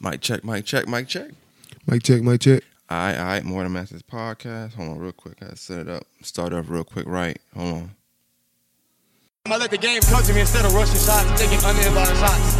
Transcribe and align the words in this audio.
Mic 0.00 0.20
check, 0.20 0.44
mic 0.44 0.64
check, 0.64 0.86
mic 0.86 1.08
check. 1.08 1.30
Mic 1.86 2.02
check, 2.02 2.22
mic 2.22 2.40
check. 2.40 2.62
All 2.88 2.96
right, 2.96 3.18
all 3.18 3.24
right. 3.24 3.44
More 3.44 3.62
than 3.64 3.72
Masters 3.72 4.02
podcast. 4.02 4.74
Hold 4.74 4.90
on, 4.90 4.98
real 4.98 5.12
quick. 5.12 5.42
I 5.42 5.54
set 5.54 5.80
it 5.80 5.88
up. 5.88 6.04
Start 6.22 6.52
up 6.52 6.70
real 6.70 6.84
quick. 6.84 7.06
Right. 7.06 7.38
Hold 7.54 7.74
on. 7.74 7.90
I 9.46 9.56
let 9.56 9.70
the 9.70 9.78
game 9.78 10.00
come 10.02 10.22
to 10.22 10.32
me 10.32 10.40
instead 10.40 10.64
of 10.64 10.72
rushing 10.72 11.00
shots 11.00 11.24
and 11.24 11.36
taking 11.36 11.58
uninvited 11.64 12.16
shots. 12.16 12.56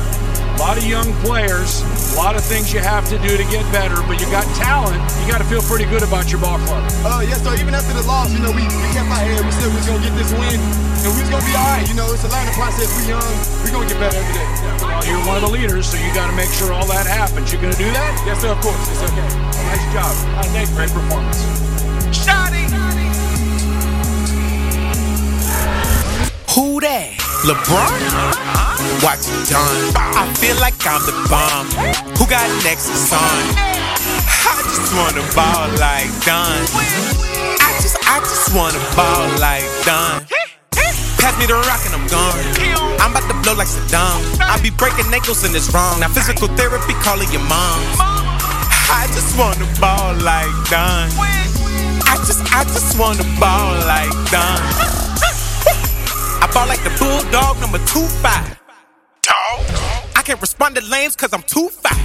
A 0.56 0.60
lot 0.60 0.76
of 0.76 0.84
young 0.84 1.06
players, 1.22 1.84
a 2.12 2.18
lot 2.18 2.34
of 2.34 2.42
things 2.42 2.72
you 2.74 2.80
have 2.80 3.06
to 3.12 3.16
do 3.22 3.36
to 3.36 3.46
get 3.46 3.62
better, 3.70 4.00
but 4.10 4.18
you 4.18 4.26
got 4.32 4.42
talent. 4.56 4.98
You 5.22 5.30
got 5.30 5.38
to 5.38 5.46
feel 5.46 5.62
pretty 5.62 5.84
good 5.86 6.02
about 6.02 6.32
your 6.32 6.40
ball 6.40 6.58
club. 6.66 6.82
Uh, 7.06 7.22
yeah, 7.22 7.38
so 7.38 7.54
even 7.54 7.76
after 7.76 7.94
the 7.94 8.02
loss, 8.08 8.32
you 8.34 8.40
know, 8.40 8.50
we, 8.50 8.66
we 8.66 8.88
kept 8.90 9.06
our 9.06 9.22
head. 9.22 9.44
We 9.44 9.52
said 9.54 9.70
we 9.70 9.78
was 9.78 9.86
going 9.86 10.02
to 10.02 10.08
get 10.08 10.16
this 10.18 10.32
win, 10.34 10.58
and 10.58 11.08
we 11.14 11.22
was 11.22 11.30
going 11.30 11.44
to 11.44 11.48
be 11.48 11.54
all 11.54 11.68
right. 11.76 11.86
You 11.86 11.94
know, 11.94 12.10
it's 12.10 12.24
a 12.24 12.30
learning 12.32 12.56
process. 12.58 12.90
We 12.98 13.06
young. 13.06 13.32
we 13.62 13.70
going 13.70 13.86
to 13.86 13.94
get 13.94 14.00
better 14.02 14.18
every 14.18 14.34
day. 14.34 14.57
You're 15.06 15.24
one 15.26 15.36
of 15.36 15.42
the 15.42 15.52
leaders, 15.52 15.90
so 15.90 15.96
you 15.96 16.12
got 16.14 16.30
to 16.30 16.36
make 16.36 16.50
sure 16.50 16.72
all 16.72 16.86
that 16.86 17.06
happens. 17.06 17.52
You 17.52 17.60
going 17.60 17.72
to 17.72 17.78
do 17.78 17.90
that? 17.92 18.22
Yes, 18.26 18.40
sir, 18.40 18.50
of 18.50 18.60
course. 18.60 18.76
It's 18.90 19.02
okay. 19.02 19.28
Nice 19.68 19.86
job. 19.92 20.14
Great 20.74 20.90
performance. 20.90 21.38
Shotty! 22.10 22.66
Who 26.54 26.80
that? 26.80 27.14
LeBron? 27.46 27.90
Watch 29.02 29.30
it 29.30 29.48
done. 29.48 29.94
I 29.94 30.26
feel 30.34 30.56
like 30.58 30.74
I'm 30.82 31.02
the 31.06 31.14
bomb. 31.30 31.70
Who 32.18 32.26
got 32.26 32.48
next 32.64 32.88
is 32.90 33.12
on? 33.12 33.18
I 33.18 34.58
just 34.66 34.90
wanna 34.94 35.22
ball 35.34 35.68
like 35.78 36.10
Don. 36.26 36.66
I 37.62 37.78
just, 37.80 37.96
I 38.02 38.18
just 38.20 38.54
wanna 38.54 38.82
ball 38.96 39.28
like 39.38 39.62
Don. 39.84 40.37
Pass 41.18 41.34
me 41.38 41.46
the 41.46 41.54
rock 41.54 41.82
and 41.86 41.94
I'm 41.94 42.06
gone. 42.06 42.38
I'm 43.02 43.10
about 43.10 43.26
to 43.26 43.36
blow 43.42 43.54
like 43.54 43.68
Saddam. 43.68 44.22
I 44.40 44.58
be 44.62 44.70
breaking 44.70 45.10
ankles 45.12 45.42
and 45.44 45.54
it's 45.54 45.72
wrong. 45.74 46.00
Now 46.00 46.08
physical 46.08 46.48
therapy 46.54 46.94
calling 47.02 47.30
your 47.30 47.42
mom. 47.46 47.78
I 48.90 49.06
just 49.12 49.36
wanna 49.38 49.66
ball 49.82 50.14
like 50.22 50.50
Don. 50.70 51.10
I 52.06 52.16
just, 52.24 52.40
I 52.54 52.64
just 52.64 52.98
wanna 52.98 53.26
ball 53.38 53.74
like 53.86 54.14
Don. 54.30 54.58
I 56.40 56.46
ball 56.54 56.66
like 56.66 56.82
the 56.82 56.94
bulldog 56.98 57.60
number 57.60 57.78
two 57.90 58.06
five. 58.22 58.58
I 60.16 60.22
can't 60.22 60.40
respond 60.40 60.76
to 60.76 60.82
lames 60.82 61.16
cause 61.16 61.32
I'm 61.32 61.42
too 61.42 61.68
fat. 61.68 61.98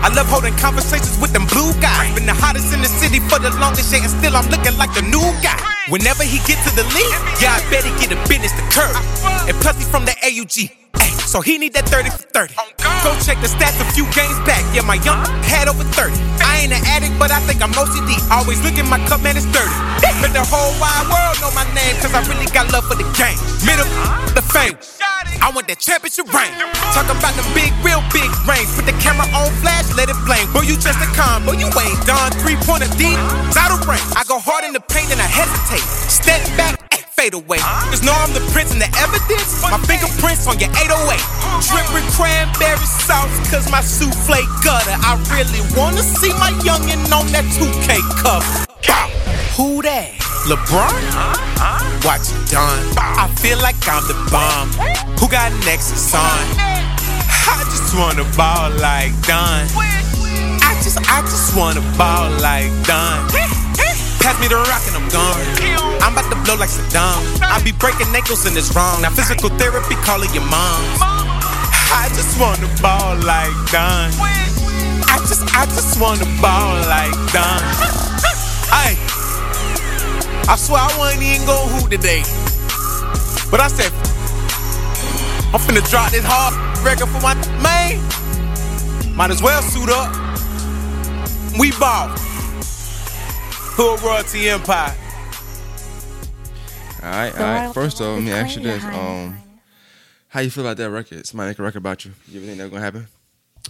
I 0.00 0.08
love 0.14 0.26
holding 0.26 0.54
conversations 0.56 1.18
with 1.20 1.32
them 1.32 1.46
blue 1.46 1.72
guys. 1.80 2.14
Been 2.14 2.26
the 2.26 2.34
hottest 2.34 2.72
in 2.72 2.80
the 2.80 2.88
city 2.88 3.20
for 3.20 3.38
the 3.38 3.50
longest 3.58 3.92
shit, 3.92 4.02
and 4.02 4.10
still 4.10 4.36
I'm 4.36 4.48
looking 4.48 4.76
like 4.78 4.94
the 4.94 5.02
new 5.02 5.26
guy. 5.42 5.77
Whenever 5.88 6.22
he 6.22 6.36
get 6.44 6.60
to 6.68 6.70
the 6.76 6.84
league, 6.92 7.16
yeah, 7.40 7.56
I 7.56 7.64
bet 7.72 7.80
he 7.80 7.88
get 7.96 8.12
a 8.12 8.20
business 8.28 8.52
to 8.52 8.64
curb. 8.68 8.92
And 9.48 9.56
plus 9.64 9.80
he 9.80 9.84
from 9.88 10.04
the 10.04 10.12
AUG. 10.20 10.68
Ay, 11.00 11.08
so 11.24 11.40
he 11.40 11.56
need 11.56 11.72
that 11.72 11.88
30 11.88 12.10
for 12.10 12.28
30. 12.28 12.52
Go 13.00 13.16
check 13.24 13.40
the 13.40 13.48
stats 13.48 13.80
a 13.80 13.88
few 13.96 14.04
games 14.12 14.36
back. 14.44 14.60
Yeah, 14.76 14.84
my 14.84 15.00
young 15.00 15.24
had 15.48 15.64
over 15.64 15.84
30. 15.96 16.12
I 16.44 16.60
ain't 16.60 16.76
an 16.76 16.84
addict, 16.92 17.16
but 17.18 17.32
I 17.32 17.40
think 17.48 17.64
I'm 17.64 17.72
OCD. 17.72 18.20
Always 18.28 18.60
look 18.60 18.76
at 18.76 18.84
my 18.84 19.00
cup, 19.08 19.24
man, 19.24 19.40
it's 19.40 19.48
30. 19.48 19.64
But 20.20 20.36
the 20.36 20.44
whole 20.44 20.76
wide 20.76 21.08
world 21.08 21.40
know 21.40 21.48
my 21.56 21.64
name, 21.72 21.96
cause 22.04 22.12
I 22.12 22.20
really 22.28 22.52
got 22.52 22.68
love 22.68 22.84
for 22.84 22.96
the 22.96 23.08
game. 23.16 23.40
Middle, 23.64 23.88
the 24.36 24.44
fame. 24.44 24.76
I 25.40 25.50
want 25.54 25.70
that 25.70 25.78
championship 25.78 26.26
ring. 26.34 26.50
Talking 26.90 27.14
about 27.14 27.34
the 27.38 27.46
big, 27.54 27.70
real 27.86 28.02
big 28.10 28.28
rings. 28.44 28.74
Put 28.74 28.90
the 28.90 28.96
camera 28.98 29.26
on 29.34 29.50
flash, 29.62 29.86
let 29.94 30.10
it 30.10 30.18
flame. 30.26 30.50
Boy, 30.50 30.66
you 30.66 30.74
just 30.74 30.98
a 30.98 31.08
con, 31.14 31.46
boy, 31.46 31.60
you 31.60 31.70
ain't 31.70 32.00
done. 32.06 32.30
Three 32.42 32.58
pointer 32.66 32.90
deep, 32.98 33.18
of 33.18 33.80
range. 33.86 34.04
I 34.18 34.24
go 34.26 34.38
hard 34.38 34.64
in 34.64 34.72
the 34.72 34.82
paint 34.82 35.10
and 35.14 35.20
I 35.22 35.28
hesitate. 35.28 35.84
Step 36.10 36.42
back, 36.58 36.78
fade 37.14 37.34
away. 37.34 37.62
Just 37.90 38.02
know 38.02 38.14
I'm 38.14 38.34
the 38.34 38.42
prince 38.50 38.74
and 38.74 38.82
the 38.82 38.90
evidence. 38.98 39.62
My 39.62 39.78
fingerprints 39.86 40.46
on 40.50 40.58
your 40.58 40.70
808. 40.74 41.18
Dripping 41.70 42.08
cranberry 42.14 42.88
sauce, 43.06 43.30
cause 43.50 43.70
my 43.70 43.82
souffle 43.82 44.42
gutter. 44.66 44.96
I 45.06 45.14
really 45.30 45.62
wanna 45.78 46.02
see 46.02 46.34
my 46.38 46.50
youngin' 46.66 47.06
on 47.14 47.26
that 47.30 47.46
2K 47.54 48.02
cover. 48.18 48.66
Bow. 48.86 49.08
Who 49.56 49.82
that? 49.82 50.27
LeBron? 50.46 50.94
huh 51.10 51.48
Watch 52.06 52.30
it 52.30 52.50
done. 52.54 52.86
I 52.94 53.26
feel 53.42 53.58
like 53.58 53.74
I'm 53.90 54.06
the 54.06 54.14
bomb. 54.30 54.70
Who 55.18 55.26
got 55.26 55.50
next 55.66 55.90
is 55.90 56.14
on? 56.14 56.46
I 57.48 57.66
just 57.66 57.90
wanna 57.98 58.22
ball 58.38 58.70
like 58.78 59.10
Don. 59.26 59.66
I 60.62 60.78
just, 60.84 61.02
I 61.10 61.20
just 61.26 61.56
wanna 61.58 61.82
ball 61.98 62.30
like 62.38 62.70
Don. 62.86 63.26
Pass 64.22 64.38
me 64.38 64.46
the 64.46 64.56
rock 64.70 64.82
and 64.86 64.94
I'm 64.94 65.08
gone. 65.10 65.42
I'm 66.02 66.14
about 66.14 66.30
to 66.30 66.38
blow 66.46 66.54
like 66.54 66.70
Saddam. 66.70 67.18
I 67.42 67.58
be 67.64 67.72
breaking 67.72 68.06
ankles 68.14 68.46
and 68.46 68.56
it's 68.56 68.70
wrong. 68.76 69.02
Now 69.02 69.10
physical 69.10 69.50
therapy 69.58 69.96
calling 70.06 70.30
your 70.30 70.46
mom. 70.46 70.80
I 71.90 72.06
just 72.14 72.38
wanna 72.38 72.70
ball 72.78 73.18
like 73.26 73.54
Don. 73.74 74.14
I 75.10 75.18
just, 75.26 75.42
I 75.50 75.66
just 75.66 75.98
wanna 75.98 76.30
ball 76.38 76.78
like 76.86 77.16
Don. 77.34 77.58
Hey, 78.70 78.94
I 80.48 80.56
swear 80.56 80.80
I 80.80 80.98
wasn't 80.98 81.22
even 81.24 81.46
gonna 81.46 81.72
hoot 81.74 81.90
today. 81.90 82.22
But 83.50 83.60
I 83.60 83.68
said, 83.68 83.92
I'm 85.52 85.60
finna 85.60 85.86
drop 85.90 86.10
this 86.10 86.24
hard 86.24 86.54
record 86.82 87.08
for 87.08 87.20
my 87.20 87.34
man. 87.62 88.00
Might 89.14 89.30
as 89.30 89.42
well 89.42 89.60
suit 89.60 89.90
up. 89.90 90.08
We 91.58 91.72
ball. 91.72 92.08
Hood 93.76 94.00
Royalty 94.00 94.48
Empire. 94.48 94.96
All 97.02 97.10
right, 97.10 97.32
all 97.34 97.40
right. 97.40 97.74
First 97.74 98.00
off, 98.00 98.16
let 98.16 98.22
me 98.22 98.32
ask 98.32 98.56
you 98.56 98.62
this. 98.62 98.82
Um, 98.84 99.36
how 100.28 100.40
you 100.40 100.50
feel 100.50 100.64
about 100.64 100.78
that 100.78 100.90
record? 100.90 101.26
Somebody 101.26 101.50
make 101.50 101.58
a 101.58 101.62
record 101.62 101.78
about 101.78 102.06
you. 102.06 102.12
You 102.26 102.38
ever 102.38 102.46
think 102.46 102.58
that's 102.58 102.70
gonna 102.70 102.82
happen? 102.82 103.06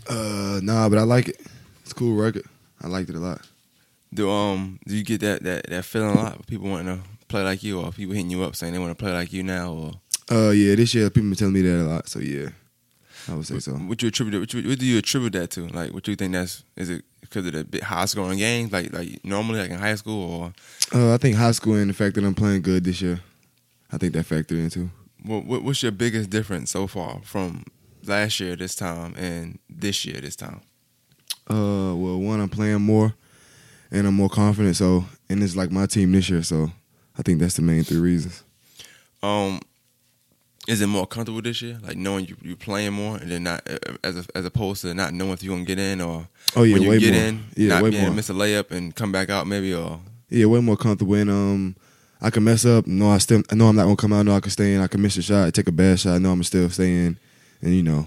Uh, 0.08 0.60
nah, 0.62 0.88
but 0.88 0.98
I 0.98 1.02
like 1.02 1.28
it. 1.28 1.40
It's 1.82 1.90
a 1.90 1.94
cool 1.94 2.14
record. 2.14 2.44
I 2.80 2.86
liked 2.86 3.10
it 3.10 3.16
a 3.16 3.20
lot. 3.20 3.40
Do 4.12 4.30
um 4.30 4.78
do 4.86 4.96
you 4.96 5.04
get 5.04 5.20
that 5.20 5.42
that 5.42 5.66
that 5.68 5.84
feeling 5.84 6.10
a 6.10 6.14
lot? 6.14 6.46
People 6.46 6.68
wanting 6.70 6.96
to 6.96 7.02
play 7.28 7.42
like 7.42 7.62
you, 7.62 7.80
or 7.80 7.92
people 7.92 8.14
hitting 8.14 8.30
you 8.30 8.42
up 8.42 8.56
saying 8.56 8.72
they 8.72 8.78
want 8.78 8.96
to 8.96 9.02
play 9.02 9.12
like 9.12 9.32
you 9.32 9.42
now, 9.42 9.72
or 9.72 9.92
Uh, 10.30 10.50
yeah, 10.50 10.74
this 10.74 10.94
year 10.94 11.10
people 11.10 11.28
been 11.30 11.36
telling 11.36 11.54
me 11.54 11.62
that 11.62 11.82
a 11.82 11.84
lot. 11.84 12.08
So 12.08 12.18
yeah, 12.20 12.48
I 13.28 13.34
would 13.34 13.46
say 13.46 13.58
so. 13.58 13.72
what 13.72 14.00
you 14.02 14.08
attribute? 14.08 14.40
What, 14.40 14.54
you, 14.54 14.68
what 14.68 14.78
do 14.78 14.86
you 14.86 14.98
attribute 14.98 15.32
that 15.34 15.50
to? 15.52 15.66
Like, 15.68 15.92
what 15.92 16.04
do 16.04 16.10
you 16.12 16.16
think 16.16 16.32
that's? 16.32 16.64
Is 16.76 16.88
it 16.90 17.04
because 17.20 17.44
of 17.46 17.52
the 17.52 17.64
bit 17.64 17.82
high 17.82 18.06
scoring 18.06 18.38
games, 18.38 18.72
like 18.72 18.92
like 18.92 19.22
normally 19.24 19.60
like 19.60 19.70
in 19.70 19.78
high 19.78 19.96
school, 19.96 20.22
or 20.32 20.52
Uh, 20.94 21.12
I 21.14 21.18
think 21.18 21.36
high 21.36 21.52
school 21.52 21.74
and 21.74 21.90
the 21.90 21.94
fact 21.94 22.14
that 22.14 22.24
I'm 22.24 22.34
playing 22.34 22.62
good 22.62 22.84
this 22.84 23.02
year, 23.02 23.20
I 23.92 23.98
think 23.98 24.14
that 24.14 24.24
factored 24.26 24.58
into. 24.58 24.88
what, 25.22 25.44
what 25.44 25.62
what's 25.62 25.82
your 25.82 25.92
biggest 25.92 26.30
difference 26.30 26.70
so 26.70 26.86
far 26.86 27.20
from 27.24 27.64
last 28.06 28.40
year 28.40 28.56
this 28.56 28.74
time 28.74 29.14
and 29.18 29.58
this 29.68 30.06
year 30.06 30.20
this 30.22 30.36
time? 30.36 30.60
Uh, 31.50 31.94
well, 31.94 32.18
one, 32.18 32.40
I'm 32.40 32.48
playing 32.48 32.80
more, 32.82 33.14
and 33.90 34.06
I'm 34.06 34.14
more 34.14 34.28
confident. 34.28 34.76
So, 34.76 35.04
and 35.28 35.42
it's 35.42 35.56
like 35.56 35.70
my 35.70 35.86
team 35.86 36.12
this 36.12 36.28
year. 36.30 36.42
So, 36.42 36.70
I 37.18 37.22
think 37.22 37.40
that's 37.40 37.54
the 37.56 37.62
main 37.62 37.84
three 37.84 37.98
reasons. 38.00 38.42
Um, 39.22 39.60
is 40.68 40.80
it 40.82 40.86
more 40.86 41.06
comfortable 41.06 41.40
this 41.40 41.62
year, 41.62 41.78
like 41.82 41.96
knowing 41.96 42.26
you 42.26 42.36
you 42.42 42.54
playing 42.54 42.92
more, 42.92 43.16
and 43.16 43.30
then 43.30 43.42
not 43.44 43.66
as 44.04 44.18
a, 44.18 44.24
as 44.34 44.44
opposed 44.44 44.82
to 44.82 44.92
not 44.94 45.14
knowing 45.14 45.32
if 45.32 45.42
you're 45.42 45.54
gonna 45.54 45.64
get 45.64 45.78
in, 45.78 46.00
or 46.00 46.28
Oh 46.54 46.62
yeah, 46.62 46.74
when 46.74 46.82
you 46.82 46.90
way 46.90 46.98
get 46.98 47.14
more. 47.14 47.22
in, 47.22 47.44
yeah, 47.56 47.68
not 47.70 47.82
way 47.82 47.90
being 47.90 48.02
more. 48.04 48.12
miss 48.12 48.28
a 48.28 48.34
layup 48.34 48.70
and 48.70 48.94
come 48.94 49.10
back 49.10 49.30
out 49.30 49.46
maybe, 49.46 49.72
or 49.74 49.98
Yeah, 50.28 50.44
way 50.46 50.60
more 50.60 50.76
comfortable. 50.76 51.14
And 51.14 51.30
um, 51.30 51.76
I 52.20 52.28
can 52.30 52.44
mess 52.44 52.66
up. 52.66 52.86
No, 52.86 53.08
I 53.10 53.16
still. 53.18 53.42
I 53.50 53.54
know 53.54 53.68
I'm 53.68 53.76
not 53.76 53.84
gonna 53.84 53.96
come 53.96 54.12
out. 54.12 54.26
Know 54.26 54.34
I 54.36 54.40
can 54.40 54.50
stay 54.50 54.74
in. 54.74 54.82
I 54.82 54.88
can 54.88 55.00
miss 55.00 55.16
a 55.16 55.22
shot, 55.22 55.52
take 55.54 55.68
a 55.68 55.72
bad 55.72 55.98
shot. 56.00 56.14
I 56.14 56.18
know 56.18 56.32
I'm 56.32 56.42
still 56.44 56.68
stay 56.68 57.06
in, 57.06 57.18
and 57.62 57.74
you 57.74 57.82
know, 57.82 58.06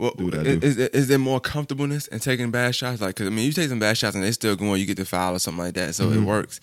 Well, 0.00 0.12
Do 0.16 0.24
what 0.24 0.34
I 0.34 0.38
is, 0.38 0.58
do. 0.60 0.66
is, 0.66 0.76
there, 0.76 0.88
is 0.92 1.08
there 1.08 1.18
more 1.18 1.40
comfortableness 1.40 2.06
in 2.08 2.18
taking 2.20 2.50
bad 2.50 2.74
shots? 2.74 3.00
Like, 3.02 3.14
cause 3.16 3.26
I 3.26 3.30
mean, 3.30 3.44
you 3.44 3.52
take 3.52 3.68
some 3.68 3.78
bad 3.78 3.98
shots 3.98 4.14
and 4.16 4.24
they 4.24 4.32
still 4.32 4.56
going, 4.56 4.80
you 4.80 4.86
get 4.86 4.96
the 4.96 5.04
foul 5.04 5.34
or 5.34 5.38
something 5.38 5.62
like 5.64 5.74
that, 5.74 5.94
so 5.94 6.06
Mm-hmm. 6.06 6.22
it 6.22 6.24
works. 6.26 6.60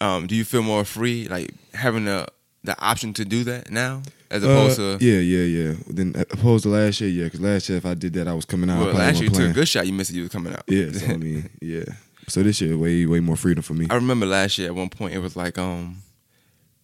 Um, 0.00 0.26
do 0.26 0.34
you 0.34 0.44
feel 0.44 0.62
more 0.62 0.84
free, 0.84 1.28
like 1.28 1.50
having 1.72 2.04
the 2.04 2.26
the 2.64 2.76
option 2.84 3.12
to 3.14 3.24
do 3.24 3.44
that 3.44 3.70
now, 3.70 4.02
as 4.30 4.42
opposed 4.42 4.80
Uh, 4.80 4.98
to 4.98 5.04
yeah, 5.04 5.20
yeah, 5.20 5.44
yeah. 5.68 5.74
Then 5.86 6.14
opposed 6.30 6.64
to 6.64 6.68
last 6.70 7.00
year, 7.00 7.08
yeah, 7.08 7.24
because 7.24 7.40
last 7.40 7.68
year 7.68 7.78
if 7.78 7.86
I 7.86 7.94
did 7.94 8.12
that, 8.14 8.26
I 8.26 8.34
was 8.34 8.44
coming 8.44 8.68
out. 8.68 8.84
Well, 8.84 8.92
last 8.94 9.20
year 9.20 9.30
you 9.30 9.34
took 9.36 9.50
a 9.50 9.52
good 9.54 9.68
shot, 9.68 9.86
you 9.86 9.92
missed 9.92 10.10
it, 10.10 10.16
you 10.16 10.22
was 10.22 10.32
coming 10.32 10.52
out. 10.52 10.64
Yeah, 10.66 10.90
so 10.92 11.06
I 11.06 11.16
mean, 11.16 11.48
yeah. 11.62 11.84
So 12.28 12.42
this 12.42 12.60
year, 12.60 12.76
way 12.76 13.06
way 13.06 13.20
more 13.20 13.36
freedom 13.36 13.62
for 13.62 13.74
me. 13.74 13.86
I 13.88 13.94
remember 13.94 14.26
last 14.26 14.58
year 14.58 14.66
at 14.68 14.74
one 14.74 14.88
point 14.90 15.14
it 15.14 15.20
was 15.20 15.36
like 15.36 15.56
um, 15.58 16.02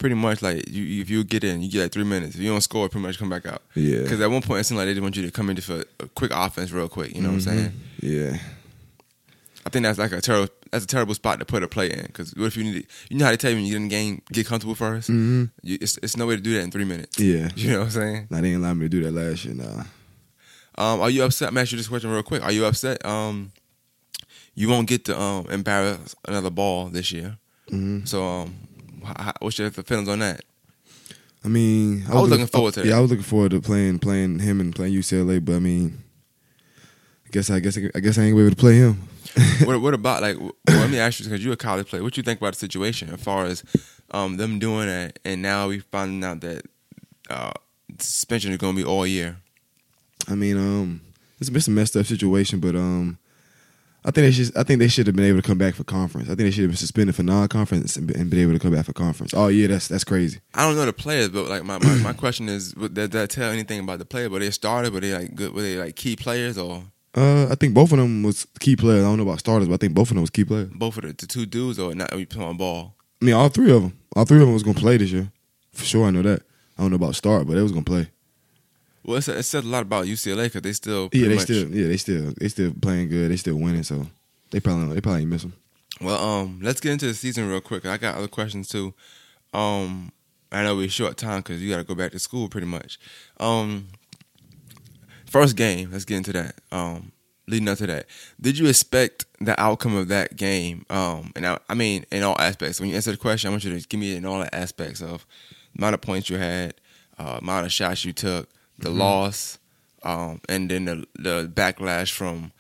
pretty 0.03 0.17
much 0.17 0.43
like 0.43 0.69
you 0.69 1.01
if 1.01 1.09
you 1.09 1.23
get 1.23 1.45
in, 1.45 1.63
you 1.63 1.71
get 1.71 1.83
like 1.83 1.93
three 1.93 2.03
minutes. 2.05 2.35
If 2.35 2.41
you 2.41 2.51
don't 2.51 2.61
score, 2.61 2.89
pretty 2.89 3.07
much 3.07 3.19
come 3.21 3.31
back 3.31 3.47
out. 3.47 3.63
Yeah. 3.77 4.03
Because 4.03 4.21
at 4.21 4.29
one 4.31 4.43
point 4.43 4.61
it 4.61 4.65
seemed 4.65 4.79
like 4.79 4.87
they 4.89 4.95
just 4.95 5.03
want 5.03 5.17
you 5.17 5.25
to 5.25 5.31
come 5.31 5.49
in 5.49 5.55
just 5.57 5.69
for 5.69 5.85
a 6.01 6.09
quick 6.09 6.33
offense, 6.35 6.73
real 6.73 6.89
quick. 6.89 7.15
You 7.15 7.23
know 7.23 7.29
what 7.29 7.35
I'm 7.35 7.41
saying? 7.43 7.73
Yeah, 8.01 8.37
I 9.65 9.71
think 9.71 9.85
that's 9.85 9.99
like 10.01 10.11
a 10.13 10.21
terrible 10.21 10.53
that's 10.73 10.85
a 10.85 10.89
terrible 10.89 11.15
spot 11.15 11.39
to 11.39 11.45
put 11.45 11.63
a 11.63 11.69
play 11.69 11.91
in. 11.93 12.03
Because 12.07 12.35
what 12.35 12.47
if 12.47 12.57
you 12.57 12.65
need 12.65 12.83
to, 12.83 12.87
you 13.11 13.19
know 13.19 13.27
how 13.27 13.31
they 13.31 13.37
tell 13.37 13.51
you 13.51 13.57
when 13.59 13.65
you 13.65 13.71
get 13.73 13.77
in 13.77 13.83
the 13.85 13.89
game, 13.89 14.23
get 14.33 14.47
comfortable 14.47 14.75
1st 14.75 14.99
Mm-hmm. 15.11 15.45
You, 15.63 15.79
it's 15.81 15.99
it's 16.03 16.17
no 16.17 16.27
way 16.27 16.35
to 16.37 16.43
do 16.43 16.55
that 16.55 16.63
in 16.63 16.71
three 16.73 16.85
minutes. 16.85 17.19
yeah. 17.21 17.49
You 17.57 17.71
know 17.73 17.79
what 17.81 17.85
I'm 17.85 17.91
saying? 17.91 18.27
Nah, 18.31 18.37
they 18.41 18.49
didn't 18.51 18.65
allow 18.65 18.75
me 18.75 18.87
to 18.87 18.89
do 18.89 19.03
that 19.05 19.13
last 19.13 19.45
year. 19.45 19.55
Nah. 19.55 19.85
Um, 20.79 21.01
are 21.01 21.11
you 21.11 21.23
upset? 21.23 21.49
I'm 21.49 21.59
asking 21.59 21.79
this 21.79 21.89
question 21.89 22.11
real 22.11 22.23
quick. 22.25 22.43
Are 22.43 22.51
you 22.53 22.65
upset? 22.65 23.05
Um, 23.07 23.53
you 24.55 24.69
won't 24.69 24.89
get 24.89 25.05
to 25.07 25.19
um 25.21 25.47
embarrass 25.51 26.17
another 26.27 26.51
ball 26.51 26.89
this 26.89 27.13
year. 27.13 27.37
Mhm. 27.71 28.07
So 28.09 28.25
um, 28.25 28.57
what's 29.41 29.59
your 29.59 29.71
feelings 29.71 30.09
on 30.09 30.21
that? 30.21 30.43
I 31.45 31.49
mean, 31.49 32.05
I 32.09 32.15
was 32.15 32.31
looking 32.31 32.47
forward 32.47 32.75
to 32.75 32.81
that. 32.81 32.89
Yeah, 32.89 32.99
I 32.99 33.01
was 33.01 33.11
looking 33.11 33.25
forward 33.25 33.51
to 33.51 33.61
playing 33.61 33.99
playing 33.99 34.39
him 34.39 34.61
and 34.61 34.75
playing 34.75 34.95
UCLA, 34.95 35.45
but 35.45 35.57
I 35.57 35.59
mean, 35.59 36.03
I 37.27 37.31
guess 37.31 37.51
I 37.51 37.59
guess 37.61 37.77
I 37.77 38.01
guess 38.01 38.19
I 38.19 38.23
ain't 38.23 38.35
gonna 38.35 38.37
be 38.37 38.47
able 38.47 38.51
to 38.51 38.57
play 38.57 38.77
him. 38.77 39.09
what, 39.65 39.81
what 39.81 39.95
about 39.95 40.23
like? 40.23 40.39
Well, 40.39 40.53
let 40.69 40.91
me 40.91 40.99
ask 40.99 41.19
you 41.19 41.27
because 41.27 41.45
you're 41.45 41.55
a 41.55 41.57
college 41.57 41.89
player. 41.89 42.03
What 42.03 42.17
you 42.17 42.23
think 42.23 42.41
about 42.41 42.53
the 42.53 42.59
situation 42.59 43.11
as 43.11 43.23
far 43.23 43.47
as 43.47 43.65
um, 44.11 44.37
them 44.37 44.59
doing 44.59 44.89
it, 44.89 45.19
and 45.25 45.43
now 45.43 45.69
we 45.69 45.81
finding 45.81 46.23
out 46.23 46.41
that 46.43 46.63
uh, 47.31 47.53
suspension 47.99 48.53
is 48.53 48.59
going 48.59 48.77
to 48.77 48.83
be 48.83 48.89
all 48.89 49.07
year. 49.07 49.39
I 50.29 50.35
mean, 50.35 50.57
um, 50.57 51.01
it's 51.41 51.51
been 51.51 51.61
some 51.61 51.75
messed 51.75 51.97
up 51.97 52.07
situation, 52.07 52.61
but 52.61 52.77
um, 52.77 53.19
I 54.05 54.11
think 54.11 54.25
they 54.27 54.33
should. 54.33 54.57
I 54.57 54.63
think 54.65 54.81
they 54.81 54.89
should 54.89 55.07
have 55.07 55.15
been 55.15 55.25
able 55.27 55.41
to 55.41 55.47
come 55.47 55.59
back 55.59 55.75
for 55.75 55.85
conference. 55.85 56.27
I 56.29 56.35
think 56.35 56.41
they 56.41 56.51
should 56.51 56.63
have 56.63 56.71
been 56.71 56.77
suspended 56.77 57.15
for 57.15 57.23
non-conference 57.23 57.97
and, 57.97 58.11
and 58.11 58.29
been 58.31 58.41
able 58.41 58.53
to 58.53 58.59
come 58.59 58.73
back 58.75 58.87
for 58.87 58.93
conference. 58.93 59.33
Oh 59.35 59.49
yeah, 59.49 59.69
that's 59.69 59.87
that's 59.89 60.05
crazy. 60.05 60.41
I 60.55 60.67
don't 60.67 60.75
know 60.77 60.85
the 60.87 60.93
players, 60.93 61.29
but 61.29 61.49
like 61.49 61.65
my, 61.65 61.79
my, 61.79 61.95
my 61.99 62.13
question 62.13 62.49
is, 62.49 62.75
would- 62.77 62.95
does 62.95 63.11
that 63.11 63.31
tell 63.31 63.51
anything 63.51 63.79
about 63.81 63.99
the 64.01 64.05
player? 64.05 64.29
Were 64.29 64.41
they 64.41 64.51
started? 64.51 64.93
Were 64.93 65.01
they 65.01 65.13
like 65.15 65.35
good? 65.35 65.55
Were 65.55 65.63
they 65.63 65.77
like 65.79 65.95
key 65.97 66.17
players 66.17 66.59
or 66.59 66.83
Uh, 67.15 67.47
I 67.51 67.55
think 67.55 67.75
both 67.75 67.93
of 67.93 67.99
them 67.99 68.23
was 68.25 68.47
key 68.59 68.75
players. 68.75 69.05
I 69.05 69.07
don't 69.09 69.19
know 69.19 69.23
about 69.29 69.39
starters, 69.39 69.69
but 69.69 69.75
I 69.75 69.77
think 69.79 69.95
both 69.95 70.11
of 70.11 70.15
them 70.15 70.23
was 70.23 70.31
key 70.31 70.45
players. 70.45 70.71
both 70.75 70.97
of 70.97 71.03
the, 71.05 71.13
the 71.13 71.27
two 71.27 71.47
dudes 71.47 71.79
or 71.79 71.95
not? 71.95 72.15
We 72.15 72.27
playing 72.27 72.57
ball. 72.57 72.97
I 73.21 73.25
mean, 73.25 73.35
all 73.35 73.49
three 73.51 73.71
of 73.71 73.83
them. 73.83 73.99
All 74.17 74.25
three 74.25 74.39
of 74.41 74.47
them 74.47 74.53
was 74.55 74.63
gonna 74.65 74.79
play 74.79 74.97
this 74.97 75.13
year, 75.13 75.31
for 75.73 75.85
sure. 75.85 76.07
I 76.07 76.11
know 76.11 76.23
that. 76.23 76.43
I 76.77 76.83
don't 76.83 76.91
know 76.91 76.97
about 76.97 77.15
start, 77.15 77.47
but 77.47 77.55
they 77.55 77.63
was 77.63 77.71
gonna 77.73 77.85
play. 77.85 78.09
Well, 79.05 79.17
it 79.19 79.23
said, 79.23 79.37
it 79.39 79.43
said 79.43 79.65
a 79.65 79.69
lot 79.69 79.83
about 79.83 80.07
UCLA 80.07 80.45
because 80.45 80.63
they 80.63 80.73
still 80.73 81.09
Yeah, 81.13 81.29
they 81.29 81.35
much- 81.35 81.45
still, 81.45 81.69
yeah, 81.69 81.89
they 81.89 81.97
still, 81.97 82.33
they 82.39 82.49
still 82.49 82.73
playing 82.81 83.09
good. 83.09 83.31
They 83.31 83.37
still 83.37 83.57
winning, 83.57 83.83
so 83.83 84.07
they 84.51 84.61
probably, 84.61 84.95
they 84.95 85.01
probably 85.01 85.25
miss 85.25 85.43
them. 85.43 85.55
Well, 86.01 86.23
um, 86.23 86.61
let's 86.63 86.81
get 86.81 86.93
into 86.93 87.07
the 87.07 87.15
season 87.15 87.49
real 87.49 87.61
quick. 87.61 87.85
I 87.87 87.97
got 87.97 88.17
other 88.17 88.29
questions 88.29 88.69
too. 88.69 88.95
Um, 89.53 90.13
I 90.51 90.63
know 90.63 90.77
we're 90.77 90.89
short 90.89 91.17
time 91.17 91.41
because 91.41 91.63
you 91.63 91.71
got 91.71 91.79
to 91.79 91.85
go 91.85 91.95
back 91.95 92.13
to 92.13 92.19
school 92.19 92.49
pretty 92.49 92.67
much. 92.67 92.99
Um, 93.41 93.89
first 95.27 95.57
game, 95.57 95.91
let's 95.93 96.05
get 96.05 96.19
into 96.19 96.33
that. 96.33 96.55
Um, 96.71 97.13
leading 97.49 97.69
up 97.69 97.79
to 97.79 97.87
that, 97.87 98.07
did 98.41 98.59
you 98.59 98.67
expect 98.67 99.27
the 99.41 99.61
outcome 99.61 99.97
of 99.97 100.09
that 100.09 100.37
game? 100.37 100.85
Um, 100.91 101.33
and 101.37 101.47
I, 101.47 101.59
I 101.69 101.75
mean, 101.75 102.05
in 102.11 102.23
all 102.23 102.41
aspects. 102.41 102.81
When 102.81 102.89
you 102.91 102.97
answer 102.97 103.11
the 103.13 103.17
question, 103.17 103.49
I 103.49 103.51
want 103.51 103.65
you 103.65 103.79
to 103.79 103.89
give 103.89 104.01
me 104.01 104.15
in 104.17 104.25
all 104.25 104.39
the 104.41 104.55
aspects 104.55 105.01
of 105.01 105.27
the 105.75 105.79
amount 105.79 105.95
of 105.95 106.01
points 106.01 106.29
you 106.31 106.39
had, 106.39 106.75
uh, 107.19 107.39
amount 107.41 107.67
of 107.67 107.73
shots 107.73 108.05
you 108.05 108.13
took, 108.13 108.49
the 108.79 108.91
loss, 108.91 109.59
um, 110.03 110.41
and 110.49 110.71
then 110.71 110.85
the 110.87 111.07
the 111.19 111.49
backlash 111.53 112.11
from 112.13 112.53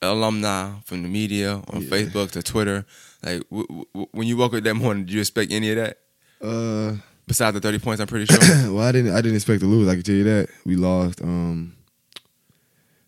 alumni 0.00 0.72
from 0.84 1.02
the 1.02 1.08
media 1.08 1.62
on 1.68 1.82
Yeah. 1.82 1.88
Facebook 1.88 2.30
to 2.32 2.42
Twitter. 2.42 2.84
Like 3.22 3.42
w- 3.50 3.66
w- 3.94 4.08
when 4.12 4.26
you 4.26 4.36
woke 4.36 4.54
up 4.54 4.62
that 4.64 4.74
morning, 4.74 5.04
did 5.04 5.12
you 5.14 5.20
expect 5.20 5.52
any 5.52 5.70
of 5.70 5.76
that? 5.76 5.98
Uh, 6.42 6.96
Besides 7.26 7.54
the 7.54 7.60
thirty 7.60 7.78
points, 7.78 8.00
I'm 8.00 8.08
pretty 8.08 8.26
sure. 8.26 8.40
well, 8.74 8.80
I 8.84 8.90
didn't, 8.92 9.12
I 9.14 9.20
didn't 9.20 9.36
expect 9.36 9.60
to 9.60 9.66
lose. 9.66 9.88
I 9.88 9.94
can 9.94 10.02
tell 10.02 10.14
you 10.16 10.24
that 10.24 10.48
we 10.66 10.74
lost. 10.74 11.22
Um, 11.22 11.76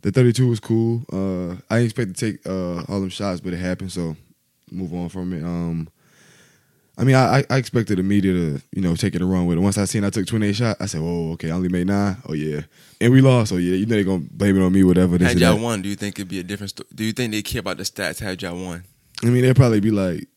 the 0.02 0.12
32 0.12 0.48
was 0.48 0.60
cool. 0.60 1.02
Uh, 1.12 1.56
I 1.68 1.78
didn't 1.78 1.84
expect 1.86 2.14
to 2.16 2.32
take 2.32 2.46
uh 2.46 2.82
all 2.88 3.00
them 3.00 3.08
shots, 3.08 3.40
but 3.40 3.52
it 3.54 3.56
happened. 3.58 3.90
So 3.90 4.16
move 4.70 4.94
on 4.94 5.08
from 5.08 5.32
it. 5.32 5.42
Um, 5.42 5.88
I 6.96 7.04
mean, 7.04 7.16
I, 7.16 7.44
I- 7.50 7.56
expected 7.56 7.98
the 7.98 8.02
media 8.04 8.32
to, 8.32 8.62
you 8.72 8.80
know, 8.82 8.94
take 8.94 9.14
it 9.14 9.20
and 9.20 9.30
run 9.30 9.46
with 9.46 9.58
it. 9.58 9.60
Once 9.60 9.78
I 9.78 9.84
seen 9.84 10.04
I 10.04 10.10
took 10.10 10.26
28 10.26 10.54
shots, 10.54 10.80
I 10.80 10.86
said, 10.86 11.00
"Oh, 11.02 11.32
okay, 11.32 11.50
I 11.50 11.54
only 11.54 11.68
made 11.68 11.86
nine. 11.88 12.16
Oh 12.28 12.34
yeah, 12.34 12.60
and 13.00 13.12
we 13.12 13.20
lost. 13.20 13.52
Oh 13.52 13.56
yeah, 13.56 13.74
you 13.74 13.86
know 13.86 13.94
they're 13.96 14.04
gonna 14.04 14.24
blame 14.30 14.56
it 14.56 14.64
on 14.64 14.72
me, 14.72 14.84
whatever." 14.84 15.18
This 15.18 15.28
had 15.32 15.40
y'all 15.40 15.58
won, 15.58 15.82
do 15.82 15.88
you 15.88 15.96
think 15.96 16.18
it'd 16.18 16.28
be 16.28 16.38
a 16.40 16.44
different? 16.44 16.70
Sto- 16.70 16.84
do 16.94 17.02
you 17.04 17.12
think 17.12 17.32
they 17.32 17.42
care 17.42 17.60
about 17.60 17.78
the 17.78 17.82
stats? 17.82 18.20
Had 18.20 18.40
y'all 18.42 18.56
won? 18.62 18.84
I 19.22 19.26
mean, 19.26 19.42
they'd 19.42 19.56
probably 19.56 19.80
be 19.80 19.90
like, 19.90 20.28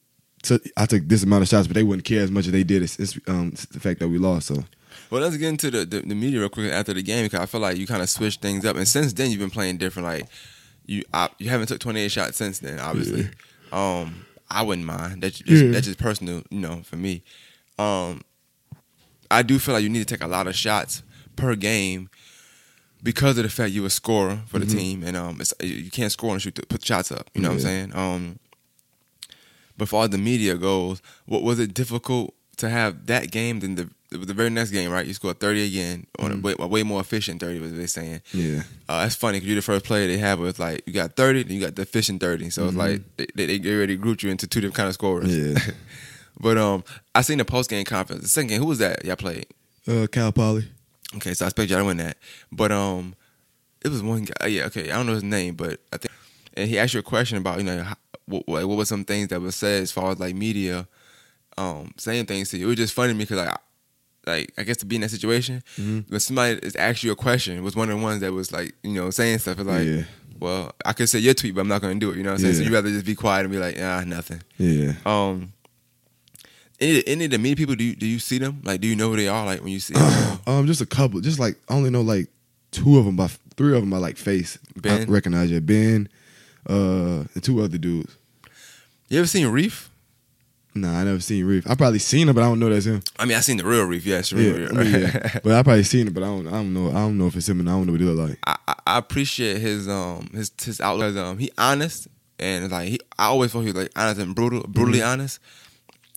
I 0.77 0.85
took 0.85 1.07
this 1.07 1.23
amount 1.23 1.43
of 1.43 1.47
shots, 1.49 1.67
but 1.67 1.75
they 1.75 1.83
wouldn't 1.83 2.05
care 2.05 2.21
as 2.23 2.31
much 2.31 2.45
as 2.45 2.51
they 2.53 2.63
did. 2.63 2.81
It's, 2.83 2.97
it's 2.99 3.19
um 3.27 3.49
it's 3.53 3.65
the 3.65 3.79
fact 3.79 3.99
that 3.99 4.07
we 4.07 4.17
lost. 4.17 4.47
So 4.47 4.63
Well, 5.11 5.21
let's 5.21 5.37
get 5.37 5.49
into 5.49 5.69
the, 5.69 5.85
the, 5.85 5.99
the 6.01 6.15
media 6.15 6.39
real 6.39 6.49
quick 6.49 6.71
after 6.71 6.93
the 6.93 7.03
game 7.03 7.25
because 7.25 7.39
I 7.39 7.45
feel 7.45 7.61
like 7.61 7.77
you 7.77 7.85
kind 7.85 8.01
of 8.01 8.09
switched 8.09 8.41
things 8.41 8.65
up, 8.65 8.75
and 8.77 8.87
since 8.87 9.13
then 9.13 9.29
you've 9.29 9.39
been 9.39 9.49
playing 9.51 9.77
different. 9.77 10.07
Like 10.07 10.25
you, 10.85 11.03
I, 11.13 11.29
you 11.37 11.49
haven't 11.49 11.67
took 11.67 11.79
28 11.79 12.09
shots 12.09 12.37
since 12.37 12.59
then, 12.59 12.79
obviously. 12.79 13.29
Um, 13.71 14.25
I 14.49 14.61
wouldn't 14.63 14.85
mind. 14.87 15.21
That's 15.23 15.39
just, 15.39 15.63
Yeah. 15.63 15.71
that's 15.71 15.87
just 15.87 15.99
personal, 15.99 16.43
you 16.49 16.59
know, 16.59 16.81
for 16.83 16.95
me. 16.95 17.23
Um, 17.77 18.21
I 19.29 19.41
do 19.43 19.59
feel 19.59 19.73
like 19.73 19.83
you 19.83 19.89
need 19.89 20.07
to 20.07 20.15
take 20.15 20.23
a 20.23 20.27
lot 20.27 20.47
of 20.47 20.55
shots 20.55 21.03
per 21.35 21.55
game 21.55 22.09
because 23.03 23.37
of 23.37 23.43
the 23.43 23.49
fact 23.49 23.71
you're 23.71 23.85
a 23.85 23.89
scorer 23.89 24.39
for 24.47 24.57
the 24.59 24.65
team, 24.65 25.03
and 25.03 25.15
um, 25.15 25.39
it's, 25.39 25.53
you 25.61 25.91
can't 25.91 26.11
score 26.11 26.31
and 26.33 26.41
shoot 26.41 26.55
to 26.55 26.65
put 26.65 26.83
shots 26.83 27.11
up. 27.11 27.29
You 27.33 27.41
know 27.41 27.49
what 27.49 27.55
I'm 27.55 27.59
saying? 27.61 27.95
Um, 27.95 28.39
but 29.77 29.87
far 29.89 30.05
as 30.05 30.09
the 30.09 30.17
media 30.17 30.55
goes, 30.55 31.01
what 31.25 31.43
was 31.43 31.59
it 31.59 31.73
difficult 31.73 32.33
to 32.57 32.69
have 32.69 33.05
that 33.05 33.29
game 33.29 33.59
than 33.59 33.75
the 33.75 33.89
the 34.09 34.33
very 34.33 34.49
next 34.49 34.71
game? 34.71 34.89
Right, 34.91 35.05
you 35.05 35.13
scored 35.13 35.39
30 35.39 35.65
again 35.67 36.07
on 36.19 36.31
a, 36.31 36.37
way, 36.37 36.55
a 36.59 36.67
way 36.67 36.83
more 36.83 37.01
efficient 37.01 37.39
30. 37.41 37.59
Was 37.59 37.73
they 37.73 37.87
saying? 37.87 38.21
yeah, 38.33 38.63
Uh, 38.87 39.01
that's 39.03 39.15
funny 39.15 39.37
because 39.37 39.47
you're 39.47 39.55
the 39.55 39.61
first 39.61 39.83
player 39.85 40.07
they 40.07 40.17
have. 40.17 40.39
with 40.39 40.59
like 40.59 40.83
you 40.85 40.93
got 40.93 41.15
30, 41.15 41.43
then 41.43 41.53
you 41.55 41.61
got 41.61 41.75
the 41.75 41.81
efficient 41.83 42.21
30. 42.21 42.49
So 42.51 42.65
it's 42.67 42.75
like 42.75 43.01
they, 43.17 43.27
they, 43.35 43.57
they 43.57 43.73
already 43.75 43.97
grouped 43.97 44.23
you 44.23 44.29
into 44.31 44.47
two 44.47 44.61
different 44.61 44.75
kind 44.75 44.87
of 44.87 44.93
scorers. 44.93 45.35
yeah. 45.37 45.57
But 46.39 46.57
um, 46.59 46.83
I 47.15 47.21
seen 47.21 47.39
the 47.39 47.45
post 47.45 47.67
game 47.69 47.83
conference. 47.83 48.21
The 48.21 48.29
second 48.29 48.49
game, 48.49 48.59
who 48.61 48.67
was 48.67 48.77
that? 48.77 49.03
Y'all 49.03 49.15
played. 49.15 49.47
uh, 49.87 50.05
Cal 50.11 50.31
Poly. 50.31 50.67
Okay, 51.15 51.33
so 51.33 51.45
I 51.45 51.47
expect 51.47 51.71
y'all 51.71 51.79
to 51.79 51.85
win 51.85 51.97
that. 51.97 52.17
But 52.51 52.71
um, 52.71 53.15
it 53.83 53.87
was 53.89 54.03
one 54.03 54.25
guy. 54.25 54.45
Yeah, 54.45 54.65
okay, 54.65 54.91
I 54.91 54.97
don't 54.97 55.07
know 55.07 55.13
his 55.15 55.23
name, 55.23 55.55
but 55.55 55.79
I 55.91 55.97
think, 55.97 56.13
and 56.55 56.69
he 56.69 56.77
asked 56.77 56.93
you 56.93 56.99
a 56.99 57.03
question 57.03 57.39
about 57.39 57.57
you 57.57 57.63
know 57.63 57.81
how, 57.81 57.95
what, 58.27 58.47
what 58.47 58.67
what 58.67 58.77
were 58.77 58.85
some 58.85 59.03
things 59.03 59.29
that 59.29 59.41
were 59.41 59.51
said 59.51 59.81
as 59.81 59.91
far 59.91 60.11
as 60.11 60.19
like 60.19 60.35
media, 60.35 60.87
um, 61.57 61.91
saying 61.97 62.27
things 62.27 62.51
to 62.51 62.57
you. 62.59 62.65
It 62.65 62.69
was 62.69 62.77
just 62.77 62.93
funny 62.93 63.13
to 63.13 63.17
me 63.17 63.23
because 63.25 63.37
like. 63.43 63.57
Like 64.27 64.53
I 64.57 64.63
guess 64.63 64.77
to 64.77 64.85
be 64.85 64.95
in 64.95 65.01
that 65.01 65.09
situation, 65.09 65.63
when 65.77 66.19
somebody 66.19 66.59
is 66.61 66.75
asked 66.75 67.03
you 67.03 67.11
a 67.11 67.15
question, 67.15 67.63
was 67.63 67.75
one 67.75 67.89
of 67.89 67.97
the 67.97 68.03
ones 68.03 68.21
that 68.21 68.31
was 68.33 68.51
like, 68.51 68.75
you 68.83 68.91
know, 68.93 69.09
saying 69.09 69.39
stuff. 69.39 69.57
It's 69.59 69.67
like, 69.67 69.87
Yeah. 69.87 70.03
well, 70.39 70.71
I 70.85 70.93
could 70.93 71.09
say 71.09 71.19
your 71.19 71.33
tweet, 71.33 71.55
but 71.55 71.61
I'm 71.61 71.67
not 71.67 71.81
going 71.81 71.99
to 71.99 72.05
do 72.05 72.11
it. 72.11 72.17
You 72.17 72.23
know 72.23 72.31
what 72.31 72.35
I'm 72.39 72.41
saying? 72.41 72.53
So 72.55 72.61
Yeah. 72.61 72.67
you 72.69 72.73
rather 72.75 72.89
just 72.89 73.05
be 73.05 73.15
quiet 73.15 73.41
and 73.45 73.51
be 73.51 73.57
like, 73.57 73.77
ah, 73.81 74.03
nothing. 74.05 74.41
Yeah. 74.57 74.93
Um, 75.05 75.53
any, 76.79 77.07
any 77.07 77.25
of 77.25 77.31
the 77.31 77.37
media 77.39 77.55
people, 77.55 77.75
do 77.75 77.83
you, 77.83 77.95
do 77.95 78.05
you 78.05 78.19
see 78.19 78.37
them? 78.37 78.61
Like, 78.63 78.81
do 78.81 78.87
you 78.87 78.95
know 78.95 79.09
who 79.09 79.15
they 79.15 79.27
are? 79.27 79.45
Like 79.45 79.61
when 79.61 79.71
you 79.71 79.79
see 79.79 79.93
them? 79.95 80.39
Um, 80.45 80.67
just 80.67 80.81
a 80.81 80.85
couple. 80.85 81.21
Just 81.21 81.39
like 81.39 81.55
I 81.69 81.73
only 81.73 81.89
know 81.89 82.01
like 82.01 82.27
two 82.71 82.97
of 82.99 83.05
them 83.05 83.15
by 83.15 83.27
three 83.55 83.73
of 83.75 83.81
them 83.81 83.89
by 83.89 83.97
like 83.97 84.17
face. 84.17 84.59
Ben? 84.75 85.01
I 85.07 85.11
recognize 85.11 85.49
you. 85.49 85.59
Ben, 85.61 86.07
uh, 86.69 87.23
and 87.33 87.41
two 87.43 87.61
other 87.61 87.77
dudes. 87.79 88.15
you 89.09 89.17
ever 89.17 89.27
seen 89.27 89.47
Reef? 89.47 89.89
Nah, 90.81 90.99
I 90.99 91.03
never 91.03 91.19
seen 91.19 91.45
Reef. 91.45 91.69
I 91.69 91.75
probably 91.75 91.99
seen 91.99 92.27
him, 92.29 92.35
but 92.35 92.43
I 92.43 92.47
don't 92.47 92.59
know 92.59 92.69
that's 92.69 92.85
him. 92.85 93.01
I 93.19 93.25
mean, 93.25 93.37
I 93.37 93.41
seen 93.41 93.57
the 93.57 93.65
real 93.65 93.83
Reef. 93.85 94.05
Yes, 94.05 94.31
Yeah, 94.31 94.51
real, 94.51 94.77
I 94.77 94.83
mean, 94.83 95.01
yeah. 95.01 95.39
but 95.43 95.53
I 95.53 95.63
probably 95.63 95.83
seen 95.83 96.07
it, 96.07 96.13
but 96.13 96.23
I 96.23 96.27
don't. 96.27 96.47
I 96.47 96.51
don't 96.51 96.73
know. 96.73 96.89
I 96.89 96.93
don't 96.93 97.17
know 97.17 97.27
if 97.27 97.35
it's 97.35 97.49
him, 97.49 97.59
and 97.59 97.69
I 97.69 97.73
don't 97.73 97.85
know 97.85 97.91
what 97.93 98.01
he 98.01 98.07
look 98.07 98.29
like. 98.29 98.39
I, 98.45 98.57
I, 98.67 98.75
I 98.87 98.97
appreciate 98.97 99.59
his 99.61 99.87
um 99.87 100.29
his 100.33 100.51
his 100.61 100.79
outlook. 100.81 101.15
Um, 101.17 101.37
he 101.37 101.49
honest 101.57 102.07
and 102.39 102.71
like 102.71 102.89
he. 102.89 102.99
I 103.17 103.25
always 103.27 103.51
thought 103.51 103.61
he 103.61 103.67
was 103.67 103.75
like 103.75 103.91
honest 103.95 104.19
and 104.21 104.35
brutal, 104.35 104.63
brutally 104.67 104.99
Mm-hmm. 104.99 105.09
honest. 105.09 105.39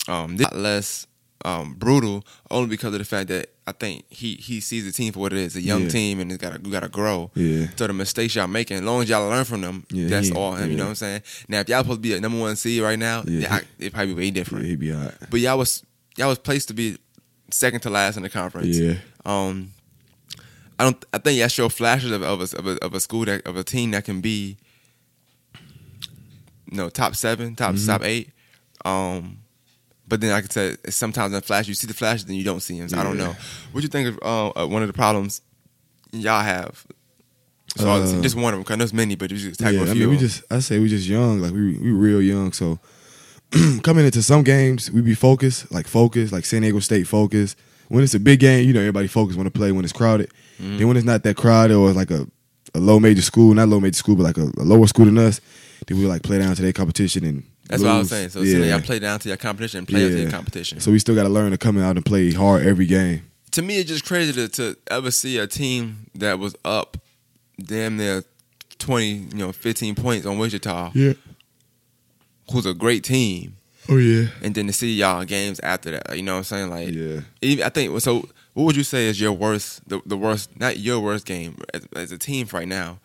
Um, 0.08 0.36
this 0.36 0.52
less 0.52 1.06
um 1.44 1.74
brutal 1.74 2.24
only 2.50 2.68
because 2.68 2.92
of 2.92 2.98
the 2.98 3.04
fact 3.04 3.28
that 3.28 3.48
I 3.70 3.72
think 3.72 4.04
he 4.10 4.34
he 4.34 4.60
sees 4.60 4.84
the 4.84 4.92
team 4.92 5.12
for 5.12 5.20
what 5.20 5.32
it 5.32 5.38
is, 5.38 5.56
a 5.56 5.60
young 5.62 5.84
Yeah. 5.84 5.88
team, 5.88 6.20
and 6.20 6.30
it's 6.30 6.40
got 6.42 6.52
to 6.52 6.58
got 6.70 6.80
to 6.80 6.88
grow. 6.88 7.30
Yeah. 7.34 7.66
So 7.76 7.86
the 7.86 7.92
mistakes 7.94 8.34
y'all 8.34 8.46
making, 8.46 8.76
as 8.78 8.82
long 8.82 9.02
as 9.02 9.08
y'all 9.08 9.28
learn 9.28 9.44
from 9.44 9.62
them, 9.62 9.86
Yeah, 9.90 10.08
that's 10.08 10.30
all. 10.30 10.58
You 10.60 10.66
yeah. 10.66 10.76
know 10.76 10.82
what 10.84 10.88
I'm 10.90 10.94
saying? 10.96 11.22
Now, 11.48 11.60
if 11.60 11.68
y'all 11.68 11.82
supposed 11.82 11.98
to 11.98 12.02
be 12.02 12.14
a 12.14 12.20
number 12.20 12.38
one 12.38 12.56
seed 12.56 12.82
right 12.82 12.98
now, 12.98 13.22
Yeah. 13.26 13.54
I, 13.54 13.60
it 13.78 13.92
probably 13.92 14.14
be 14.14 14.20
way 14.20 14.30
different. 14.30 14.66
he 14.66 14.76
be 14.76 14.92
alright. 14.92 15.14
But 15.30 15.40
y'all 15.40 15.56
was 15.58 15.84
y'all 16.16 16.28
was 16.28 16.38
placed 16.38 16.68
to 16.68 16.74
be 16.74 16.98
second 17.50 17.80
to 17.80 17.90
last 17.90 18.16
in 18.16 18.22
the 18.22 18.30
conference. 18.30 18.76
Yeah. 18.76 18.94
Um, 19.24 19.72
I 20.78 20.84
don't. 20.84 21.04
I 21.12 21.18
think 21.18 21.38
y'all 21.38 21.48
show 21.48 21.68
flashes 21.68 22.10
of, 22.10 22.22
of, 22.22 22.40
a, 22.40 22.58
of, 22.58 22.66
a, 22.66 22.84
of 22.84 22.94
a 22.94 23.00
school 23.00 23.24
that 23.26 23.46
of 23.46 23.56
a 23.56 23.62
team 23.64 23.90
that 23.92 24.04
can 24.04 24.20
be, 24.20 24.56
you 26.70 26.76
know, 26.76 26.88
top 26.88 27.14
seven, 27.14 27.54
top 27.56 27.74
Mm-hmm. 27.74 27.86
top 27.86 28.02
eight. 28.04 28.30
Um, 28.84 29.38
but 30.10 30.20
then 30.20 30.30
like 30.32 30.44
I 30.44 30.48
said, 30.48 30.92
sometimes 30.92 31.32
in 31.32 31.40
flash 31.40 31.66
you 31.68 31.74
see 31.74 31.86
the 31.86 31.94
flashes, 31.94 32.24
then 32.26 32.36
you 32.36 32.44
don't 32.44 32.60
see 32.60 32.78
them. 32.78 32.88
So 32.88 32.98
I 32.98 33.02
don't 33.04 33.16
know. 33.16 33.34
What 33.72 33.82
you 33.82 33.88
think 33.88 34.08
of 34.08 34.18
uh, 34.22 34.62
uh, 34.62 34.66
one 34.66 34.82
of 34.82 34.88
the 34.88 34.92
problems 34.92 35.40
y'all 36.12 36.42
have? 36.42 36.84
So 37.76 37.88
Uh, 37.88 38.20
just 38.20 38.34
one 38.36 38.52
of 38.52 38.58
them. 38.58 38.64
Cause 38.64 38.76
there's 38.78 38.92
many, 38.92 39.14
but 39.16 39.30
just 39.30 39.58
tackle 39.60 39.74
Yeah, 39.76 39.80
a 39.86 39.90
I 39.90 39.92
few. 39.94 40.00
mean, 40.00 40.10
we 40.10 40.16
just. 40.18 40.42
I 40.50 40.58
say 40.58 40.78
we 40.80 40.88
just 40.88 41.06
young. 41.08 41.40
Like 41.40 41.52
we 41.52 41.78
we 41.78 41.90
real 41.92 42.20
young. 42.20 42.52
So 42.52 42.78
coming 43.82 44.04
into 44.04 44.22
some 44.22 44.42
games, 44.42 44.90
we 44.90 45.00
be 45.00 45.14
focused, 45.14 45.70
like 45.72 45.86
focused, 45.88 46.32
like 46.32 46.44
San 46.44 46.62
Diego 46.62 46.80
State 46.80 47.06
focused. 47.06 47.56
When 47.88 48.04
it's 48.04 48.14
a 48.14 48.20
big 48.20 48.40
game, 48.40 48.66
you 48.66 48.72
know 48.74 48.80
everybody 48.80 49.08
focused 49.08 49.36
want 49.38 49.46
to 49.52 49.58
play. 49.58 49.72
When 49.72 49.84
it's 49.84 49.92
crowded, 49.92 50.30
Mm-hmm. 50.60 50.76
then 50.78 50.88
when 50.88 50.96
it's 50.98 51.06
not 51.06 51.22
that 51.22 51.36
crowded 51.36 51.74
or 51.74 51.90
like 51.92 52.10
a, 52.10 52.26
a 52.74 52.80
low 52.80 53.00
major 53.00 53.22
school, 53.22 53.54
not 53.54 53.68
low 53.68 53.80
major 53.80 53.96
school, 53.96 54.14
but 54.16 54.24
like 54.24 54.36
a, 54.36 54.50
a 54.58 54.64
lower 54.72 54.86
school 54.86 55.06
than 55.06 55.16
us, 55.16 55.40
then 55.86 55.96
we 55.98 56.04
like 56.04 56.22
play 56.22 56.38
down 56.38 56.54
to 56.54 56.62
their 56.62 56.72
competition 56.74 57.24
and. 57.24 57.44
That's 57.70 57.82
what 57.82 57.90
I 57.92 57.98
was 57.98 58.08
saying. 58.10 58.30
So 58.30 58.42
yeah. 58.42 58.58
yeah. 58.58 58.64
y'all 58.76 58.80
play 58.80 58.98
down 58.98 59.20
to 59.20 59.28
your 59.28 59.36
competition 59.36 59.78
and 59.78 59.88
play 59.88 60.04
up 60.04 60.10
to 60.10 60.20
your 60.20 60.30
competition. 60.30 60.80
So 60.80 60.90
we 60.90 60.98
still 60.98 61.14
got 61.14 61.22
to 61.22 61.28
learn 61.28 61.52
to 61.52 61.58
come 61.58 61.78
out 61.78 61.96
and 61.96 62.04
play 62.04 62.32
hard 62.32 62.66
every 62.66 62.86
game. 62.86 63.22
to 63.52 63.62
me, 63.62 63.78
it's 63.78 63.88
just 63.88 64.04
crazy 64.04 64.32
to, 64.32 64.48
to 64.48 64.76
ever 64.90 65.10
see 65.10 65.38
a 65.38 65.46
team 65.46 66.06
that 66.16 66.38
was 66.38 66.54
up 66.64 66.96
damn 67.62 67.96
near 67.96 68.24
20, 68.78 69.06
you 69.08 69.34
know, 69.34 69.52
15 69.52 69.94
points 69.94 70.26
on 70.26 70.38
Wichita, 70.38 70.90
Yeah. 70.94 71.12
who's 72.52 72.66
a 72.66 72.74
great 72.74 73.04
team, 73.04 73.56
Oh 73.88 73.96
yeah. 73.96 74.28
and 74.42 74.54
then 74.54 74.66
to 74.66 74.72
see 74.72 74.94
y'all 74.94 75.24
games 75.24 75.60
after 75.60 75.90
that. 75.92 76.16
You 76.16 76.22
know 76.22 76.32
what 76.34 76.38
I'm 76.38 76.44
saying? 76.44 76.70
Like, 76.70 76.88
Yeah. 76.90 77.20
even, 77.42 77.64
I 77.64 77.68
think, 77.68 78.00
so 78.00 78.28
what 78.54 78.64
would 78.64 78.76
you 78.76 78.82
say 78.84 79.06
is 79.08 79.20
your 79.20 79.32
worst, 79.32 79.88
the, 79.88 80.00
the 80.06 80.16
worst, 80.16 80.58
not 80.58 80.78
your 80.78 81.00
worst 81.00 81.26
game, 81.26 81.56
as, 81.74 81.86
as 81.94 82.12
a 82.12 82.18
team 82.18 82.48
right 82.52 82.66
now, 82.68 82.98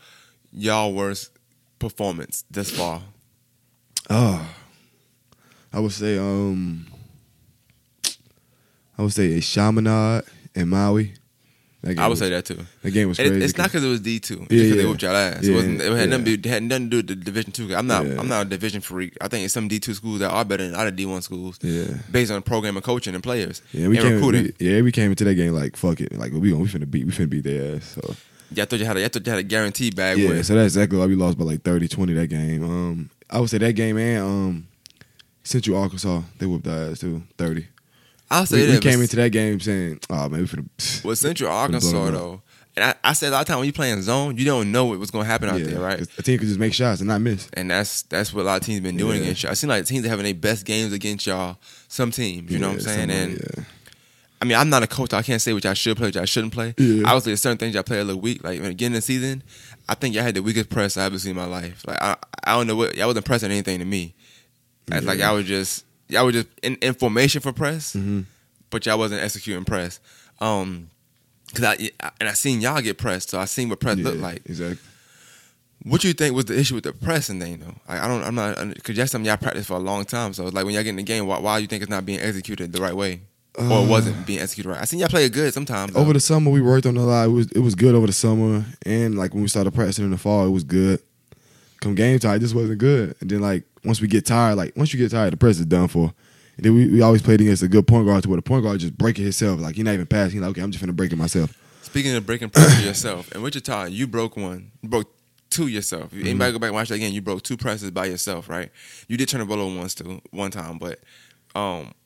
y'all 0.53 0.93
worst 0.93 1.31
performance 1.79 2.45
this 2.49 2.71
far? 2.71 3.01
Oh, 4.09 4.47
I 5.73 5.79
would 5.79 5.91
say 5.91 6.17
um, 6.17 6.85
I 8.97 9.01
would 9.01 9.13
say 9.13 9.37
a 9.37 9.41
Chaminade 9.41 10.23
and 10.55 10.69
Maui. 10.69 11.13
I 11.99 12.07
would 12.07 12.17
say 12.17 12.29
that 12.31 12.45
too. 12.45 12.57
That 12.81 12.91
game 12.91 13.09
was 13.09 13.19
It- 13.19 13.27
crazy. 13.27 13.45
it's 13.45 13.57
not 13.59 13.65
because 13.67 13.83
it 13.83 13.87
was 13.87 13.99
D 13.99 14.19
two. 14.19 14.41
It's 14.49 14.51
Yeah, 14.53 14.63
because 14.63 14.77
they 14.77 14.85
whooped 14.85 15.01
y'all 15.03 15.15
ass. 15.15 15.43
Yeah, 15.43 15.51
it, 15.51 15.55
wasn't, 15.55 15.81
it 15.81 15.91
had 15.91 15.97
yeah. 15.99 16.05
nothing. 16.05 16.25
To, 16.25 16.37
do- 16.37 16.49
it 16.49 16.51
had 16.51 16.63
nothing 16.63 16.85
to 16.85 16.89
do 16.89 16.97
with 16.97 17.07
the 17.07 17.15
Division 17.15 17.51
two. 17.51 17.75
I'm 17.75 17.85
not. 17.85 18.07
Yeah. 18.07 18.19
I'm 18.19 18.27
not 18.27 18.47
a 18.47 18.49
Division 18.49 18.81
freak. 18.81 19.15
I 19.21 19.27
think 19.27 19.45
it's 19.45 19.53
some 19.53 19.67
D 19.67 19.79
two 19.79 19.93
schools 19.93 20.19
that 20.21 20.31
are 20.31 20.43
better 20.43 20.65
than 20.65 20.73
other 20.73 20.89
D 20.89 21.05
one 21.05 21.21
schools. 21.21 21.59
Yeah. 21.61 21.85
based 22.11 22.31
on 22.31 22.41
program 22.41 22.75
and 22.75 22.83
coaching 22.83 23.13
and 23.13 23.21
players. 23.23 23.61
Yeah, 23.71 23.87
we 23.87 23.97
and 23.97 24.05
came. 24.07 24.13
recruiting. 24.15 24.53
We, 24.59 24.67
yeah, 24.67 24.81
we 24.81 24.91
came 24.91 25.11
into 25.11 25.25
that 25.25 25.35
game 25.35 25.53
like 25.53 25.75
fuck 25.77 26.01
it, 26.01 26.17
like 26.17 26.31
we 26.33 26.49
gonna 26.49 26.63
we 26.63 26.67
finna 26.69 26.89
beat 26.89 27.05
we 27.05 27.11
finna 27.11 27.29
beat 27.29 27.43
their 27.43 27.75
ass. 27.75 27.95
So 28.01 28.15
Yeah, 28.51 28.63
I 28.63 28.65
thought 28.65 28.79
you 28.79 28.85
had. 28.85 28.97
A, 28.97 29.05
I 29.05 29.07
thought 29.07 29.23
you 29.23 29.29
had 29.31 29.39
a 29.39 29.43
guaranteed 29.43 29.95
bag 29.95 30.17
yeah, 30.17 30.29
win. 30.29 30.43
so 30.43 30.55
that's 30.55 30.73
exactly 30.75 30.97
why 30.97 31.05
we 31.05 31.13
lost 31.15 31.37
by 31.37 31.43
like 31.45 31.61
30-20 31.61 32.15
that 32.15 32.27
game. 32.27 32.63
Um, 32.63 33.09
I 33.29 33.39
would 33.39 33.49
say 33.49 33.57
that 33.57 33.73
game 33.73 33.97
and 33.97 34.23
um, 34.23 34.67
Central 35.43 35.77
Arkansas 35.77 36.21
they 36.39 36.45
whooped 36.45 36.67
our 36.67 36.91
ass 36.91 36.99
too, 36.99 37.23
thirty. 37.37 37.67
I'll 38.29 38.45
say 38.45 38.67
We, 38.67 38.73
we 38.75 38.79
came 38.79 39.01
into 39.01 39.15
that 39.17 39.29
game 39.31 39.59
saying, 39.59 39.99
"Oh 40.09 40.29
man, 40.29 40.41
we 40.41 40.47
finna." 40.47 41.03
with 41.05 41.19
Central 41.19 41.49
Arkansas 41.51 41.91
though, 42.11 42.41
and 42.75 42.85
I, 42.85 42.95
I 43.03 43.13
said 43.13 43.29
a 43.29 43.31
lot 43.33 43.41
of 43.41 43.47
time 43.47 43.57
when 43.59 43.67
you 43.67 43.73
playing 43.73 44.01
zone, 44.01 44.37
you 44.37 44.45
don't 44.45 44.71
know 44.71 44.85
what's 44.85 45.11
going 45.11 45.25
to 45.25 45.29
happen 45.31 45.47
out 45.49 45.59
yeah, 45.59 45.67
there, 45.67 45.79
right? 45.79 46.01
A 46.17 46.23
team 46.23 46.39
could 46.39 46.47
just 46.47 46.59
make 46.59 46.73
shots 46.73 47.01
and 47.01 47.07
not 47.07 47.21
miss. 47.21 47.47
And 47.53 47.69
that's 47.69 48.01
that's 48.03 48.33
what 48.33 48.41
a 48.41 48.45
lot 48.45 48.61
of 48.61 48.65
teams 48.65 48.81
been 48.81 48.97
doing 48.97 49.17
Yeah. 49.17 49.21
against 49.23 49.43
y'all. 49.43 49.51
I 49.51 49.53
seen 49.53 49.69
like 49.69 49.85
teams 49.85 50.03
that 50.03 50.09
having 50.09 50.25
their 50.25 50.33
best 50.33 50.65
games 50.65 50.91
against 50.93 51.25
y'all. 51.27 51.57
Some 51.87 52.11
teams, 52.11 52.51
you 52.51 52.57
know 52.59 52.69
what 52.69 52.73
I'm 52.77 52.81
saying? 52.81 53.09
somebody- 53.11 53.21
And 53.33 53.53
yeah. 53.57 53.63
I 54.45 54.47
mean, 54.47 54.57
I'm 54.57 54.69
not 54.69 54.83
a 54.83 54.87
coach. 54.87 55.11
I 55.13 55.23
can't 55.23 55.41
say 55.41 55.53
which 55.53 55.65
I 55.65 55.73
should 55.73 55.97
play, 55.97 56.07
which 56.07 56.17
I 56.17 56.25
shouldn't 56.25 56.53
play. 56.53 56.75
Yeah. 56.77 57.03
Obviously, 57.07 57.31
there's 57.31 57.41
certain 57.41 57.57
things 57.57 57.73
y'all 57.73 57.83
play 57.83 57.99
a 57.99 58.03
little 58.03 58.21
weak. 58.21 58.43
Like 58.43 58.61
beginning 58.61 58.97
of 58.97 59.01
the 59.03 59.05
season, 59.05 59.41
I 59.89 59.95
think 59.95 60.13
y'all 60.13 60.23
had 60.23 60.35
the 60.35 60.43
weakest 60.43 60.69
press 60.69 60.97
I've 60.97 61.07
ever 61.07 61.17
seen 61.19 61.31
in 61.31 61.35
my 61.37 61.45
life. 61.45 61.83
Like 61.87 61.97
I, 62.01 62.15
I 62.43 62.55
don't 62.55 62.67
know 62.67 62.75
what 62.75 62.95
y'all 62.95 63.07
wasn't 63.07 63.25
pressing 63.25 63.49
anything 63.51 63.79
to 63.79 63.85
me. 63.85 64.13
It's 64.91 65.05
Like 65.05 65.17
Yeah. 65.19 65.27
y'all 65.29 65.37
was 65.37 65.45
just 65.47 65.83
y'all 66.09 66.25
were 66.25 66.31
just 66.31 66.47
in, 66.61 66.75
in 66.75 66.93
formation 66.93 67.41
for 67.41 67.51
press, 67.51 67.95
Mhm. 67.95 68.25
but 68.69 68.85
y'all 68.85 68.99
wasn't 68.99 69.23
executing 69.23 69.65
press. 69.65 69.99
Um, 70.39 70.89
cause 71.55 71.63
I 71.63 71.89
and 72.19 72.29
I 72.29 72.33
seen 72.33 72.61
y'all 72.61 72.81
get 72.81 72.97
pressed, 72.99 73.31
so 73.31 73.39
I 73.39 73.45
seen 73.45 73.69
what 73.69 73.79
press 73.79 73.97
yeah, 73.97 74.03
looked 74.05 74.19
like. 74.21 74.41
exactly. 74.45 74.77
What 75.83 76.03
you 76.03 76.13
think 76.13 76.35
was 76.35 76.45
the 76.45 76.57
issue 76.59 76.75
with 76.75 76.83
the 76.83 76.93
pressing 76.93 77.39
thing 77.39 77.59
though? 77.59 77.75
Like, 77.87 78.01
I 78.01 78.07
don't, 78.07 78.23
I'm 78.23 78.33
not, 78.35 78.73
because 78.73 78.95
that's 78.95 79.11
something 79.11 79.25
y'all 79.27 79.37
practiced 79.37 79.67
for 79.67 79.75
a 79.75 79.79
long 79.79 80.03
time. 80.05 80.33
So 80.33 80.45
like 80.45 80.65
when 80.65 80.73
y'all 80.73 80.83
get 80.83 80.89
in 80.91 80.95
the 80.95 81.03
game, 81.03 81.27
why, 81.27 81.39
why 81.39 81.57
you 81.59 81.67
think 81.67 81.83
it's 81.83 81.89
not 81.89 82.05
being 82.05 82.19
executed 82.19 82.71
the 82.71 82.81
right 82.81 82.95
way, 82.95 83.21
or 83.57 83.63
Uh, 83.63 83.83
it 83.83 83.89
wasn't 83.89 84.25
being 84.25 84.39
executed 84.39 84.69
right? 84.69 84.81
I 84.81 84.85
seen 84.85 84.99
y'all 84.99 85.09
play 85.09 85.25
it 85.25 85.33
good 85.33 85.53
sometimes. 85.53 85.93
though. 85.93 85.99
Over 86.01 86.13
the 86.13 86.19
summer, 86.19 86.51
we 86.51 86.61
worked 86.61 86.85
on 86.85 86.97
a 86.97 87.05
lot. 87.05 87.25
It 87.25 87.31
was 87.31 87.47
it 87.51 87.59
was 87.59 87.75
good 87.75 87.95
over 87.95 88.07
the 88.07 88.13
summer, 88.13 88.65
and 88.85 89.17
like 89.17 89.33
when 89.33 89.41
we 89.43 89.47
started 89.49 89.73
practicing 89.73 90.05
in 90.05 90.11
the 90.11 90.17
fall, 90.17 90.45
it 90.45 90.51
was 90.51 90.63
good. 90.63 90.99
Come 91.81 91.95
game 91.95 92.17
time, 92.19 92.35
it 92.35 92.39
just 92.39 92.55
wasn't 92.55 92.79
good. 92.79 93.15
And 93.21 93.29
then 93.29 93.41
like 93.41 93.63
once 93.83 94.01
we 94.01 94.07
get 94.07 94.25
tired, 94.25 94.55
like 94.55 94.75
once 94.75 94.93
you 94.93 94.99
get 94.99 95.11
tired, 95.11 95.33
the 95.33 95.37
press 95.37 95.59
is 95.59 95.65
done 95.65 95.87
for. 95.87 96.13
And 96.57 96.65
then 96.65 96.73
we, 96.73 96.87
we 96.87 97.01
always 97.01 97.21
played 97.21 97.41
against 97.41 97.63
a 97.63 97.67
good 97.67 97.85
point 97.85 98.05
guard 98.07 98.23
to 98.23 98.29
where 98.29 98.37
the 98.37 98.41
point 98.41 98.63
guard 98.63 98.79
just 98.79 98.97
breaking 98.97 99.23
himself. 99.23 99.59
Like 99.59 99.75
he 99.75 99.83
not 99.83 99.93
even 99.93 100.05
passing. 100.05 100.33
He's 100.33 100.41
like, 100.41 100.51
okay, 100.51 100.61
I'm 100.61 100.71
just 100.71 100.81
gonna 100.81 100.93
break 100.93 101.11
it 101.11 101.17
myself. 101.17 101.53
Speaking 101.81 102.15
of 102.15 102.25
breaking 102.25 102.49
pressure 102.49 102.85
yourself, 102.85 103.31
in 103.33 103.41
Wichita, 103.41 103.85
you 103.85 104.07
broke 104.07 104.35
one. 104.37 104.71
You 104.81 104.89
broke 104.89 105.11
two 105.49 105.67
yourself. 105.67 106.05
If 106.05 106.11
Mm-hmm. 106.19 106.27
Anybody 106.27 106.51
go 106.53 106.59
back 106.59 106.67
and 106.69 106.75
watch 106.75 106.89
that 106.89 106.95
again? 106.95 107.13
You 107.13 107.21
broke 107.21 107.43
two 107.43 107.55
presses 107.57 107.91
by 107.91 108.05
yourself, 108.07 108.49
right? 108.49 108.69
You 109.07 109.17
did 109.17 109.29
turn 109.29 109.39
the 109.41 109.45
ball 109.45 109.59
over 109.61 109.77
once 109.77 109.95
too, 109.95 110.21
one 110.31 110.49
time, 110.51 110.77
but 110.77 110.99
um, 111.55 111.93
but 111.93 112.04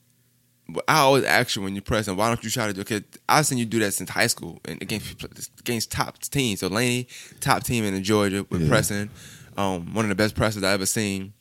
I 0.88 0.98
always 1.00 1.24
ask 1.24 1.56
you 1.56 1.62
when 1.62 1.74
you 1.74 1.80
press, 1.82 2.08
and 2.08 2.16
why 2.16 2.28
don't 2.28 2.42
you 2.44 2.50
try 2.50 2.66
to 2.66 2.72
do? 2.72 2.80
Because 2.80 3.02
I've 3.28 3.46
seen 3.46 3.58
you 3.58 3.64
do 3.64 3.78
that 3.80 3.92
since 3.94 4.10
high 4.10 4.26
school 4.26 4.60
and 4.64 4.80
against 4.82 5.24
against 5.60 5.90
top 5.92 6.18
teams. 6.18 6.60
So 6.60 6.68
Laney, 6.68 7.06
top 7.40 7.62
team 7.64 7.84
in 7.84 8.02
Georgia 8.04 8.46
with 8.50 8.62
Yeah. 8.62 8.68
pressing, 8.68 9.10
um, 9.56 9.94
one 9.94 10.04
of 10.04 10.08
the 10.08 10.14
best 10.14 10.34
presses 10.34 10.62
I 10.62 10.72
ever 10.72 10.86
seen. 10.86 11.32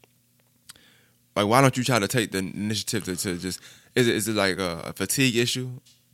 Like, 1.36 1.48
why 1.48 1.62
don't 1.62 1.78
you 1.78 1.84
try 1.84 2.00
to 2.00 2.08
take 2.08 2.32
the 2.32 2.40
initiative 2.40 3.04
to, 3.06 3.16
to 3.16 3.38
just? 3.38 3.60
Is 3.96 4.08
it 4.08 4.16
is 4.16 4.28
it 4.28 4.36
like 4.36 4.58
a, 4.60 4.82
a 4.88 4.94
fatigue 4.94 5.36
issue? 5.36 5.70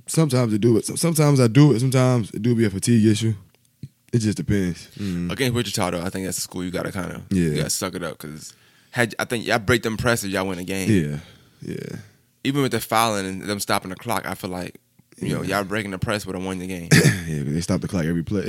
Sometimes 0.07 0.53
I 0.53 0.57
do 0.57 0.77
it. 0.77 0.85
Sometimes 0.85 1.39
I 1.39 1.47
do 1.47 1.73
it. 1.73 1.79
Sometimes 1.79 2.29
it 2.31 2.41
do 2.41 2.53
be 2.55 2.65
a 2.65 2.69
fatigue 2.69 3.05
issue. 3.05 3.33
It 4.13 4.19
just 4.19 4.37
depends. 4.37 4.87
Mm. 4.97 5.31
Against 5.31 5.55
Wichita, 5.55 5.89
though, 5.91 6.01
I 6.01 6.09
think 6.09 6.25
that's 6.25 6.37
a 6.37 6.41
school 6.41 6.63
you 6.63 6.71
gotta 6.71 6.91
kind 6.91 7.11
of 7.11 7.23
Yeah. 7.31 7.49
you 7.49 7.55
gotta 7.57 7.69
suck 7.69 7.95
it 7.95 8.03
up 8.03 8.17
because 8.19 8.53
had 8.91 9.13
I 9.19 9.25
think 9.25 9.45
y'all 9.45 9.59
break 9.59 9.83
them 9.83 9.97
presses, 9.97 10.31
y'all 10.31 10.47
win 10.47 10.57
the 10.59 10.63
game. 10.63 10.89
Yeah, 10.89 11.17
yeah, 11.61 11.97
Even 12.45 12.61
with 12.61 12.71
the 12.71 12.79
fouling 12.79 13.25
and 13.25 13.41
them 13.43 13.59
stopping 13.59 13.89
the 13.89 13.95
clock, 13.95 14.25
I 14.25 14.35
feel 14.35 14.49
like 14.49 14.79
you 15.17 15.33
know 15.35 15.41
y'all 15.43 15.63
breaking 15.63 15.91
the 15.91 15.97
press 15.99 16.25
would 16.25 16.35
have 16.35 16.43
won 16.45 16.59
the 16.59 16.67
game, 16.67 16.89
yeah. 16.93 17.43
They 17.43 17.61
stopped 17.61 17.81
the 17.81 17.87
clock 17.87 18.05
every 18.05 18.23
play. 18.23 18.45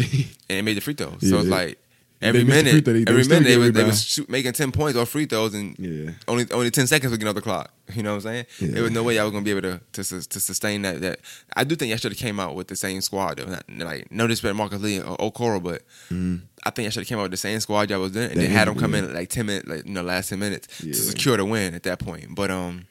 and 0.48 0.58
it 0.58 0.62
made 0.62 0.76
the 0.76 0.80
free 0.80 0.94
throws. 0.94 1.18
Yeah, 1.20 1.30
so 1.30 1.38
it's 1.38 1.48
like 1.48 1.78
every 2.22 2.42
missed 2.44 2.56
the 2.64 2.64
minute, 2.72 2.84
they- 2.84 2.92
they 3.04 3.10
every 3.10 3.24
minute 3.24 3.44
they 3.44 3.56
was, 3.58 3.72
they 3.72 3.84
was 3.84 4.02
shoot, 4.04 4.28
making 4.28 4.52
ten 4.52 4.72
points 4.72 4.96
or 4.98 5.06
free 5.06 5.26
throws, 5.26 5.54
and 5.54 5.78
yeah, 5.78 6.10
only 6.26 6.44
only 6.50 6.70
ten 6.70 6.86
seconds 6.88 7.10
would 7.12 7.20
get 7.20 7.28
on 7.28 7.34
the 7.36 7.40
clock. 7.42 7.70
You 7.94 8.02
know 8.02 8.10
what 8.16 8.16
I'm 8.16 8.20
saying? 8.22 8.46
Yeah. 8.58 8.68
There 8.72 8.82
was 8.82 8.90
no 8.90 9.04
way 9.04 9.14
y'all 9.14 9.24
was 9.26 9.32
gonna 9.32 9.44
be 9.44 9.52
able 9.52 9.62
to 9.62 9.80
to, 9.92 10.02
to 10.28 10.40
sustain 10.40 10.82
that. 10.82 11.00
That 11.02 11.20
I 11.56 11.62
do 11.62 11.76
think 11.76 11.90
y'all 11.90 11.98
should 11.98 12.10
have 12.12 12.18
came 12.18 12.40
out 12.40 12.56
with 12.56 12.66
the 12.66 12.74
same 12.74 13.00
squad. 13.00 13.38
Though. 13.38 13.46
Not, 13.46 13.64
like 13.86 14.10
no 14.10 14.26
disrespect 14.26 14.50
to 14.50 14.54
Marcus 14.54 14.82
Lee 14.82 14.98
or 15.00 15.16
Okoroh, 15.18 15.62
but 15.62 15.82
Mhm. 16.10 16.40
I 16.64 16.70
think 16.70 16.84
y'all 16.86 16.90
should 16.90 17.02
have 17.02 17.06
came 17.08 17.18
out 17.18 17.22
with 17.22 17.30
the 17.30 17.36
same 17.36 17.60
squad 17.60 17.90
y'all 17.90 18.00
was 18.00 18.16
in, 18.16 18.22
and 18.22 18.32
They 18.40 18.46
then 18.48 18.50
had 18.50 18.66
them 18.66 18.74
come 18.76 18.96
in 18.96 19.14
like 19.14 19.28
ten 19.30 19.46
minutes, 19.46 19.68
like 19.68 19.86
you 19.86 19.92
know, 19.92 20.02
last 20.02 20.30
ten 20.30 20.40
minutes 20.40 20.66
Yeah. 20.82 20.94
to 20.94 20.98
secure 20.98 21.36
the 21.36 21.44
win 21.44 21.74
at 21.74 21.84
that 21.84 22.00
point. 22.00 22.34
But 22.34 22.50
um, 22.50 22.86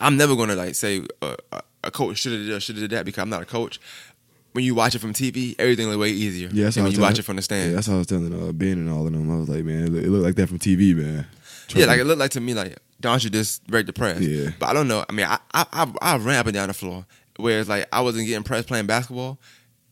I'm 0.00 0.16
never 0.16 0.36
gonna 0.36 0.54
like 0.56 0.74
say 0.74 1.02
uh, 1.22 1.36
a, 1.52 1.60
a 1.84 1.90
coach 1.90 2.18
should 2.18 2.32
have 2.32 2.46
did 2.46 2.62
should 2.62 2.76
have 2.76 2.82
did 2.82 2.90
that 2.96 3.04
because 3.04 3.22
I'm 3.22 3.30
not 3.30 3.42
a 3.42 3.46
coach. 3.46 3.80
When 4.52 4.64
you 4.64 4.74
watch 4.74 4.94
it 4.94 5.00
from 5.00 5.12
TV, 5.12 5.54
everything 5.58 5.86
look 5.88 6.00
way 6.00 6.10
easier. 6.10 6.48
yeah. 6.50 6.64
That's 6.64 6.76
when 6.78 6.90
you 6.90 6.98
watch 7.00 7.18
it 7.18 7.22
from 7.24 7.36
the 7.36 7.40
Yeah, 7.40 7.44
stand. 7.44 7.76
that's 7.76 7.86
how 7.88 7.94
I 7.94 7.98
was 7.98 8.06
telling 8.06 8.32
uh, 8.32 8.52
Ben 8.52 8.72
and 8.78 8.88
all 8.90 9.06
of 9.06 9.12
them. 9.12 9.30
I 9.30 9.36
was 9.36 9.50
like, 9.50 9.64
man, 9.64 9.84
it 9.84 9.90
look, 9.90 10.06
looked 10.06 10.24
like 10.24 10.34
that 10.36 10.46
from 10.48 10.58
TV, 10.58 10.96
man. 10.96 11.26
Yeah, 11.74 11.84
like 11.86 12.00
it 12.00 12.04
looked 12.04 12.20
like 12.20 12.30
to 12.32 12.40
me 12.40 12.54
like 12.54 12.78
Don 13.00 13.18
should 13.18 13.34
just 13.34 13.66
break 13.66 13.84
the 13.86 13.92
press. 13.92 14.20
Yeah. 14.20 14.50
But 14.58 14.66
I 14.66 14.72
don't 14.72 14.88
know. 14.88 15.04
I 15.08 15.12
mean, 15.12 15.26
I 15.26 15.38
I 15.52 15.66
I, 15.72 15.92
I 16.00 16.16
ran 16.16 16.36
up 16.38 16.46
and 16.46 16.54
down 16.54 16.68
the 16.68 16.74
floor. 16.74 17.04
Whereas 17.38 17.68
like 17.68 17.86
I 17.92 18.00
wasn't 18.00 18.26
getting 18.26 18.44
pressed 18.44 18.66
playing 18.66 18.86
basketball, 18.86 19.38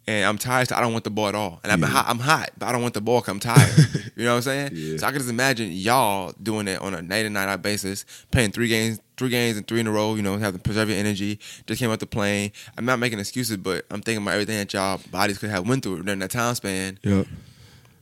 and 0.06 0.24
I'm 0.24 0.38
tired. 0.38 0.68
So 0.68 0.76
I 0.76 0.80
don't 0.80 0.92
want 0.92 1.04
the 1.04 1.10
ball 1.10 1.28
at 1.28 1.34
all. 1.34 1.60
And 1.62 1.70
I'm 1.70 1.80
Yeah. 1.82 1.88
hot. 1.88 2.06
I'm 2.08 2.18
hot, 2.20 2.50
but 2.56 2.66
I 2.66 2.72
don't 2.72 2.80
want 2.80 2.94
the 2.94 3.02
ball. 3.02 3.20
'cause 3.20 3.28
I'm 3.28 3.40
tired. 3.40 3.70
you 4.16 4.24
know 4.24 4.30
what 4.30 4.36
I'm 4.36 4.42
saying? 4.42 4.70
Yeah. 4.72 4.96
So 4.96 5.06
I 5.06 5.10
can 5.10 5.18
just 5.18 5.28
imagine 5.30 5.72
y'all 5.72 6.32
doing 6.42 6.68
it 6.68 6.80
on 6.80 6.94
a 6.94 7.02
night 7.02 7.26
and 7.26 7.34
night 7.34 7.48
out 7.48 7.60
basis, 7.60 8.06
playing 8.30 8.52
three 8.52 8.68
games, 8.68 8.98
three 9.16 9.28
games 9.28 9.56
and 9.56 9.66
three 9.66 9.80
in 9.80 9.86
a 9.86 9.90
row. 9.90 10.14
You 10.14 10.22
know, 10.22 10.36
have 10.38 10.52
to 10.54 10.58
preserve 10.60 10.88
your 10.88 10.98
energy. 10.98 11.38
Just 11.66 11.78
came 11.80 11.90
out 11.90 12.00
the 12.00 12.06
plane. 12.06 12.52
I'm 12.76 12.84
not 12.84 12.98
making 12.98 13.18
excuses, 13.18 13.56
but 13.56 13.84
I'm 13.90 14.00
thinking 14.02 14.22
about 14.22 14.32
everything 14.34 14.58
that 14.58 14.72
y'all 14.72 15.00
bodies 15.10 15.38
could 15.38 15.50
have 15.50 15.68
went 15.68 15.82
through 15.82 16.02
during 16.02 16.18
that 16.20 16.30
time 16.30 16.54
span 16.54 16.98
Yep. 17.02 17.26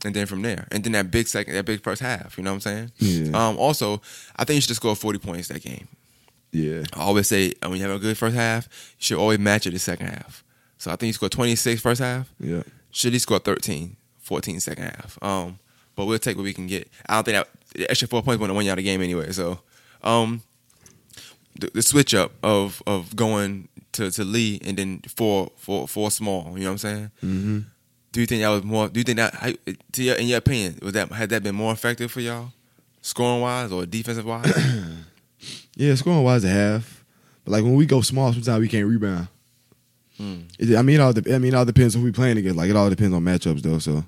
and 0.05 0.13
then 0.15 0.25
from 0.25 0.41
there, 0.41 0.67
and 0.71 0.83
then 0.83 0.91
that 0.93 1.11
big 1.11 1.27
second, 1.27 1.53
that 1.55 1.65
big 1.65 1.81
first 1.81 2.01
half. 2.01 2.37
You 2.37 2.43
know 2.43 2.51
what 2.51 2.65
I'm 2.65 2.89
saying? 2.89 2.91
Yeah. 2.99 3.47
Um. 3.49 3.57
Also, 3.57 4.01
I 4.35 4.43
think 4.45 4.55
you 4.55 4.61
should 4.61 4.69
just 4.69 4.81
score 4.81 4.95
40 4.95 5.19
points 5.19 5.47
that 5.49 5.61
game. 5.61 5.87
Yeah. 6.51 6.83
I 6.93 6.99
always 7.01 7.27
say 7.27 7.53
when 7.63 7.75
you 7.77 7.81
have 7.81 7.91
a 7.95 7.99
good 7.99 8.17
first 8.17 8.35
half, 8.35 8.65
you 8.99 9.03
should 9.05 9.17
always 9.17 9.39
match 9.39 9.65
it 9.65 9.71
the 9.71 9.79
second 9.79 10.07
half. 10.07 10.43
So 10.77 10.91
I 10.91 10.95
think 10.97 11.07
you 11.07 11.13
scored 11.13 11.31
26 11.31 11.81
first 11.81 12.01
half. 12.01 12.31
Yeah. 12.39 12.63
Should 12.91 13.13
he 13.13 13.19
score 13.19 13.39
13, 13.39 13.95
14 14.19 14.59
second 14.59 14.83
half? 14.83 15.17
Um. 15.21 15.59
But 15.95 16.05
we'll 16.05 16.17
take 16.17 16.35
what 16.37 16.43
we 16.43 16.53
can 16.53 16.65
get. 16.65 16.89
I 17.07 17.13
don't 17.15 17.23
think 17.23 17.35
that 17.37 17.47
the 17.75 17.89
extra 17.89 18.07
four 18.07 18.23
points 18.23 18.39
wouldn't 18.41 18.57
win 18.57 18.65
y'all 18.65 18.75
the 18.75 18.81
game 18.81 19.01
anyway. 19.03 19.31
So, 19.31 19.59
um, 20.01 20.41
the, 21.59 21.69
the 21.73 21.81
switch 21.81 22.13
up 22.13 22.31
of 22.43 22.81
of 22.87 23.15
going 23.15 23.67
to, 23.93 24.09
to 24.11 24.23
Lee 24.23 24.59
and 24.65 24.77
then 24.77 25.01
four 25.07 25.51
four 25.57 25.87
four 25.87 26.09
small. 26.11 26.53
You 26.57 26.63
know 26.65 26.69
what 26.69 26.71
I'm 26.71 26.77
saying? 26.79 27.11
Mm-hmm. 27.23 27.59
Do 28.11 28.19
you 28.21 28.27
think 28.27 28.41
that 28.41 28.49
was 28.49 28.63
more? 28.63 28.89
Do 28.89 28.99
you 28.99 29.03
think 29.03 29.17
that, 29.17 29.33
how- 29.33 29.53
to 29.93 30.03
your, 30.03 30.15
in 30.15 30.27
your 30.27 30.37
opinion, 30.37 30.77
was 30.81 30.93
that 30.93 31.11
had 31.11 31.29
that 31.29 31.41
been 31.43 31.55
more 31.55 31.73
effective 31.73 32.11
for 32.11 32.21
y'all, 32.21 32.51
scoring 33.01 33.41
wise 33.41 33.71
or 33.71 33.85
defensive 33.85 34.25
wise? 34.25 34.51
Yeah, 35.75 35.95
scoring 35.95 36.23
wise 36.23 36.43
a 36.43 36.49
half, 36.49 37.03
but 37.43 37.51
like 37.53 37.63
when 37.63 37.73
we 37.75 37.85
go 37.87 38.01
small, 38.01 38.31
sometimes 38.31 38.59
we 38.59 38.67
can't 38.67 38.87
rebound. 38.87 39.27
Hmm. 40.17 40.41
It, 40.59 40.77
I 40.77 40.83
mean, 40.83 40.99
it 40.99 41.01
all 41.01 41.13
I 41.33 41.37
mean, 41.39 41.55
all 41.55 41.65
depends 41.65 41.95
who 41.95 42.03
we 42.03 42.11
playing 42.11 42.37
against. 42.37 42.55
Like 42.57 42.69
it 42.69 42.75
all 42.75 42.89
depends 42.89 43.13
on 43.15 43.23
matchups, 43.23 43.61
though. 43.63 43.79
So 43.79 44.05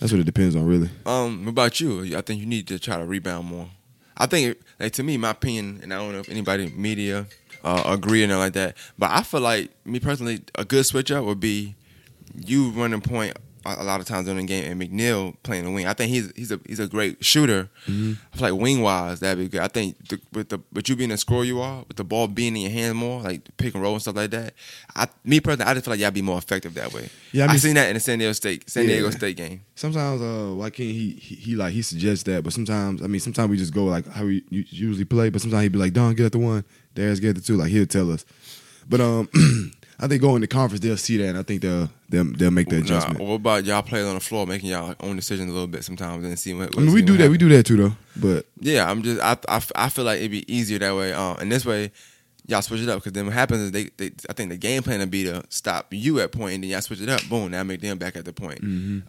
that's 0.00 0.10
what 0.12 0.20
it 0.20 0.24
depends 0.26 0.56
on, 0.56 0.66
really. 0.66 0.90
um, 1.06 1.44
what 1.44 1.50
about 1.50 1.80
you? 1.80 2.16
I 2.16 2.20
think 2.22 2.40
you 2.40 2.46
need 2.46 2.66
to 2.68 2.78
try 2.80 2.96
to 2.98 3.04
rebound 3.06 3.46
more. 3.46 3.68
I 4.16 4.26
think, 4.26 4.58
like 4.78 4.92
to 4.94 5.02
me, 5.02 5.16
my 5.16 5.30
opinion, 5.30 5.80
and 5.82 5.92
I 5.92 5.98
don't 5.98 6.12
know 6.12 6.20
if 6.20 6.28
anybody 6.28 6.70
media 6.70 7.26
uh, 7.64 7.82
agree 7.86 8.22
or 8.24 8.28
not 8.28 8.38
like 8.38 8.52
that, 8.54 8.76
but 8.98 9.10
I 9.10 9.22
feel 9.22 9.40
like 9.40 9.70
me 9.84 10.00
personally, 10.00 10.42
a 10.54 10.64
good 10.64 10.86
switch 10.86 11.10
up 11.10 11.24
would 11.24 11.40
be 11.40 11.74
you 12.34 12.70
running 12.70 13.00
point 13.00 13.36
a 13.66 13.82
lot 13.82 14.00
of 14.00 14.06
times 14.06 14.26
during 14.26 14.46
the 14.46 14.48
game 14.52 14.70
and 14.70 14.80
McNeill 14.80 15.34
playing 15.42 15.64
the 15.64 15.70
wing. 15.70 15.86
I 15.86 15.94
think 15.94 16.10
he's 16.10 16.30
he's 16.36 16.52
a 16.52 16.60
he's 16.66 16.80
a 16.80 16.86
great 16.86 17.24
shooter. 17.24 17.68
I 17.86 17.90
feel 17.90 18.16
like 18.40 18.54
wing 18.54 18.82
wise 18.82 19.20
that'd 19.20 19.38
be 19.38 19.48
good. 19.48 19.60
I 19.60 19.68
think 19.68 19.96
the, 20.08 20.20
with 20.32 20.48
the 20.50 20.60
with 20.72 20.88
you 20.88 20.96
being 20.96 21.10
a 21.10 21.16
scorer 21.16 21.44
you 21.44 21.60
are, 21.60 21.84
with 21.88 21.96
the 21.96 22.04
ball 22.04 22.28
being 22.28 22.56
in 22.56 22.62
your 22.62 22.70
hand 22.70 22.98
more, 22.98 23.22
like 23.22 23.56
pick 23.56 23.74
and 23.74 23.82
roll 23.82 23.94
and 23.94 24.02
stuff 24.02 24.16
like 24.16 24.30
that. 24.32 24.54
I 24.94 25.08
me 25.24 25.40
personally, 25.40 25.70
I 25.70 25.74
just 25.74 25.84
feel 25.86 25.92
like 25.92 26.00
y'all 26.00 26.10
be 26.10 26.22
more 26.22 26.38
effective 26.38 26.74
that 26.74 26.92
way. 26.92 27.08
Yeah, 27.32 27.44
I 27.44 27.46
I, 27.46 27.50
mean- 27.52 27.58
seen 27.58 27.74
that 27.74 27.88
in 27.88 27.94
the 27.94 28.00
San 28.00 28.18
Diego 28.18 28.32
State 28.32 28.68
San 28.68 28.86
Diego 28.86 29.10
State 29.10 29.36
game. 29.36 29.62
Sometimes, 29.76 30.20
uh, 30.20 30.54
why 30.54 30.70
can't 30.70 30.90
he, 30.90 31.10
he? 31.10 31.34
He 31.34 31.56
like 31.56 31.72
he 31.72 31.82
suggests 31.82 32.24
that, 32.24 32.44
but 32.44 32.52
sometimes, 32.52 33.02
I 33.02 33.06
mean, 33.06 33.20
sometimes 33.20 33.50
we 33.50 33.56
just 33.56 33.74
go 33.74 33.84
like 33.84 34.06
how 34.06 34.24
we 34.24 34.44
usually 34.50 35.04
play. 35.04 35.30
But 35.30 35.40
sometimes 35.40 35.62
he'd 35.64 35.72
be 35.72 35.78
like, 35.78 35.92
"Don, 35.92 36.14
get 36.14 36.26
at 36.26 36.32
the 36.32 36.38
one, 36.38 36.64
Darius, 36.94 37.18
get 37.20 37.30
at 37.30 37.36
the 37.36 37.42
two. 37.42 37.56
Like 37.56 37.70
he'll 37.70 37.86
tell 37.86 38.10
us. 38.12 38.24
But 38.88 39.00
um, 39.00 39.28
I 40.00 40.08
think 40.08 40.22
going 40.22 40.40
to 40.40 40.46
conference 40.46 40.80
they'll 40.82 40.96
see 40.96 41.16
that, 41.18 41.28
and 41.28 41.38
I 41.38 41.42
think 41.42 41.62
they'll 41.62 41.88
they'll, 42.08 42.24
they'll 42.24 42.50
make 42.50 42.68
the 42.68 42.76
Nah, 42.78 42.82
adjustment. 42.84 43.20
what 43.20 43.34
about 43.34 43.64
y'all 43.64 43.82
players 43.82 44.06
on 44.06 44.14
the 44.14 44.20
floor 44.20 44.46
making 44.46 44.70
y'all 44.70 44.94
own 45.00 45.16
decisions 45.16 45.50
a 45.50 45.52
little 45.52 45.68
bit 45.68 45.84
sometimes 45.84 46.24
and 46.24 46.38
see 46.38 46.52
what? 46.54 46.76
I 46.76 46.80
mean, 46.80 46.92
we 46.92 47.02
do 47.02 47.16
that. 47.18 47.30
We 47.30 47.38
do 47.38 47.48
that 47.50 47.64
too, 47.66 47.76
though. 47.76 47.92
But 48.16 48.46
Yeah, 48.60 48.90
I'm 48.90 49.02
just 49.02 49.20
I, 49.22 49.36
I, 49.48 49.62
I 49.76 49.88
feel 49.88 50.04
like 50.04 50.18
it'd 50.18 50.30
be 50.30 50.52
easier 50.52 50.78
that 50.80 50.94
way. 50.94 51.12
Um, 51.12 51.36
and 51.40 51.50
this 51.52 51.64
way, 51.64 51.92
y'all 52.46 52.62
switch 52.62 52.80
it 52.80 52.88
up 52.88 52.98
because 52.98 53.12
then 53.12 53.26
what 53.26 53.34
happens 53.34 53.60
is 53.60 53.70
they, 53.72 53.84
they 53.96 54.10
I 54.28 54.32
think 54.32 54.50
the 54.50 54.56
game 54.56 54.82
plan 54.82 55.00
would 55.00 55.10
be 55.10 55.24
to 55.24 55.42
stop 55.48 55.86
you 55.94 56.20
at 56.20 56.32
point 56.32 56.54
and 56.54 56.64
then 56.64 56.70
y'all 56.70 56.80
switch 56.80 57.00
it 57.00 57.08
up. 57.08 57.26
Boom, 57.28 57.50
now 57.52 57.62
make 57.62 57.80
them 57.80 57.98
back 57.98 58.16
at 58.16 58.24
the 58.24 58.32
point. 58.32 58.60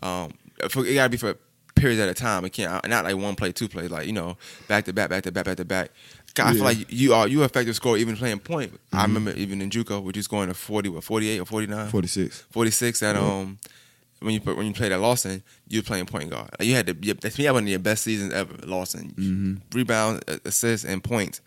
Um, 0.02 0.34
for, 0.70 0.86
it 0.86 0.94
gotta 0.94 1.10
be 1.10 1.18
for 1.18 1.36
periods 1.76 2.00
at 2.00 2.08
a 2.08 2.14
time. 2.14 2.46
It 2.46 2.52
can't 2.54 2.88
not 2.88 3.04
like 3.04 3.18
one 3.18 3.36
play, 3.36 3.52
two 3.52 3.68
plays. 3.68 3.92
Like 3.92 4.08
you 4.08 4.14
know, 4.14 4.38
back 4.68 4.86
to 4.86 4.94
back, 4.94 5.10
back 5.10 5.24
to 5.24 5.32
back, 5.32 5.46
back 5.46 5.58
to 5.58 5.66
back. 5.66 5.92
I 6.40 6.50
feel 6.52 6.58
Yeah. 6.60 6.64
like 6.64 6.92
you 6.92 7.14
are 7.14 7.28
you 7.28 7.44
effective 7.44 7.76
score 7.76 7.98
even 7.98 8.16
playing 8.18 8.40
point. 8.40 8.80
I 8.94 9.04
remember 9.04 9.32
even 9.32 9.62
in 9.62 9.70
JUCO, 9.70 10.04
which 10.04 10.18
is 10.18 10.28
going 10.28 10.48
to 10.50 10.54
forty, 10.54 10.90
what 10.90 11.04
forty 11.04 11.30
eight 11.30 11.40
or 11.40 11.46
forty 11.46 11.68
nine. 11.68 11.90
46. 11.90 12.46
46 12.52 13.04
at 13.04 13.16
um 13.16 13.58
when 14.20 14.34
you 14.34 14.40
when 14.40 14.66
you 14.66 14.74
played 14.74 14.92
at 14.92 15.00
Lawson, 15.02 15.44
you 15.68 15.80
were 15.80 15.84
playing 15.84 16.06
point 16.08 16.30
guard. 16.30 16.50
Like, 16.60 16.68
you 16.68 16.74
had 16.76 16.88
to 16.88 16.94
that's 16.94 17.38
me 17.38 17.46
one 17.52 17.64
of 17.64 17.70
your 17.70 17.80
best 17.80 18.04
seasons 18.04 18.34
ever. 18.34 18.54
Lawson, 18.66 19.14
Mm-hmm. 19.18 19.78
rebounds, 19.78 20.24
assists, 20.46 20.86
and 20.86 21.04
points. 21.04 21.42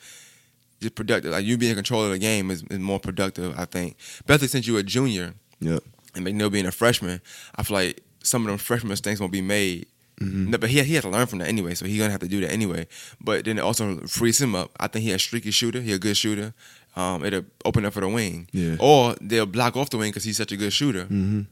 Just 0.81 0.95
productive. 0.95 1.33
Like 1.33 1.45
you 1.45 1.59
being 1.59 1.71
in 1.71 1.77
control 1.77 2.05
of 2.05 2.11
the 2.11 2.19
game 2.19 2.51
is, 2.51 2.63
is 2.71 2.79
more 2.79 3.01
productive, 3.01 3.59
I 3.59 3.65
think. 3.65 3.97
Especially 4.21 4.47
since 4.49 4.67
you're 4.67 4.79
a 4.79 4.83
junior 4.85 5.35
Yep. 5.61 5.83
and 6.15 6.25
McNeill 6.27 6.53
being 6.53 6.67
a 6.67 6.71
freshman, 6.73 7.21
I 7.57 7.65
feel 7.65 7.75
like 7.77 8.01
some 8.23 8.43
of 8.43 8.49
them 8.49 8.59
freshman 8.59 8.91
mistakes 8.91 9.19
won't 9.19 9.33
be 9.33 9.41
made. 9.41 9.87
Mm-hmm. 10.21 10.51
No, 10.51 10.59
but 10.59 10.71
he 10.71 10.83
he 10.83 10.95
had 10.95 11.03
to 11.05 11.11
learn 11.11 11.27
from 11.27 11.39
that 11.41 11.49
anyway, 11.49 11.75
so 11.75 11.87
he's 11.87 11.99
gonna 11.99 12.11
have 12.11 12.21
to 12.21 12.29
do 12.29 12.41
that 12.41 12.53
anyway. 12.53 12.87
But 13.21 13.45
then 13.45 13.59
it 13.59 13.61
also 13.63 13.99
frees 14.07 14.41
him 14.41 14.55
up. 14.55 14.71
I 14.81 14.89
think 14.89 15.05
he 15.05 15.13
a 15.13 15.19
streaky 15.19 15.51
shooter. 15.53 15.81
He 15.81 15.93
a 15.93 15.99
good 15.99 16.17
shooter. 16.17 16.55
Um, 16.97 17.25
it'll 17.25 17.45
open 17.65 17.85
up 17.85 17.93
for 17.93 18.01
the 18.01 18.09
wing. 18.09 18.49
Yeah. 18.53 18.77
Or 18.81 19.15
they'll 19.21 19.47
block 19.47 19.77
off 19.77 19.91
the 19.91 19.99
wing 19.99 20.11
because 20.11 20.25
he's 20.25 20.37
such 20.37 20.51
a 20.53 20.57
good 20.57 20.73
shooter, 20.73 21.05
Mm-hmm. 21.05 21.43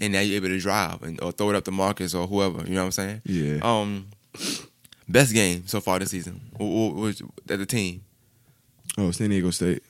and 0.00 0.12
now 0.12 0.20
you're 0.20 0.36
able 0.36 0.48
to 0.48 0.60
drive 0.60 1.02
and 1.02 1.20
or 1.20 1.32
throw 1.32 1.50
it 1.50 1.56
up 1.56 1.64
to 1.64 1.70
Marcus 1.72 2.14
or 2.14 2.26
whoever. 2.28 2.62
You 2.66 2.74
know 2.74 2.82
what 2.82 2.86
I'm 2.86 2.92
saying? 2.92 3.22
Yeah. 3.24 3.58
Um, 3.62 4.06
best 5.08 5.32
game 5.34 5.66
so 5.66 5.80
far 5.80 5.98
this 5.98 6.10
season. 6.10 6.40
Who- 6.58 6.64
who- 6.90 6.94
who 6.94 7.00
was- 7.00 7.22
As 7.48 7.60
a 7.60 7.66
team, 7.66 8.02
Oh, 8.96 9.10
San 9.10 9.30
Diego 9.30 9.50
State. 9.50 9.82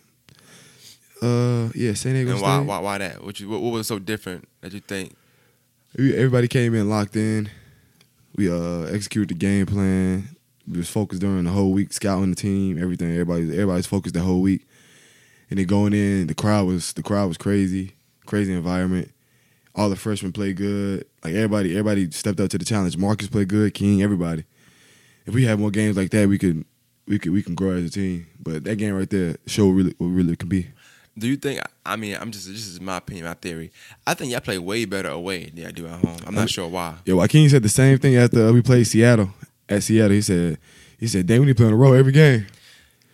Uh, 1.21 1.69
yeah, 1.75 1.95
San 1.95 2.12
Diego 2.15 2.31
and 2.31 2.38
State. 2.38 2.47
why, 2.47 2.59
why 2.61 2.79
why 2.79 2.99
that? 2.99 3.25
What, 3.25 3.41
you, 3.41 3.49
what 3.49 3.61
what 3.61 3.73
was 3.73 3.87
so 3.87 3.99
different 3.99 4.47
that 4.61 4.73
you 4.73 4.81
think? 4.81 5.15
Everybody 5.99 6.47
came 6.49 6.75
in 6.75 6.88
locked 6.88 7.17
in. 7.17 7.50
We 8.38 8.49
uh 8.49 8.83
executed 8.83 9.30
the 9.30 9.35
game 9.35 9.66
plan. 9.66 10.28
We 10.68 10.78
was 10.78 10.88
focused 10.88 11.21
during 11.21 11.42
the 11.42 11.50
whole 11.50 11.73
week, 11.73 11.92
scouting 11.92 12.30
the 12.30 12.37
team, 12.37 12.80
everything. 12.80 13.11
Everybody, 13.11 13.50
everybody's 13.50 13.87
focused 13.87 14.14
the 14.14 14.21
whole 14.21 14.40
week. 14.40 14.64
And 15.50 15.59
then 15.59 15.66
going 15.66 15.92
in, 15.92 16.28
the 16.28 16.37
crowd 16.37 16.68
was 16.68 16.92
the 16.92 17.02
crowd 17.02 17.26
was 17.26 17.37
crazy, 17.37 17.95
crazy 18.26 18.52
environment. 18.52 19.11
All 19.75 19.90
the 19.90 19.97
freshmen 19.97 20.30
played 20.30 20.57
good. 20.57 21.04
Like 21.25 21.35
everybody, 21.35 21.73
everybody 21.73 22.12
stepped 22.12 22.38
up 22.38 22.49
to 22.50 22.59
the 22.59 22.64
challenge. 22.64 22.97
Marcus 22.97 23.26
played 23.26 23.49
good. 23.49 23.75
King, 23.75 24.04
everybody. 24.04 24.45
If 25.26 25.35
we 25.35 25.45
had 25.45 25.59
more 25.59 25.73
games 25.73 25.97
like 25.97 26.11
that, 26.11 26.28
we 26.28 26.38
could, 26.38 26.64
we 27.09 27.18
could, 27.18 27.33
we 27.33 27.42
can 27.42 27.57
grow 27.57 27.73
as 27.73 27.87
a 27.87 27.90
team. 27.90 28.28
But 28.38 28.62
that 28.64 28.76
game 28.76 28.95
right 28.95 29.11
there 29.11 29.37
showed 29.47 29.71
really 29.71 29.95
what 29.99 30.07
really 30.07 30.37
can 30.37 30.49
be. 30.49 30.68
Do 31.18 31.26
you 31.28 31.37
think? 31.37 31.60
I 31.84 31.96
mean, 31.96 32.16
I'm 32.20 32.30
just 32.30 32.46
this 32.46 32.66
is 32.66 32.80
my 32.80 32.98
opinion, 32.98 33.26
my 33.26 33.34
theory. 33.34 33.72
I 34.06 34.14
think 34.14 34.30
y'all 34.30 34.40
play 34.40 34.58
way 34.58 34.84
better 34.84 35.08
away 35.08 35.46
than 35.46 35.56
y'all 35.64 35.72
do 35.72 35.87
at 35.87 36.04
home. 36.04 36.16
I'm 36.26 36.34
not 36.34 36.48
sure 36.50 36.68
why. 36.68 36.96
Yo, 37.04 37.16
Joaquin 37.16 37.48
said 37.48 37.62
the 37.62 37.68
same 37.68 37.98
thing 37.98 38.16
after 38.16 38.52
we 38.52 38.62
played 38.62 38.87
Seattle. 38.87 39.30
At 39.68 39.82
Seattle, 39.82 40.12
he 40.12 40.22
said, 40.22 40.58
he 40.98 41.06
said, 41.06 41.26
"Damn, 41.26 41.40
we 41.40 41.46
need 41.46 41.52
to 41.52 41.56
play 41.56 41.66
on 41.66 41.72
the 41.72 41.76
road 41.78 41.94
every 41.94 42.12
game." 42.12 42.46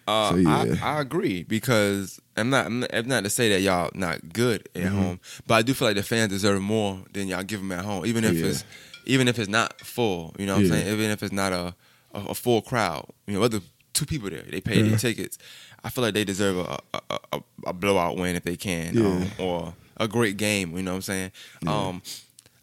Uh, 0.06 0.30
So, 0.30 0.37
yeah. 0.37 0.75
I, 0.82 0.96
I 0.96 1.00
agree 1.00 1.42
because 1.44 2.20
I'm 2.37 2.50
not, 2.50 2.66
I'm 2.66 2.80
not. 2.80 2.94
I'm 2.94 3.08
not 3.08 3.25
to 3.25 3.30
say 3.30 3.49
that 3.50 3.61
y'all 3.62 3.90
not 3.94 4.32
good 4.32 4.68
at 4.75 4.82
Mm-hmm. 4.82 4.96
home, 5.02 5.20
but 5.46 5.54
I 5.54 5.62
do 5.62 5.73
feel 5.75 5.88
like 5.88 5.96
the 5.96 6.02
fans 6.02 6.30
deserve 6.30 6.61
more 6.61 7.00
than 7.12 7.26
y'all 7.28 7.42
give 7.42 7.61
them 7.61 7.73
at 7.73 7.84
home, 7.84 8.04
even 8.06 8.23
if 8.25 8.34
Yeah. 8.34 8.46
it's 8.46 8.64
even 9.06 9.28
if 9.28 9.38
it's 9.38 9.49
not 9.49 9.80
full. 9.80 10.34
You 10.38 10.46
know 10.46 10.56
what 10.56 10.64
Yeah. 10.66 10.75
I'm 10.75 10.80
saying? 10.82 10.94
Even 10.94 11.11
if 11.11 11.23
it's 11.23 11.32
not 11.32 11.52
a 11.52 11.75
a, 12.14 12.20
a 12.30 12.34
full 12.34 12.61
crowd. 12.62 13.06
You 13.26 13.34
know, 13.34 13.42
other 13.42 13.61
two 13.95 14.04
people 14.06 14.28
there, 14.30 14.43
they 14.49 14.60
pay 14.60 14.82
their 14.82 14.99
tickets. 14.99 15.38
I 15.84 15.90
feel 15.90 16.02
like 16.02 16.14
they 16.14 16.25
deserve 16.25 16.56
a 16.58 16.78
a, 17.10 17.18
a, 17.32 17.40
a 17.66 17.73
blowout 17.73 18.16
win 18.16 18.34
if 18.36 18.42
they 18.42 18.56
can, 18.56 18.94
Yeah. 18.94 19.06
um, 19.06 19.30
or 19.38 19.75
a 19.99 20.08
great 20.08 20.36
game. 20.38 20.76
You 20.76 20.82
know 20.82 20.92
what 20.92 20.97
I'm 20.97 21.02
saying? 21.02 21.32
Um, 21.66 22.02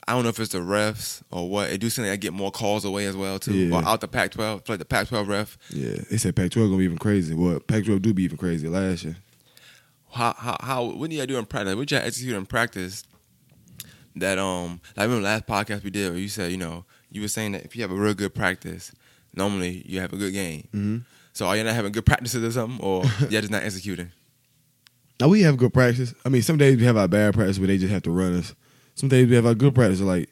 I 0.07 0.13
don't 0.13 0.23
know 0.23 0.29
if 0.29 0.39
it's 0.39 0.51
the 0.51 0.57
refs 0.57 1.21
or 1.31 1.47
what. 1.47 1.69
It 1.69 1.77
do 1.79 1.89
seem 1.89 2.05
like 2.05 2.13
I 2.13 2.15
get 2.17 2.33
more 2.33 2.51
calls 2.51 2.83
away 2.83 3.05
as 3.05 3.15
well 3.15 3.37
too, 3.39 3.53
Yeah. 3.53 3.75
or 3.77 3.85
out 3.85 4.01
the 4.01 4.07
Pac-12. 4.07 4.67
like 4.67 4.79
the 4.79 4.85
Pac-12 4.85 5.27
ref. 5.27 5.57
Yeah, 5.69 5.97
they 6.09 6.17
said 6.17 6.35
Pac-12 6.35 6.55
gonna 6.65 6.77
be 6.77 6.83
even 6.85 6.97
crazy. 6.97 7.33
Well, 7.35 7.59
Pac-12 7.59 8.01
do 8.01 8.13
be 8.13 8.23
even 8.23 8.37
crazy 8.37 8.67
last 8.67 9.03
year. 9.05 9.15
how 10.11 10.33
how 10.37 10.57
how 10.59 10.83
what 10.85 11.09
do 11.09 11.15
y'all 11.15 11.27
do 11.27 11.37
in 11.37 11.45
practice? 11.45 11.75
What 11.75 11.89
y'all 11.91 12.01
execute 12.01 12.35
in 12.35 12.45
practice? 12.47 13.03
That 14.15 14.39
um, 14.39 14.81
like 14.97 15.03
I 15.03 15.03
remember 15.03 15.23
last 15.23 15.45
podcast 15.47 15.83
we 15.83 15.89
did 15.89 16.09
where 16.11 16.19
you 16.19 16.27
said 16.27 16.51
you 16.51 16.57
know 16.57 16.83
you 17.11 17.21
were 17.21 17.29
saying 17.29 17.53
that 17.53 17.63
if 17.63 17.75
you 17.77 17.81
have 17.83 17.91
a 17.91 17.95
real 17.95 18.13
good 18.13 18.33
practice, 18.35 18.91
normally 19.33 19.83
you 19.85 20.01
have 20.01 20.11
a 20.11 20.17
good 20.17 20.33
game. 20.33 20.67
Mm-hmm. 20.73 20.97
So 21.33 21.47
are 21.47 21.55
you 21.57 21.63
not 21.63 21.75
having 21.75 21.91
good 21.91 22.05
practices 22.05 22.43
or 22.43 22.51
something, 22.51 22.79
or 22.85 23.03
y'all 23.21 23.41
just 23.41 23.51
not 23.51 23.63
executing? 23.63 24.11
Now 25.19 25.27
we 25.27 25.41
have 25.43 25.57
good 25.57 25.73
practice. 25.73 26.13
I 26.25 26.29
mean, 26.29 26.41
some 26.41 26.57
days 26.57 26.77
we 26.77 26.83
have 26.85 26.97
our 26.97 27.07
bad 27.07 27.33
practice 27.33 27.59
where 27.59 27.67
they 27.67 27.77
just 27.77 27.91
have 27.93 28.03
to 28.03 28.11
run 28.11 28.37
us. 28.37 28.55
Some 28.95 29.07
days 29.09 29.27
we 29.29 29.35
have 29.35 29.45
our 29.45 29.53
good 29.55 29.73
practice. 29.75 30.01
Like 30.01 30.29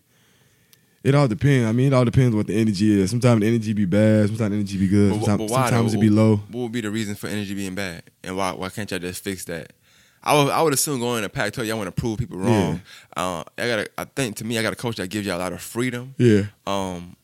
it 1.03 1.15
all 1.15 1.27
depends. 1.27 1.67
I 1.69 1.71
mean, 1.71 1.87
it 1.87 1.93
all 1.93 2.05
depends 2.05 2.35
what 2.35 2.47
the 2.47 2.59
energy 2.59 2.99
is. 2.99 3.09
Sometimes 3.09 3.41
the 3.41 3.47
energy 3.47 3.73
be 3.73 3.85
bad. 3.85 4.27
Sometimes 4.27 4.49
the 4.49 4.55
energy 4.57 4.77
be 4.77 4.87
good. 4.87 5.11
But 5.11 5.25
Sometimes, 5.25 5.37
but 5.51 5.51
why 5.57 5.69
sometimes 5.69 5.93
it 5.93 6.01
be 6.01 6.09
low. 6.09 6.37
What 6.51 6.63
would 6.63 6.71
be 6.71 6.81
the 6.81 6.91
reason 6.91 7.15
for 7.15 7.27
energy 7.27 7.53
being 7.55 7.75
bad, 7.75 8.03
and 8.23 8.35
why 8.35 8.51
why 8.51 8.69
can't 8.69 8.89
y'all 8.91 8.99
just 8.99 9.23
fix 9.23 9.45
that? 9.45 9.73
I 10.21 10.35
would 10.37 10.51
I 10.51 10.61
would 10.61 10.73
assume 10.73 10.99
going 10.99 11.21
to 11.23 11.29
Pac-12, 11.29 11.67
y'all 11.67 11.77
want 11.77 11.95
to 11.95 12.01
prove 12.01 12.17
people 12.19 12.37
wrong. 12.39 12.81
Uh, 13.15 13.43
I 13.57 13.67
got 13.67 13.87
I 13.97 14.03
think 14.03 14.35
to 14.37 14.43
me 14.43 14.57
I 14.57 14.61
got 14.61 14.73
a 14.73 14.75
coach 14.75 14.97
that 14.97 15.07
gives 15.07 15.25
y'all 15.25 15.37
a 15.37 15.39
lot 15.39 15.53
of 15.53 15.61
freedom. 15.61 16.13
Yeah. 16.17 16.43
um, 16.67 17.15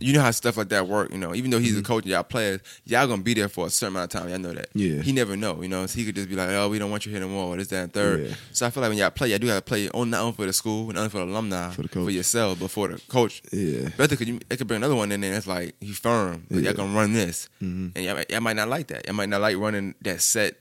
you 0.00 0.12
know 0.12 0.20
how 0.20 0.30
stuff 0.30 0.56
like 0.56 0.68
that 0.68 0.86
work. 0.88 1.10
You 1.12 1.18
know, 1.18 1.34
even 1.34 1.50
though 1.50 1.58
he's 1.58 1.72
Mm-hmm. 1.72 1.80
a 1.80 1.82
coach, 1.82 2.04
and 2.04 2.12
y'all 2.12 2.22
players, 2.22 2.60
y'all 2.84 3.06
gonna 3.06 3.22
be 3.22 3.34
there 3.34 3.48
for 3.48 3.66
a 3.66 3.70
certain 3.70 3.96
amount 3.96 4.14
of 4.14 4.20
time. 4.20 4.30
Y'all 4.30 4.38
know 4.38 4.52
that. 4.52 4.68
Yeah. 4.74 5.02
He 5.02 5.12
never 5.12 5.36
know. 5.36 5.60
You 5.62 5.68
know, 5.68 5.86
so 5.86 5.98
he 5.98 6.04
could 6.04 6.14
just 6.14 6.28
be 6.28 6.34
like, 6.36 6.50
"Oh, 6.50 6.68
we 6.68 6.78
don't 6.78 6.90
want 6.90 7.04
you 7.06 7.12
here 7.12 7.20
no 7.20 7.28
more." 7.28 7.54
Or 7.54 7.56
this, 7.56 7.68
that, 7.68 7.82
and 7.84 7.92
third. 7.92 8.26
Yeah. 8.28 8.34
So 8.52 8.66
I 8.66 8.70
feel 8.70 8.80
like 8.82 8.90
when 8.90 8.98
y'all 8.98 9.10
play, 9.10 9.28
y'all 9.28 9.38
do 9.38 9.46
have 9.48 9.64
to 9.64 9.68
play 9.68 9.88
on 9.90 10.10
not 10.10 10.20
only 10.22 10.32
for 10.34 10.46
the 10.46 10.52
school, 10.52 10.86
not 10.88 10.96
only 10.98 11.10
for 11.10 11.18
the 11.18 11.24
alumni, 11.24 11.70
For 11.70 11.82
the 11.82 11.88
coach. 11.88 12.12
yourself, 12.12 12.58
but 12.60 12.70
for 12.70 12.88
the 12.88 13.00
coach. 13.08 13.42
Yeah. 13.52 13.88
Better 13.96 14.16
because 14.16 14.28
it 14.50 14.56
could 14.58 14.66
bring 14.66 14.78
another 14.78 14.94
one 14.96 15.10
in 15.12 15.20
there. 15.20 15.32
That's 15.34 15.46
like 15.46 15.74
he's 15.80 15.98
firm. 15.98 16.44
But 16.50 16.58
Yeah. 16.58 16.70
y'all 16.70 16.74
gonna 16.74 16.94
run 16.96 17.12
this, 17.12 17.48
Mhm. 17.62 17.92
and 17.96 18.04
y'all, 18.04 18.22
y'all 18.28 18.40
might 18.40 18.56
not 18.56 18.68
like 18.68 18.88
that. 18.88 19.06
Y'all 19.06 19.14
might 19.16 19.28
not 19.28 19.40
like 19.40 19.56
running 19.56 19.94
that 20.02 20.20
set. 20.22 20.54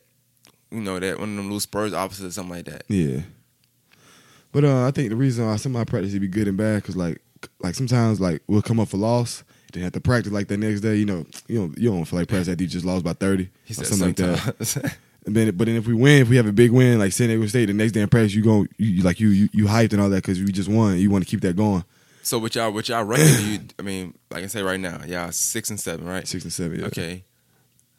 You 0.72 0.82
know 0.82 1.00
that 1.00 1.20
one 1.20 1.30
of 1.30 1.36
them 1.38 1.50
loose 1.52 1.64
Spurs 1.64 1.94
opposites 1.94 2.26
or 2.26 2.32
something 2.32 2.56
like 2.56 2.66
that. 2.66 2.84
Yeah. 2.90 3.22
But 4.52 4.64
uh, 4.64 4.86
I 4.88 4.92
think 4.92 5.10
the 5.10 5.16
reason 5.16 5.46
why 5.46 5.56
some 5.58 5.76
of 5.76 5.80
my 5.80 5.84
practice 5.86 6.14
be 6.14 6.28
good 6.28 6.48
and 6.48 6.58
bad 6.58 6.82
because 6.82 6.96
like 6.96 7.22
like 7.60 7.76
sometimes 7.76 8.20
like 8.22 8.42
we'll 8.48 8.62
come 8.62 8.80
up 8.80 8.90
for 8.90 8.98
loss, 8.98 9.44
then 9.74 9.84
have 9.84 9.94
to 9.94 10.02
practice 10.02 10.32
like 10.32 10.48
the 10.48 10.58
next 10.58 10.82
day. 10.82 10.96
You 10.96 11.06
know, 11.06 11.26
you 11.48 11.60
don't 11.60 11.78
you 11.78 11.90
don't 11.92 12.06
feel 12.06 12.20
like 12.20 12.28
practice 12.28 12.50
after 12.50 12.64
you 12.64 12.70
just 12.70 12.86
lost 12.86 13.04
by 13.04 13.14
thirty 13.14 13.50
He 13.66 13.74
or 13.74 13.84
something 13.86 14.08
like 14.08 14.16
that. 14.18 14.96
And 15.28 15.36
then, 15.36 15.58
but 15.58 15.66
then 15.66 15.76
if 15.76 15.86
we 15.86 15.94
win, 15.94 16.22
if 16.22 16.30
we 16.30 16.38
have 16.38 16.48
a 16.48 16.54
big 16.54 16.72
win 16.72 17.00
like 17.00 17.12
San 17.12 17.28
Diego 17.28 17.46
State, 17.48 17.66
the 17.66 17.74
next 17.74 17.92
day 17.92 18.00
in 18.00 18.08
practice, 18.08 18.34
you 18.34 18.42
go, 18.42 18.62
you, 18.78 18.88
you- 18.88 19.04
like 19.04 19.20
you, 19.20 19.28
you 19.28 19.50
you 19.52 19.66
hyped 19.66 19.92
and 19.92 20.02
all 20.02 20.10
that 20.10 20.24
because 20.24 20.40
we 20.40 20.54
just 20.54 20.70
won. 20.70 20.98
You 20.98 21.10
want 21.10 21.26
to 21.26 21.30
keep 21.30 21.42
that 21.42 21.58
going. 21.58 21.84
so 22.24 22.40
with 22.40 22.56
y'all, 22.56 22.72
with 22.72 22.88
y'all 22.88 23.04
record, 23.04 23.28
you, 23.42 23.60
I 23.80 23.82
mean, 23.82 24.14
like 24.32 24.46
I 24.46 24.48
say 24.48 24.62
right 24.62 24.80
now, 24.80 25.02
y'all 25.06 25.30
six 25.34 25.70
and 25.70 25.78
seven, 25.78 26.06
right? 26.08 26.26
Six 26.26 26.46
and 26.46 26.54
seven. 26.54 26.80
Yeah. 26.80 26.86
Okay. 26.86 27.26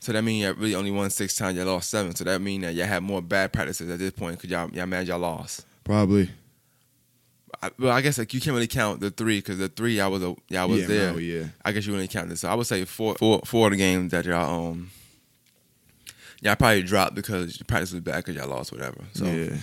So 0.01 0.13
that 0.13 0.23
means 0.23 0.43
y'all 0.43 0.55
really 0.55 0.75
only 0.75 0.91
won 0.91 1.11
six 1.11 1.37
times. 1.37 1.59
Y'all 1.59 1.67
lost 1.67 1.91
seven. 1.91 2.15
So 2.15 2.25
that 2.25 2.41
means 2.41 2.63
that 2.65 2.73
y'all 2.75 2.87
have 2.87 3.03
more 3.03 3.21
bad 3.21 3.53
practices 3.53 3.91
at 3.91 3.99
this 3.99 4.13
point 4.13 4.39
because 4.39 4.49
y'all 4.51 4.71
y'all 4.71 4.87
mad 4.87 5.07
y'all 5.07 5.19
lost. 5.19 5.67
Probably. 5.85 6.31
I, 7.63 7.71
well, 7.79 7.93
I 7.93 8.01
guess 8.03 8.19
like 8.19 8.33
you 8.35 8.41
can't 8.41 8.55
really 8.55 8.67
count 8.67 9.01
the 9.01 9.11
three 9.11 9.39
because 9.39 9.59
the 9.59 9.69
three 9.69 9.97
y'all 9.97 10.11
was 10.11 10.23
a, 10.23 10.35
y'all 10.49 10.69
was 10.69 10.81
yeah, 10.83 10.87
there. 10.87 11.13
no, 11.13 11.19
yeah. 11.19 11.45
I 11.65 11.73
guess 11.73 11.87
you 11.87 11.93
wouldn't 11.93 12.11
count 12.11 12.29
this. 12.29 12.41
So 12.41 12.49
I 12.49 12.55
would 12.55 12.67
say 12.67 12.85
four 12.85 13.15
four 13.17 13.41
four 13.45 13.67
of 13.69 13.73
the 13.73 13.77
games 13.79 14.11
that 14.13 14.25
y'all 14.27 14.69
um 14.73 14.91
y'all 16.41 16.57
probably 16.57 16.83
dropped 16.83 17.15
because 17.15 17.57
practice 17.67 17.93
was 17.93 18.03
bad 18.03 18.17
because 18.25 18.37
y'all 18.37 18.49
lost 18.49 18.71
whatever. 18.73 19.01
So 19.15 19.25
yeah. 19.25 19.57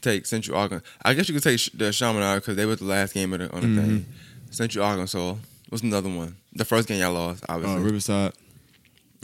take 0.00 0.26
Central 0.26 0.56
Arkansas. 0.58 0.84
I 1.04 1.14
guess 1.14 1.28
you 1.28 1.34
could 1.34 1.42
take 1.42 1.60
the 1.74 1.92
Chaminade 1.92 2.36
because 2.36 2.56
they 2.56 2.66
were 2.66 2.76
the 2.76 2.84
last 2.84 3.14
game 3.14 3.32
of 3.32 3.40
the, 3.40 3.52
on 3.54 3.60
the 3.62 3.66
Mm-hmm. 3.66 3.80
thing. 3.88 4.06
Central 4.50 4.84
Arkansas. 4.84 5.34
What's 5.70 5.82
another 5.82 6.08
one? 6.10 6.36
The 6.52 6.64
first 6.64 6.86
game 6.88 7.00
y'all 7.00 7.12
lost, 7.12 7.42
Uh, 7.48 7.54
obviously, 7.54 7.82
Riverside. 7.82 8.32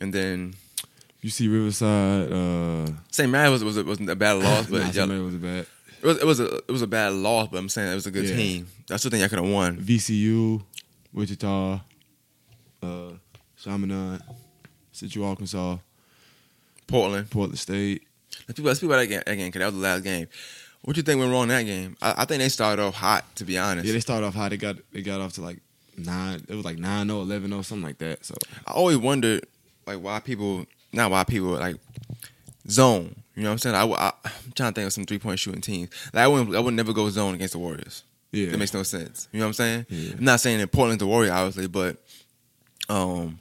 and 0.01 0.13
then 0.13 0.55
You 1.21 1.31
see 1.31 1.47
Riverside. 1.49 2.33
Uh, 2.33 2.87
St. 3.13 3.31
Mary 3.31 3.51
was 3.51 3.63
was 3.63 3.81
wasn't 3.85 4.11
a 4.11 4.17
bad 4.17 4.33
loss, 4.43 4.67
but 4.71 4.83
nah, 4.83 4.91
y'all, 4.91 5.25
was 5.25 5.35
a 5.35 5.39
bad. 5.39 5.67
It 6.03 6.07
was, 6.07 6.19
it 6.19 6.25
was 6.25 6.41
a 6.41 6.57
it 6.57 6.71
was 6.71 6.83
a 6.83 6.87
bad 6.87 7.13
loss, 7.13 7.49
but 7.51 7.59
I'm 7.59 7.69
saying 7.69 7.93
it 7.93 7.95
was 7.95 8.07
a 8.07 8.11
good 8.11 8.25
Yeah. 8.27 8.37
team. 8.37 8.67
That's 8.89 9.03
the 9.03 9.11
thing 9.11 9.23
I 9.23 9.29
could 9.29 9.39
have 9.39 9.49
won. 9.49 9.77
VCU, 9.79 10.63
Wichita, 11.13 11.81
uh, 12.83 13.11
Chaminade, 13.63 14.21
Central 14.93 15.27
Arkansas, 15.27 15.77
Portland. 16.87 17.31
Portland 17.31 17.59
State. 17.59 18.03
Let's 18.49 18.57
speak 18.57 18.59
about, 18.59 18.65
let's 18.69 18.81
speak 18.81 18.89
about 18.91 18.97
that 18.99 19.07
game 19.09 19.23
again 19.27 19.49
because 19.49 19.61
that 19.61 19.67
was 19.67 19.75
the 19.75 19.81
last 19.81 20.05
game. 20.05 20.27
What 20.83 20.97
you 20.97 21.03
think 21.03 21.19
went 21.21 21.31
wrong 21.31 21.43
in 21.45 21.49
that 21.51 21.63
game? 21.65 21.97
I, 22.01 22.23
I 22.23 22.25
think 22.25 22.41
they 22.41 22.49
started 22.49 22.83
off 22.83 22.95
hot, 22.95 23.25
to 23.37 23.45
be 23.45 23.59
honest. 23.59 23.87
Yeah, 23.87 23.93
they 23.93 24.01
started 24.01 24.27
off 24.27 24.35
high. 24.35 24.49
They 24.49 24.57
got 24.57 24.77
they 24.93 25.03
got 25.03 25.21
off 25.21 25.35
to 25.35 25.43
like 25.43 25.59
nine. 25.99 26.43
It 26.49 26.55
was 26.55 26.65
like 26.65 26.79
nine 26.79 27.09
0 27.09 27.21
11 27.21 27.51
0 27.51 27.63
something 27.63 27.85
like 27.87 27.99
that. 27.99 28.25
So 28.25 28.35
I 28.67 28.73
always 28.73 28.97
wondered 28.97 29.45
like 29.87 29.99
why 29.99 30.21
people, 30.21 30.65
not 30.93 31.11
why 31.11 31.25
people 31.25 31.49
like 31.51 31.77
zone. 32.69 33.15
You 33.41 33.45
know 33.45 33.53
what 33.53 33.65
I'm 33.65 33.73
saying? 33.73 33.75
I, 33.75 33.85
I, 33.87 34.13
am 34.27 34.53
trying 34.55 34.73
to 34.73 34.75
think 34.75 34.87
of 34.87 34.93
some 34.93 35.07
three 35.07 35.19
point 35.19 35.39
shooting 35.39 35.63
teams. 35.63 35.89
Like 36.13 36.25
I 36.25 36.29
wouldn't, 36.29 36.55
I 36.55 36.61
would 36.61 36.75
never 36.75 36.93
go 36.93 37.09
zone 37.09 37.35
against 37.35 37.55
the 37.55 37.59
Warriors. 37.59 38.05
Yeah. 38.33 38.51
That 38.51 38.59
makes 38.59 38.75
no 38.75 38.83
sense. 38.83 39.29
You 39.33 39.41
know 39.41 39.47
what 39.47 39.49
I'm 39.49 39.55
saying? 39.55 39.87
Yeah. 39.89 40.13
I'm 40.19 40.25
not 40.25 40.41
saying 40.41 40.59
that 40.59 40.71
Portland's 40.71 41.01
the 41.01 41.07
Warrior, 41.07 41.33
obviously, 41.33 41.67
but 41.67 41.97
um, 42.91 43.39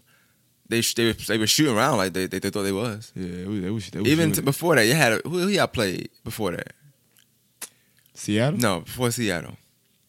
they 0.69 0.79
they 0.79 1.07
were, 1.07 1.13
they 1.13 1.37
were 1.37 1.47
shooting 1.47 1.75
around 1.75 1.97
like 1.97 2.13
they, 2.13 2.27
they, 2.27 2.39
they 2.39 2.49
thought 2.49 2.63
they 2.63 2.71
was. 2.71 3.11
Yeah, 3.13 3.43
it 3.43 3.47
was, 3.49 3.89
it 3.89 3.95
was, 3.99 4.07
Even 4.07 4.31
t- 4.31 4.39
before 4.39 4.77
that, 4.77 4.85
you 4.85 4.93
had 4.93 5.11
a, 5.11 5.15
who 5.25 5.39
who 5.39 5.47
y'all 5.49 5.67
played 5.67 6.09
before 6.23 6.51
that? 6.51 6.71
Seattle. 8.13 8.57
No, 8.57 8.79
before 8.79 9.11
Seattle. 9.11 9.57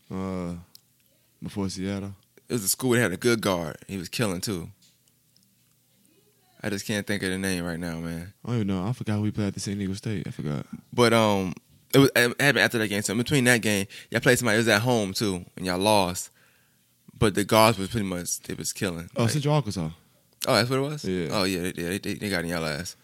Uh, 0.09 0.53
before 1.43 1.69
Seattle. 1.69 2.15
It 2.49 2.53
was 2.53 2.63
a 2.63 2.69
school 2.69 2.93
that 2.93 3.01
had 3.01 3.13
a 3.13 3.17
good 3.17 3.41
guard. 3.41 3.79
He 3.89 3.97
was 3.97 4.09
killing 4.09 4.41
too. 4.41 4.71
I 6.63 6.69
just 6.71 6.87
can't 6.87 7.07
think 7.07 7.23
of 7.23 7.31
the 7.31 7.39
name 7.39 7.65
right 7.65 7.79
now, 7.81 7.99
man. 8.01 8.33
I 8.45 8.49
don't 8.49 8.57
even 8.57 8.67
know. 8.69 8.85
I 8.87 8.93
forgot 8.93 9.17
who 9.17 9.23
we 9.23 9.31
played 9.31 9.49
at 9.49 9.55
the 9.55 9.61
San 9.61 9.79
Diego 9.79 9.95
State. 9.95 10.27
I 10.27 10.31
forgot. 10.31 10.67
But 10.93 11.13
um, 11.13 11.55
it 11.95 11.99
was 11.99 12.11
it 12.15 12.41
happened 12.41 12.59
after 12.59 12.79
that 12.79 12.89
game. 12.89 13.03
So 13.03 13.13
in 13.13 13.19
between 13.19 13.45
that 13.45 13.63
game, 13.63 13.87
y'all 14.11 14.21
played 14.21 14.39
somebody. 14.39 14.57
It 14.57 14.59
was 14.61 14.69
at 14.69 14.83
home 14.83 15.13
too, 15.15 15.45
and 15.57 15.65
y'all 15.67 15.79
lost. 15.79 16.31
But 17.19 17.35
the 17.35 17.45
guards 17.45 17.79
was 17.79 17.89
pretty 17.89 18.07
much 18.07 18.41
they 18.41 18.55
was 18.55 18.73
killing. 18.73 19.09
Oh, 19.17 19.23
Like- 19.23 19.33
Central 19.33 19.55
Arkansas. 19.55 19.91
oh, 20.49 20.55
that's 20.55 20.71
what 20.71 20.79
it 20.79 20.83
was. 20.83 21.05
Yeah. 21.05 21.29
Oh 21.33 21.45
yeah, 21.45 21.63
they, 21.63 21.73
they, 21.73 21.99
they, 21.99 22.15
they 22.15 22.31
got 22.31 22.45
in 22.45 22.51
y'all 22.51 22.65
ass. 22.65 22.97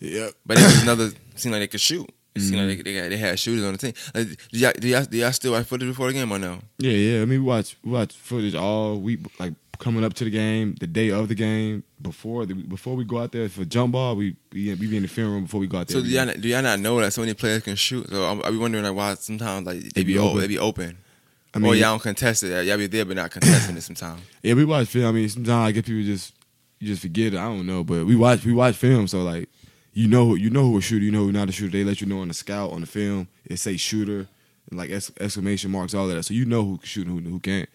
Yep. 0.00 0.32
But 0.46 0.58
it 0.58 0.64
was 0.64 0.82
another 0.82 1.10
seemed 1.36 1.52
like 1.52 1.62
they 1.62 1.68
could 1.68 1.80
shoot. 1.80 2.08
It 2.34 2.40
seemed 2.40 2.54
Mm-hmm. 2.56 2.68
like 2.68 2.76
they, 2.78 2.82
they, 2.94 3.00
got, 3.02 3.10
they 3.10 3.16
had 3.18 3.38
shooters 3.38 3.64
on 3.64 3.72
the 3.72 3.78
team. 3.78 3.92
Like, 4.14 4.28
do 4.50 4.58
y'all 4.58 4.72
do 4.78 4.88
y'all, 4.88 5.04
do 5.04 5.16
y'all 5.18 5.32
still 5.32 5.52
watch 5.52 5.66
footage 5.66 5.88
before 5.88 6.06
the 6.08 6.14
game 6.14 6.32
or 6.32 6.38
no? 6.38 6.60
Yeah, 6.78 6.92
yeah. 6.92 7.16
I 7.22 7.24
mean, 7.26 7.40
we 7.40 7.46
watch 7.46 7.76
we 7.84 7.90
watch 7.92 8.14
footage 8.14 8.54
all 8.54 8.96
week, 8.98 9.20
like 9.38 9.52
coming 9.82 10.04
up 10.04 10.14
to 10.14 10.24
the 10.24 10.30
game, 10.30 10.76
the 10.78 10.86
day 10.86 11.10
of 11.10 11.26
the 11.26 11.34
game, 11.34 11.82
before 12.00 12.46
the, 12.46 12.54
before 12.54 12.94
we 12.94 13.04
go 13.04 13.18
out 13.18 13.32
there 13.32 13.48
for 13.48 13.64
jump 13.64 13.92
ball. 13.92 14.14
We 14.14 14.36
we, 14.52 14.72
we 14.74 14.86
be 14.86 14.96
in 14.96 15.02
the 15.02 15.08
film 15.08 15.32
room 15.32 15.42
before 15.42 15.60
we 15.60 15.66
go 15.66 15.78
out 15.78 15.88
there. 15.88 15.98
So 16.00 16.04
do 16.04 16.08
y'all, 16.08 16.26
not- 16.26 16.40
do 16.40 16.48
y'all 16.48 16.62
not 16.62 16.78
know 16.78 17.00
that 17.00 17.12
so 17.12 17.20
many 17.22 17.34
players 17.34 17.62
can 17.64 17.74
shoot? 17.74 18.08
So 18.08 18.24
I'm, 18.24 18.42
I 18.44 18.50
be 18.50 18.56
wondering 18.58 18.84
like 18.84 18.94
why 18.94 19.14
sometimes 19.14 19.66
like 19.66 19.80
they, 19.80 19.88
They 19.88 20.04
be 20.04 20.14
be 20.14 20.18
open. 20.18 20.40
They 20.40 20.46
be 20.46 20.58
open. 20.58 20.98
I 21.54 21.58
or 21.58 21.60
mean, 21.60 21.72
y'all 21.74 21.80
don't 21.92 22.02
contest 22.02 22.44
it. 22.44 22.64
Y'all 22.64 22.78
be 22.78 22.86
there 22.86 23.04
but 23.04 23.16
not 23.16 23.30
contesting 23.30 23.76
it 23.76 23.82
sometimes. 23.82 24.22
yeah, 24.42 24.54
we 24.54 24.64
watch 24.64 24.86
film. 24.88 25.06
I 25.06 25.12
mean, 25.12 25.28
sometimes 25.28 25.68
I 25.68 25.72
get 25.72 25.84
people 25.84 26.02
just 26.02 26.32
you 26.78 26.86
just 26.86 27.02
forget 27.02 27.34
it. 27.34 27.38
I 27.38 27.44
don't 27.44 27.66
know, 27.66 27.82
but 27.84 28.06
we 28.06 28.14
watch 28.16 28.44
we 28.44 28.52
watch 28.52 28.76
film. 28.76 29.08
So 29.08 29.22
like, 29.22 29.48
you 29.92 30.06
know 30.06 30.34
you 30.36 30.48
know 30.48 30.62
who 30.62 30.78
a 30.78 30.80
shooter, 30.80 31.04
you 31.04 31.10
know 31.10 31.24
who 31.24 31.32
not 31.32 31.48
a 31.48 31.52
shooter. 31.52 31.72
They 31.76 31.84
let 31.84 32.00
you 32.00 32.06
know 32.06 32.20
on 32.20 32.28
the 32.28 32.34
scout 32.34 32.70
on 32.70 32.80
the 32.82 32.86
film. 32.86 33.26
It 33.44 33.58
say 33.58 33.76
shooter 33.76 34.28
and 34.70 34.78
like 34.78 34.90
ex- 34.90 35.12
exclamation 35.20 35.72
marks, 35.72 35.92
all 35.92 36.08
of 36.08 36.14
that. 36.14 36.22
So 36.22 36.34
you 36.34 36.44
know 36.44 36.62
who 36.64 36.78
can 36.78 36.86
shoot 36.86 37.06
and 37.08 37.24
who, 37.24 37.30
who 37.30 37.40
can't. 37.40 37.68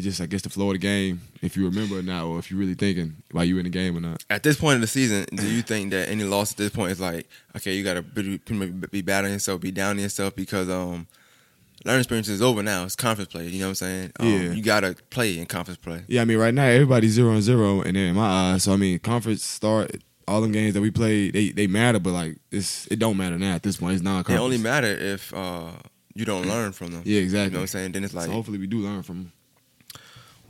It's 0.00 0.16
just 0.16 0.20
I 0.20 0.26
guess 0.26 0.42
the 0.42 0.48
flow 0.50 0.68
of 0.68 0.72
the 0.74 0.78
game, 0.78 1.20
if 1.42 1.56
you 1.56 1.64
remember 1.66 1.98
or 1.98 2.02
not, 2.02 2.24
or 2.24 2.38
if 2.38 2.50
you're 2.50 2.58
really 2.58 2.74
thinking 2.74 3.16
while 3.32 3.44
you 3.44 3.58
in 3.58 3.64
the 3.64 3.70
game 3.70 3.96
or 3.96 4.00
not. 4.00 4.24
At 4.30 4.42
this 4.42 4.56
point 4.56 4.76
in 4.76 4.80
the 4.80 4.86
season, 4.86 5.26
do 5.34 5.46
you 5.46 5.62
think 5.62 5.90
that 5.90 6.08
any 6.08 6.24
loss 6.24 6.52
at 6.52 6.56
this 6.56 6.70
point 6.70 6.92
is 6.92 7.00
like, 7.00 7.28
okay, 7.56 7.74
you 7.74 7.84
got 7.84 7.94
to 7.94 8.02
be, 8.02 8.38
be 8.90 9.02
bad 9.02 9.24
on 9.26 9.30
yourself, 9.30 9.60
be 9.60 9.70
down 9.70 9.90
on 9.90 9.98
yourself 9.98 10.34
because 10.34 10.68
um, 10.70 11.06
learning 11.84 12.00
experience 12.00 12.28
is 12.28 12.40
over 12.40 12.62
now. 12.62 12.84
It's 12.84 12.96
conference 12.96 13.30
play. 13.30 13.46
You 13.46 13.58
know 13.60 13.66
what 13.66 13.68
I'm 13.70 13.74
saying? 13.74 14.12
Um, 14.20 14.26
Yeah. 14.28 14.52
You 14.52 14.62
got 14.62 14.80
to 14.80 14.94
play 15.10 15.38
in 15.38 15.46
conference 15.46 15.78
play. 15.78 16.02
Yeah, 16.08 16.22
I 16.22 16.24
mean, 16.24 16.38
right 16.38 16.54
now 16.54 16.64
everybody's 16.64 17.12
zero 17.12 17.32
and 17.32 17.42
zero, 17.42 17.82
and 17.82 17.96
in 17.96 18.14
my 18.14 18.52
eyes, 18.54 18.62
so 18.64 18.72
I 18.72 18.76
mean, 18.76 18.98
conference 19.00 19.44
start 19.44 19.96
all 20.26 20.40
them 20.40 20.52
games 20.52 20.74
that 20.74 20.80
we 20.80 20.90
played, 20.90 21.32
they 21.34 21.50
they 21.50 21.66
matter, 21.66 21.98
but 21.98 22.12
like 22.12 22.38
it's 22.50 22.86
it 22.86 22.98
don't 22.98 23.16
matter 23.16 23.38
now 23.38 23.54
at 23.54 23.62
this 23.62 23.76
point. 23.78 23.94
It's 23.94 24.02
non 24.02 24.20
It 24.20 24.24
conference. 24.24 24.40
only 24.42 24.58
matter 24.58 24.86
if 24.86 25.34
uh, 25.34 25.72
you 26.14 26.24
don't 26.24 26.46
learn 26.46 26.72
from 26.72 26.92
them. 26.92 27.02
Yeah, 27.04 27.20
exactly. 27.20 27.46
You 27.46 27.50
know 27.50 27.58
what 27.58 27.62
I'm 27.62 27.66
saying? 27.66 27.92
Then 27.92 28.04
it's 28.04 28.14
like, 28.14 28.26
so 28.26 28.32
hopefully 28.32 28.58
we 28.58 28.66
do 28.66 28.78
learn 28.78 29.02
from. 29.02 29.16
'em. 29.16 29.32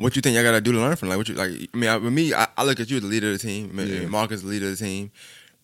What 0.01 0.17
you 0.17 0.23
think 0.23 0.35
y'all 0.35 0.43
got 0.45 0.53
to 0.53 0.61
do 0.61 0.73
to 0.73 0.79
learn 0.79 0.97
from? 0.97 1.09
Like, 1.09 1.19
what 1.19 1.29
you 1.29 1.35
like? 1.35 1.51
I 1.73 1.77
mean, 1.77 1.91
I, 1.91 1.97
with 1.97 2.13
me, 2.13 2.33
I, 2.35 2.49
I 2.57 2.65
look 2.65 2.81
at 2.81 2.91
you 2.91 2.97
as 2.97 3.03
the 3.03 3.09
leader 3.09 3.29
of 3.33 3.41
the 3.41 3.47
team. 3.47 3.79
I 3.79 3.83
Yeah. 3.83 4.07
Marcus, 4.09 4.43
the 4.43 4.49
leader 4.49 4.67
of 4.67 4.79
the 4.79 4.85
team. 4.85 5.11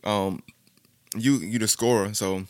Um, 0.05 0.43
you 1.17 1.37
you 1.39 1.59
the 1.59 1.69
scorer, 1.69 2.13
so 2.15 2.45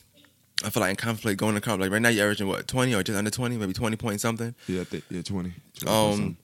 I 0.65 0.71
feel 0.71 0.81
like 0.81 1.03
in 1.03 1.17
play, 1.17 1.35
going 1.35 1.55
to 1.55 1.61
conference, 1.61 1.83
like 1.87 1.93
right 1.93 2.03
now 2.03 2.09
you're 2.09 2.25
averaging 2.25 2.49
what 2.49 2.67
twenty 2.67 2.95
or 2.95 3.03
just 3.03 3.17
under 3.17 3.31
twenty, 3.31 3.57
maybe 3.57 3.73
twenty 3.73 3.97
point 3.97 4.21
something. 4.21 4.55
Yeah, 4.67 4.81
I 4.83 4.85
think, 4.85 5.05
yeah, 5.11 5.23
20. 5.23 5.53
20 5.81 5.93
Um, 5.97 6.37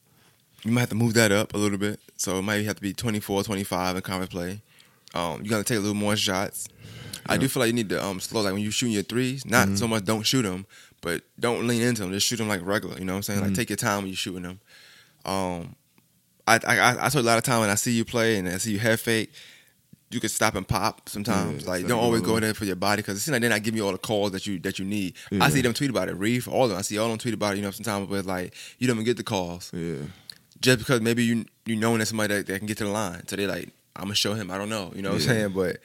you 0.64 0.70
might 0.70 0.81
have 0.81 0.88
to 0.90 0.94
move 0.94 1.14
that 1.14 1.33
up 1.33 1.55
a 1.55 1.59
little 1.59 1.78
bit. 1.78 1.98
So 2.16 2.38
it 2.38 2.42
might 2.42 2.64
have 2.64 2.76
to 2.76 2.83
be 2.83 2.92
24, 2.92 3.42
25 3.42 3.96
in 3.96 4.02
conference 4.02 4.33
play. 4.33 4.61
Um, 5.12 5.42
you 5.42 5.50
got 5.50 5.59
to 5.59 5.64
take 5.64 5.78
a 5.78 5.81
little 5.81 5.96
more 5.96 6.14
shots. 6.14 6.68
I 7.26 7.37
do 7.37 7.48
feel 7.48 7.61
like 7.61 7.66
you 7.68 7.72
need 7.72 7.88
to 7.88 8.05
um, 8.05 8.20
slow, 8.20 8.42
like 8.42 8.52
when 8.52 8.62
you're 8.62 8.70
shooting 8.70 8.92
your 8.94 9.02
threes, 9.02 9.44
not 9.44 9.66
Mm-hmm. 9.66 9.76
so 9.76 9.88
much 9.88 10.05
don't 10.05 10.22
shoot 10.22 10.42
them, 10.42 10.66
but 11.00 11.22
don't 11.40 11.66
lean 11.66 11.83
into 11.83 12.02
them. 12.02 12.12
Just 12.12 12.26
shoot 12.26 12.37
them 12.37 12.46
like 12.48 12.64
regular. 12.64 12.96
You 12.98 13.05
know 13.05 13.14
what 13.14 13.16
I'm 13.18 13.22
saying? 13.22 13.40
Mm-hmm. 13.40 13.48
Like 13.48 13.57
take 13.57 13.70
your 13.70 13.76
time 13.76 13.98
when 13.98 14.07
you're 14.09 14.16
shooting 14.16 14.42
them. 14.42 14.61
Um, 15.24 15.76
I, 16.46 16.58
I 16.66 17.06
I 17.06 17.08
told 17.08 17.24
a 17.24 17.28
lot 17.28 17.38
of 17.38 17.44
time 17.44 17.61
when 17.61 17.70
I 17.70 17.76
see 17.76 17.92
you 17.92 18.04
play 18.04 18.37
and 18.38 18.48
I 18.48 18.58
see 18.58 18.72
you 18.72 18.78
head 18.78 18.98
fake, 18.98 19.32
you 20.11 20.18
could 20.20 20.30
stop 20.30 20.54
and 20.56 20.66
pop 20.66 21.08
sometimes. 21.08 21.62
Yeah, 21.64 21.70
like 21.70 21.87
don't 21.87 22.00
always 22.00 22.20
go 22.20 22.32
along. 22.32 22.40
there 22.42 22.54
for 22.54 22.64
your 22.64 22.76
body 22.76 23.00
because 23.02 23.16
it 23.16 23.20
seems 23.20 23.32
like 23.32 23.40
they're 23.42 23.50
not 23.50 23.62
giving 23.62 23.78
you 23.78 23.87
all 23.87 23.92
the 23.92 23.98
calls 23.98 24.32
that 24.32 24.46
you 24.46 24.58
that 24.61 24.78
you 24.78 24.85
need. 24.85 25.14
I 25.40 25.50
see 25.50 25.62
them 25.62 25.72
tweet 25.72 25.90
about 25.90 26.08
it. 26.08 26.14
Reef, 26.14 26.48
all 26.48 26.64
of 26.64 26.70
them. 26.70 26.78
I 26.78 26.82
see 26.82 26.98
all 26.98 27.08
them 27.08 27.18
tweet 27.18 27.35
about 27.35 27.54
it. 27.54 27.56
You 27.58 27.62
know, 27.62 27.70
sometimes, 27.70 28.08
but 28.08 28.26
like 28.26 28.54
you 28.78 28.87
don't 28.88 28.96
even 28.96 29.04
get 29.04 29.16
the 29.16 29.22
calls 29.22 29.70
Yeah. 29.72 29.98
just 30.61 30.78
because 30.80 31.00
maybe 31.00 31.24
you 31.24 31.44
you 31.64 31.76
know 31.76 31.96
there's 31.96 32.08
somebody 32.08 32.35
that, 32.35 32.46
that 32.48 32.58
can 32.58 32.66
get 32.66 32.78
to 32.78 32.85
the 32.85 32.90
line. 32.90 33.26
So 33.28 33.37
they're 33.37 33.46
like, 33.46 33.70
I'm 33.94 34.04
gonna 34.04 34.14
show 34.16 34.35
him. 34.35 34.50
I 34.50 34.58
don't 34.58 34.68
know. 34.68 34.92
You 34.96 35.02
know 35.02 35.11
what 35.11 35.22
I'm 35.22 35.28
saying? 35.28 35.52
But 35.52 35.76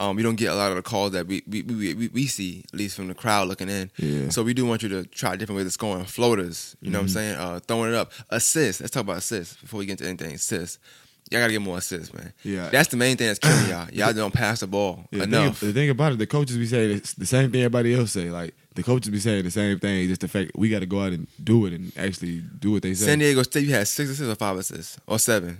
um, 0.00 0.16
you 0.18 0.24
don't 0.24 0.36
get 0.36 0.50
a 0.50 0.54
lot 0.54 0.70
of 0.70 0.76
the 0.76 0.82
calls 0.82 1.12
that 1.12 1.26
we 1.26 1.42
we, 1.46 1.62
we, 1.62 2.08
we, 2.08 2.26
see, 2.26 2.64
at 2.72 2.78
least 2.78 2.96
from 2.96 3.06
the 3.08 3.14
crowd 3.14 3.46
looking 3.48 3.68
in. 3.68 3.90
Yeah. 3.98 4.30
So 4.30 4.42
we 4.42 4.54
do 4.54 4.64
want 4.66 4.82
you 4.82 4.88
to 4.88 5.04
try 5.04 5.36
different 5.36 5.58
ways 5.58 5.66
of 5.66 5.72
scoring. 5.74 6.06
Floaters, 6.06 6.74
you 6.80 6.90
know 6.90 6.98
what 6.98 7.02
I'm 7.04 7.08
saying? 7.10 7.36
Uh, 7.36 7.60
throwing 7.60 7.90
it 7.90 7.96
up. 7.96 8.10
Assists. 8.30 8.80
Let's 8.80 8.90
talk 8.92 9.02
about 9.02 9.18
assists 9.18 9.56
before 9.60 9.78
we 9.78 9.86
get 9.86 10.00
into 10.00 10.08
anything. 10.08 10.34
Assists. 10.34 10.78
Y'all 11.30 11.40
gotta 11.40 11.52
get 11.52 11.62
more 11.62 11.78
assists, 11.78 12.12
man. 12.12 12.32
Yeah. 12.42 12.70
That's 12.70 12.88
the 12.88 12.96
main 12.96 13.16
thing 13.16 13.28
that's 13.28 13.38
killing 13.38 13.68
y'all. 13.70 13.88
Y'all 13.92 14.12
don't 14.12 14.34
pass 14.34 14.60
the 14.60 14.66
ball 14.66 15.04
Yeah, 15.12 15.18
the 15.18 15.24
enough. 15.24 15.58
thing, 15.58 15.68
the 15.68 15.74
thing 15.74 15.90
about 15.90 16.12
it, 16.12 16.18
the 16.18 16.26
coaches 16.26 16.56
be 16.56 16.66
saying 16.66 16.96
it's 16.96 17.12
the 17.14 17.26
same 17.26 17.52
thing 17.52 17.60
everybody 17.60 17.94
else 17.94 18.12
say. 18.12 18.30
Like 18.30 18.54
the 18.74 18.82
coaches 18.82 19.10
be 19.10 19.20
saying 19.20 19.44
the 19.44 19.50
same 19.50 19.78
thing. 19.78 20.08
Just 20.08 20.22
the 20.22 20.28
fact 20.28 20.52
we 20.56 20.70
got 20.70 20.80
to 20.80 20.86
go 20.86 21.02
out 21.02 21.12
and 21.12 21.28
do 21.44 21.66
it 21.66 21.72
and 21.72 21.92
actually 21.96 22.42
do 22.58 22.72
what 22.72 22.82
they 22.82 22.94
say. 22.94 23.04
San 23.06 23.18
Diego 23.20 23.42
State, 23.44 23.64
you 23.66 23.74
had 23.74 23.86
six 23.86 24.10
assists 24.10 24.32
or 24.32 24.34
five 24.34 24.56
assists 24.56 24.98
or 25.06 25.18
seven. 25.20 25.58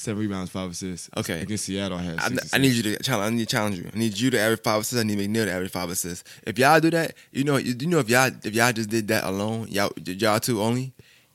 Seven 0.00 0.20
rebounds, 0.20 0.48
five 0.48 0.70
assists. 0.70 1.10
Okay. 1.16 1.40
Against 1.40 1.64
Seattle, 1.64 1.98
I 1.98 2.02
had. 2.02 2.18
I, 2.20 2.28
Six 2.28 2.54
I 2.54 2.58
need 2.58 2.72
you 2.72 2.84
to 2.84 3.02
challenge. 3.02 3.32
I 3.32 3.36
need 3.36 3.48
to 3.48 3.50
challenge 3.50 3.78
you. 3.78 3.90
I 3.92 3.98
need 3.98 4.16
you 4.16 4.30
to 4.30 4.38
average 4.38 4.62
five 4.62 4.80
assists. 4.82 5.00
I 5.00 5.02
need 5.02 5.18
McNeill 5.18 5.46
to 5.46 5.50
average 5.50 5.72
five 5.72 5.90
assists. 5.90 6.22
If 6.46 6.56
y'all 6.56 6.78
do 6.78 6.88
that, 6.90 7.14
you 7.32 7.42
know, 7.42 7.56
you, 7.56 7.74
you 7.76 7.88
know, 7.88 7.98
if 7.98 8.08
y'all 8.08 8.30
if 8.44 8.54
y'all 8.54 8.72
just 8.72 8.90
did 8.90 9.08
that 9.08 9.24
alone, 9.24 9.66
y'all 9.68 9.90
y'all 10.04 10.38
two 10.38 10.62
only, 10.62 10.92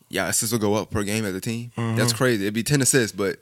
y'all 0.07 0.29
assists 0.29 0.53
will 0.53 0.59
go 0.59 0.75
up 0.75 0.91
per 0.91 1.03
game 1.03 1.25
as 1.25 1.35
a 1.35 1.41
team. 1.41 1.73
Uh-huh. 1.75 1.97
That's 1.97 2.13
crazy. 2.13 2.45
It'd 2.45 2.53
be 2.53 2.63
ten 2.63 2.81
assists, 2.81 3.13
but 3.13 3.37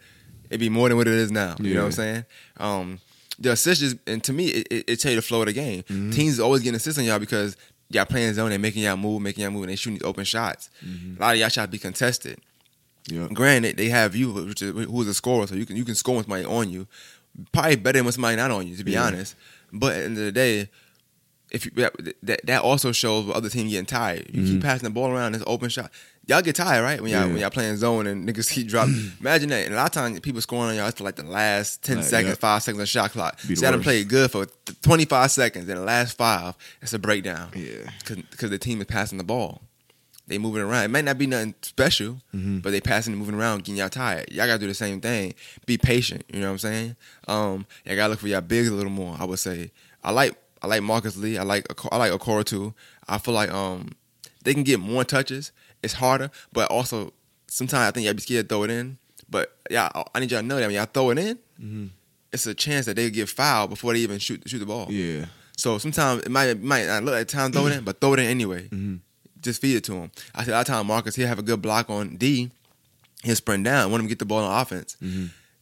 it'd 0.49 0.59
be 0.59 0.69
more 0.69 0.89
than 0.89 0.97
what 0.97 1.07
it 1.07 1.13
is 1.13 1.31
now. 1.31 1.55
You 1.59 1.75
know 1.75 1.81
what 1.81 1.85
I'm 1.85 1.91
saying? 1.91 2.25
Um, 2.57 2.99
the 3.37 3.51
assists, 3.51 3.83
is, 3.83 3.95
and 4.07 4.23
to 4.23 4.33
me, 4.33 4.47
it, 4.47 4.67
it, 4.71 4.85
it 4.87 4.99
tell 4.99 5.11
you 5.11 5.17
the 5.17 5.21
flow 5.21 5.41
of 5.41 5.45
the 5.45 5.53
game. 5.53 5.83
Mm-hmm. 5.83 6.09
Teams 6.09 6.39
always 6.39 6.63
getting 6.63 6.77
assists 6.77 6.97
on 6.97 7.05
y'all 7.05 7.19
because 7.19 7.57
y'all 7.89 8.05
playing 8.05 8.33
zone, 8.33 8.51
and 8.51 8.61
making 8.61 8.81
y'all 8.81 8.97
move, 8.97 9.21
making 9.21 9.43
y'all 9.43 9.51
move, 9.51 9.63
and 9.63 9.71
they 9.71 9.75
shooting 9.75 9.99
these 9.99 10.07
open 10.07 10.25
shots. 10.25 10.71
Mm-hmm. 10.83 11.21
A 11.21 11.25
lot 11.25 11.33
of 11.35 11.39
y'all 11.39 11.49
shots 11.49 11.71
be 11.71 11.77
contested. 11.77 12.39
Yeah. 13.07 13.27
Granted, 13.33 13.77
they 13.77 13.89
have 13.89 14.15
you, 14.15 14.31
which 14.31 14.61
is 14.61 14.71
who's 14.73 15.07
a 15.07 15.13
scorer, 15.13 15.47
so 15.47 15.55
you 15.55 15.65
can 15.65 15.75
you 15.75 15.85
can 15.85 15.95
score 15.95 16.17
with 16.17 16.25
somebody 16.25 16.45
on 16.45 16.69
you. 16.69 16.87
Probably 17.51 17.75
better 17.77 17.99
than 17.99 18.05
with 18.05 18.15
somebody 18.15 18.35
not 18.37 18.51
on 18.51 18.67
you, 18.67 18.75
to 18.75 18.83
be 18.83 18.91
Yeah. 18.91 19.05
honest. 19.05 19.35
But 19.73 19.93
at 19.93 19.97
the 19.99 20.03
end 20.05 20.17
of 20.17 20.23
the 20.25 20.31
day, 20.31 20.69
if 21.49 21.65
you, 21.65 21.71
that, 22.23 22.41
that 22.45 22.61
also 22.61 22.91
shows 22.91 23.25
what 23.25 23.35
other 23.35 23.49
team 23.49 23.67
getting 23.69 23.85
tired. 23.85 24.29
You 24.33 24.43
keep 24.43 24.61
passing 24.61 24.85
the 24.85 24.89
ball 24.93 25.09
around, 25.09 25.33
this 25.33 25.43
open 25.47 25.69
shot. 25.69 25.91
Y'all 26.27 26.41
get 26.41 26.55
tired, 26.55 26.83
right? 26.83 27.01
When 27.01 27.09
y'all 27.11 27.21
Mm-hmm. 27.21 27.27
Yeah. 27.29 27.33
when 27.33 27.41
y'all 27.41 27.49
playing 27.49 27.77
zone 27.77 28.05
and 28.07 28.27
niggas 28.29 28.49
keep 28.51 28.67
dropping. 28.67 29.11
Imagine 29.19 29.49
that. 29.49 29.65
And 29.65 29.73
a 29.73 29.77
lot 29.77 29.87
of 29.87 29.91
times 29.91 30.19
people 30.21 30.39
scoring 30.41 30.69
on 30.71 30.75
y'all 30.75 30.87
it's 30.87 31.01
like 31.01 31.15
the 31.15 31.23
last 31.23 31.83
ten 31.83 31.97
Like, 31.97 32.05
seconds, 32.05 32.29
yeah. 32.31 32.35
five 32.35 32.63
seconds 32.63 32.81
of 32.81 32.87
shot 32.89 33.11
clock. 33.11 33.41
Be 33.41 33.49
the 33.49 33.55
See, 33.55 33.65
I 33.65 33.71
done 33.71 33.79
worst. 33.79 33.85
played 33.87 34.07
good 34.07 34.31
for 34.31 34.45
twenty 34.81 35.05
five 35.05 35.31
seconds, 35.31 35.67
and 35.67 35.77
the 35.77 35.83
last 35.83 36.15
five, 36.17 36.55
it's 36.81 36.93
a 36.93 36.99
breakdown 36.99 37.49
Yeah. 37.55 37.89
because 38.05 38.49
the 38.49 38.59
team 38.59 38.79
is 38.79 38.85
passing 38.87 39.17
the 39.17 39.23
ball. 39.25 39.61
They 40.31 40.37
moving 40.39 40.61
around. 40.63 40.85
It 40.85 40.89
might 40.89 41.05
not 41.05 41.17
be 41.19 41.27
nothing 41.27 41.53
special, 41.61 42.21
Mm-hmm. 42.35 42.59
but 42.59 42.71
they 42.71 42.81
passing 42.81 43.13
and 43.13 43.19
moving 43.19 43.35
around, 43.35 43.59
getting 43.59 43.77
y'all 43.77 43.89
tired. 43.89 44.31
Y'all 44.31 44.47
gotta 44.47 44.59
do 44.59 44.67
the 44.67 44.73
same 44.73 44.99
thing. 45.01 45.33
Be 45.65 45.77
patient. 45.77 46.23
You 46.33 46.39
know 46.39 46.47
what 46.47 46.53
I'm 46.53 46.57
saying? 46.59 46.95
Um, 47.27 47.65
y'all 47.85 47.95
gotta 47.95 48.09
look 48.11 48.19
for 48.19 48.27
y'all 48.27 48.41
bigs 48.41 48.69
a 48.69 48.73
little 48.73 48.91
more. 48.91 49.15
I 49.19 49.25
would 49.25 49.39
say. 49.39 49.71
I 50.03 50.11
like 50.11 50.35
I 50.63 50.67
like 50.67 50.81
Marcus 50.83 51.15
Lee. 51.17 51.37
I 51.37 51.43
like 51.43 51.67
I 51.91 51.97
like 51.97 52.11
Okoroh 52.11 52.43
too. 52.43 52.73
I 53.07 53.17
feel 53.19 53.33
like 53.33 53.51
um 53.51 53.89
they 54.43 54.53
can 54.53 54.63
get 54.63 54.79
more 54.79 55.03
touches. 55.03 55.51
It's 55.83 55.93
harder, 55.93 56.31
but 56.53 56.69
also 56.71 57.13
sometimes 57.47 57.87
I 57.89 57.91
think 57.91 58.05
y'all 58.05 58.13
be 58.15 58.21
scared 58.21 58.47
to 58.49 58.55
throw 58.55 58.63
it 58.63 58.71
in. 58.71 58.97
But 59.29 59.55
yeah, 59.69 59.89
I 60.15 60.19
need 60.19 60.31
y'all 60.31 60.41
to 60.41 60.45
know 60.47 60.57
that 60.57 60.65
when 60.65 60.75
y'all 60.75 60.85
throw 60.85 61.09
it 61.11 61.17
in, 61.19 61.91
it's 62.33 62.45
a 62.47 62.53
chance 62.53 62.85
that 62.85 62.95
they 62.95 63.09
get 63.09 63.29
fouled 63.29 63.69
before 63.69 63.93
they 63.93 63.99
even 63.99 64.19
shoot 64.19 64.41
shoot 64.47 64.59
the 64.59 64.65
ball. 64.65 64.87
Yeah. 64.89 65.25
So 65.57 65.77
sometimes 65.77 66.23
it 66.23 66.31
might 66.31 66.49
it 66.49 66.61
might 66.63 66.85
not 66.87 67.03
look 67.03 67.13
like 67.13 67.27
time 67.27 67.51
throw 67.51 67.65
it 67.67 67.77
in, 67.77 67.83
but 67.83 67.99
throw 68.01 68.13
it 68.13 68.19
in 68.19 68.25
anyway. 68.25 68.69
Just 69.41 69.61
feed 69.61 69.75
it 69.77 69.83
to 69.85 69.93
him. 69.93 70.11
I 70.35 70.43
said, 70.43 70.53
of 70.53 70.65
time 70.67 70.87
Marcus 70.87 71.15
he'll 71.15 71.27
have 71.27 71.39
a 71.39 71.43
good 71.43 71.61
block 71.61 71.89
on 71.89 72.17
D, 72.17 72.51
he'll 73.23 73.35
sprint 73.35 73.63
down, 73.63 73.89
want 73.91 74.01
him 74.01 74.07
to 74.07 74.09
get 74.11 74.19
the 74.19 74.25
ball 74.25 74.43
on 74.43 74.61
offense. 74.61 74.97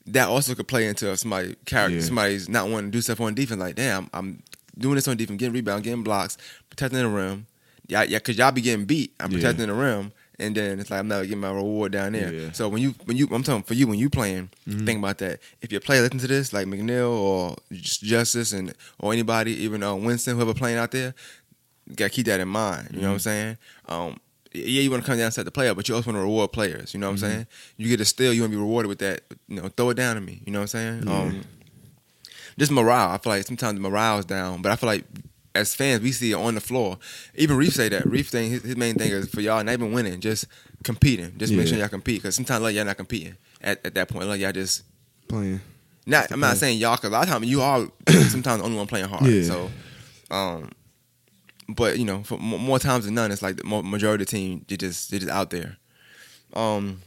That 0.07 0.27
also 0.27 0.55
could 0.55 0.67
play 0.67 0.87
into 0.87 1.15
somebody 1.17 1.55
character 1.65 1.97
Yeah. 1.97 2.01
somebody's 2.03 2.49
not 2.49 2.67
wanting 2.67 2.91
to 2.91 2.97
do 2.97 3.01
stuff 3.01 3.21
on 3.21 3.35
defense. 3.35 3.59
Like, 3.59 3.75
damn, 3.75 4.09
I'm 4.13 4.41
doing 4.77 4.95
this 4.95 5.07
on 5.07 5.17
defense, 5.17 5.39
getting 5.39 5.53
rebound, 5.53 5.83
getting 5.83 6.03
blocks, 6.03 6.37
protecting 6.69 6.99
the 6.99 7.07
rim. 7.07 7.45
Yeah, 7.87 8.03
yeah, 8.03 8.19
cause 8.19 8.37
y'all 8.37 8.51
be 8.51 8.61
getting 8.61 8.85
beat. 8.85 9.13
I'm 9.19 9.31
Yeah. 9.31 9.37
protecting 9.37 9.67
the 9.67 9.73
rim, 9.73 10.11
and 10.39 10.55
then 10.55 10.79
it's 10.79 10.89
like 10.91 10.99
I'm 10.99 11.07
not 11.07 11.23
getting 11.23 11.39
my 11.39 11.51
reward 11.51 11.91
down 11.91 12.13
there. 12.13 12.33
Yeah. 12.33 12.51
So 12.53 12.69
when 12.69 12.81
you 12.81 12.95
when 13.05 13.17
you 13.17 13.27
I'm 13.31 13.43
talking 13.43 13.63
for 13.63 13.73
you 13.75 13.87
when 13.87 13.99
you 13.99 14.09
playing, 14.09 14.49
think 14.67 14.99
about 14.99 15.17
that. 15.19 15.39
If 15.61 15.71
your 15.71 15.81
player 15.81 16.01
listen 16.01 16.19
to 16.19 16.27
this, 16.27 16.53
like 16.53 16.65
McNeill 16.67 17.11
or 17.11 17.55
Justice 17.71 18.51
and 18.53 18.73
or 18.99 19.11
anybody, 19.13 19.53
even 19.63 19.83
uh, 19.83 19.95
Winston, 19.95 20.35
whoever 20.35 20.53
playing 20.53 20.77
out 20.77 20.91
there, 20.91 21.13
gotta 21.95 22.09
keep 22.09 22.25
that 22.27 22.39
in 22.39 22.47
mind. 22.47 22.89
You 22.93 23.01
know 23.01 23.07
what 23.07 23.13
I'm 23.13 23.19
saying? 23.19 23.57
Um, 23.87 24.19
yeah, 24.53 24.81
you 24.81 24.89
want 24.89 25.03
to 25.03 25.07
come 25.07 25.17
down 25.17 25.25
and 25.25 25.33
set 25.33 25.45
the 25.45 25.51
player, 25.51 25.75
but 25.75 25.87
you 25.87 25.95
also 25.95 26.07
want 26.07 26.17
to 26.17 26.21
reward 26.21 26.51
players. 26.51 26.93
You 26.93 26.99
know 26.99 27.07
what 27.07 27.13
I'm 27.13 27.17
saying? 27.19 27.47
You 27.77 27.87
get 27.87 28.01
a 28.01 28.05
steal, 28.05 28.33
you 28.33 28.41
want 28.41 28.51
to 28.51 28.57
be 28.57 28.61
rewarded 28.61 28.89
with 28.89 28.99
that. 28.99 29.21
You 29.47 29.61
know, 29.61 29.69
throw 29.69 29.91
it 29.91 29.95
down 29.95 30.15
to 30.15 30.21
me. 30.21 30.41
You 30.45 30.51
know 30.51 30.59
what 30.59 30.73
I'm 30.75 31.03
saying? 31.03 31.07
Um, 31.07 31.41
just 32.57 32.71
morale. 32.71 33.11
I 33.11 33.17
feel 33.19 33.31
like 33.31 33.45
sometimes 33.45 33.75
the 33.75 33.81
morale's 33.81 34.25
down, 34.25 34.61
but 34.61 34.71
I 34.71 34.75
feel 34.75 34.87
like 34.87 35.05
as 35.55 35.75
fans 35.75 36.01
we 36.01 36.11
see 36.11 36.31
it 36.31 36.35
on 36.35 36.55
the 36.55 36.61
floor. 36.61 36.97
Even 37.35 37.57
Reef 37.57 37.73
say 37.73 37.89
that. 37.89 38.05
Reef 38.05 38.29
thing, 38.29 38.51
his, 38.51 38.63
his 38.63 38.77
main 38.77 38.95
thing 38.95 39.11
is 39.11 39.29
for 39.29 39.41
y'all 39.41 39.63
not 39.63 39.73
even 39.73 39.91
winning, 39.91 40.19
just 40.19 40.45
competing. 40.83 41.37
Just 41.37 41.53
make 41.53 41.67
sure 41.67 41.77
y'all 41.77 41.87
compete 41.87 42.21
because 42.21 42.35
sometimes 42.35 42.63
like 42.63 42.75
y'all 42.75 42.85
not 42.85 42.97
competing 42.97 43.35
at, 43.61 43.85
at 43.85 43.93
that 43.95 44.09
point. 44.09 44.27
Like 44.27 44.41
y'all 44.41 44.51
just 44.51 44.83
Playing. 45.27 45.61
not. 46.05 46.31
I'm 46.31 46.39
not 46.39 46.57
saying 46.57 46.79
y'all 46.79 46.95
because 46.95 47.09
a 47.09 47.13
lot 47.13 47.23
of 47.23 47.29
times 47.29 47.47
you 47.47 47.61
are 47.61 47.87
sometimes 48.07 48.59
the 48.59 48.63
only 48.63 48.77
one 48.77 48.87
playing 48.87 49.07
hard. 49.07 49.25
Yeah. 49.25 49.43
So, 49.43 49.69
um, 50.31 50.71
but 51.75 51.97
you 51.99 52.05
know, 52.05 52.23
more 52.39 52.79
times 52.79 53.05
than 53.05 53.13
none, 53.13 53.31
it's 53.31 53.41
like 53.41 53.57
the 53.57 53.63
majority 53.63 54.23
of 54.23 54.27
the 54.27 54.31
team 54.37 54.65
they 54.67 54.75
just 54.77 55.11
they 55.11 55.19
just 55.19 55.31
out 55.31 55.49
there. 55.51 55.77
Um, 56.53 57.01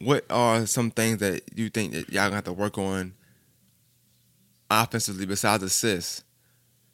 what 0.00 0.24
are 0.30 0.66
some 0.66 0.90
things 0.90 1.18
that 1.18 1.42
you 1.56 1.70
think 1.70 1.92
that 1.92 2.08
y'all 2.10 2.24
gonna 2.26 2.36
have 2.36 2.44
to 2.44 2.52
work 2.52 2.78
on 2.78 3.14
offensively 4.70 5.26
besides 5.26 5.62
assists 5.62 6.22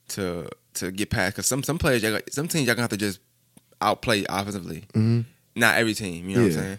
to 0.09 0.49
to 0.75 0.91
get 0.91 1.11
past? 1.11 1.35
Because 1.35 1.47
some 1.47 1.63
some 1.63 1.79
players, 1.79 2.03
y'all 2.03 2.19
some 2.31 2.49
teams 2.49 2.67
y'all 2.67 2.75
gonna 2.75 2.83
have 2.85 2.91
to 2.91 2.97
just 2.97 3.21
outplay 3.81 4.25
offensively. 4.29 4.85
hmm 4.95 5.23
Not 5.57 5.77
every 5.77 5.95
team, 5.95 6.29
you 6.29 6.37
know 6.37 6.43
what 6.43 6.47
I'm 6.47 6.53
saying? 6.65 6.79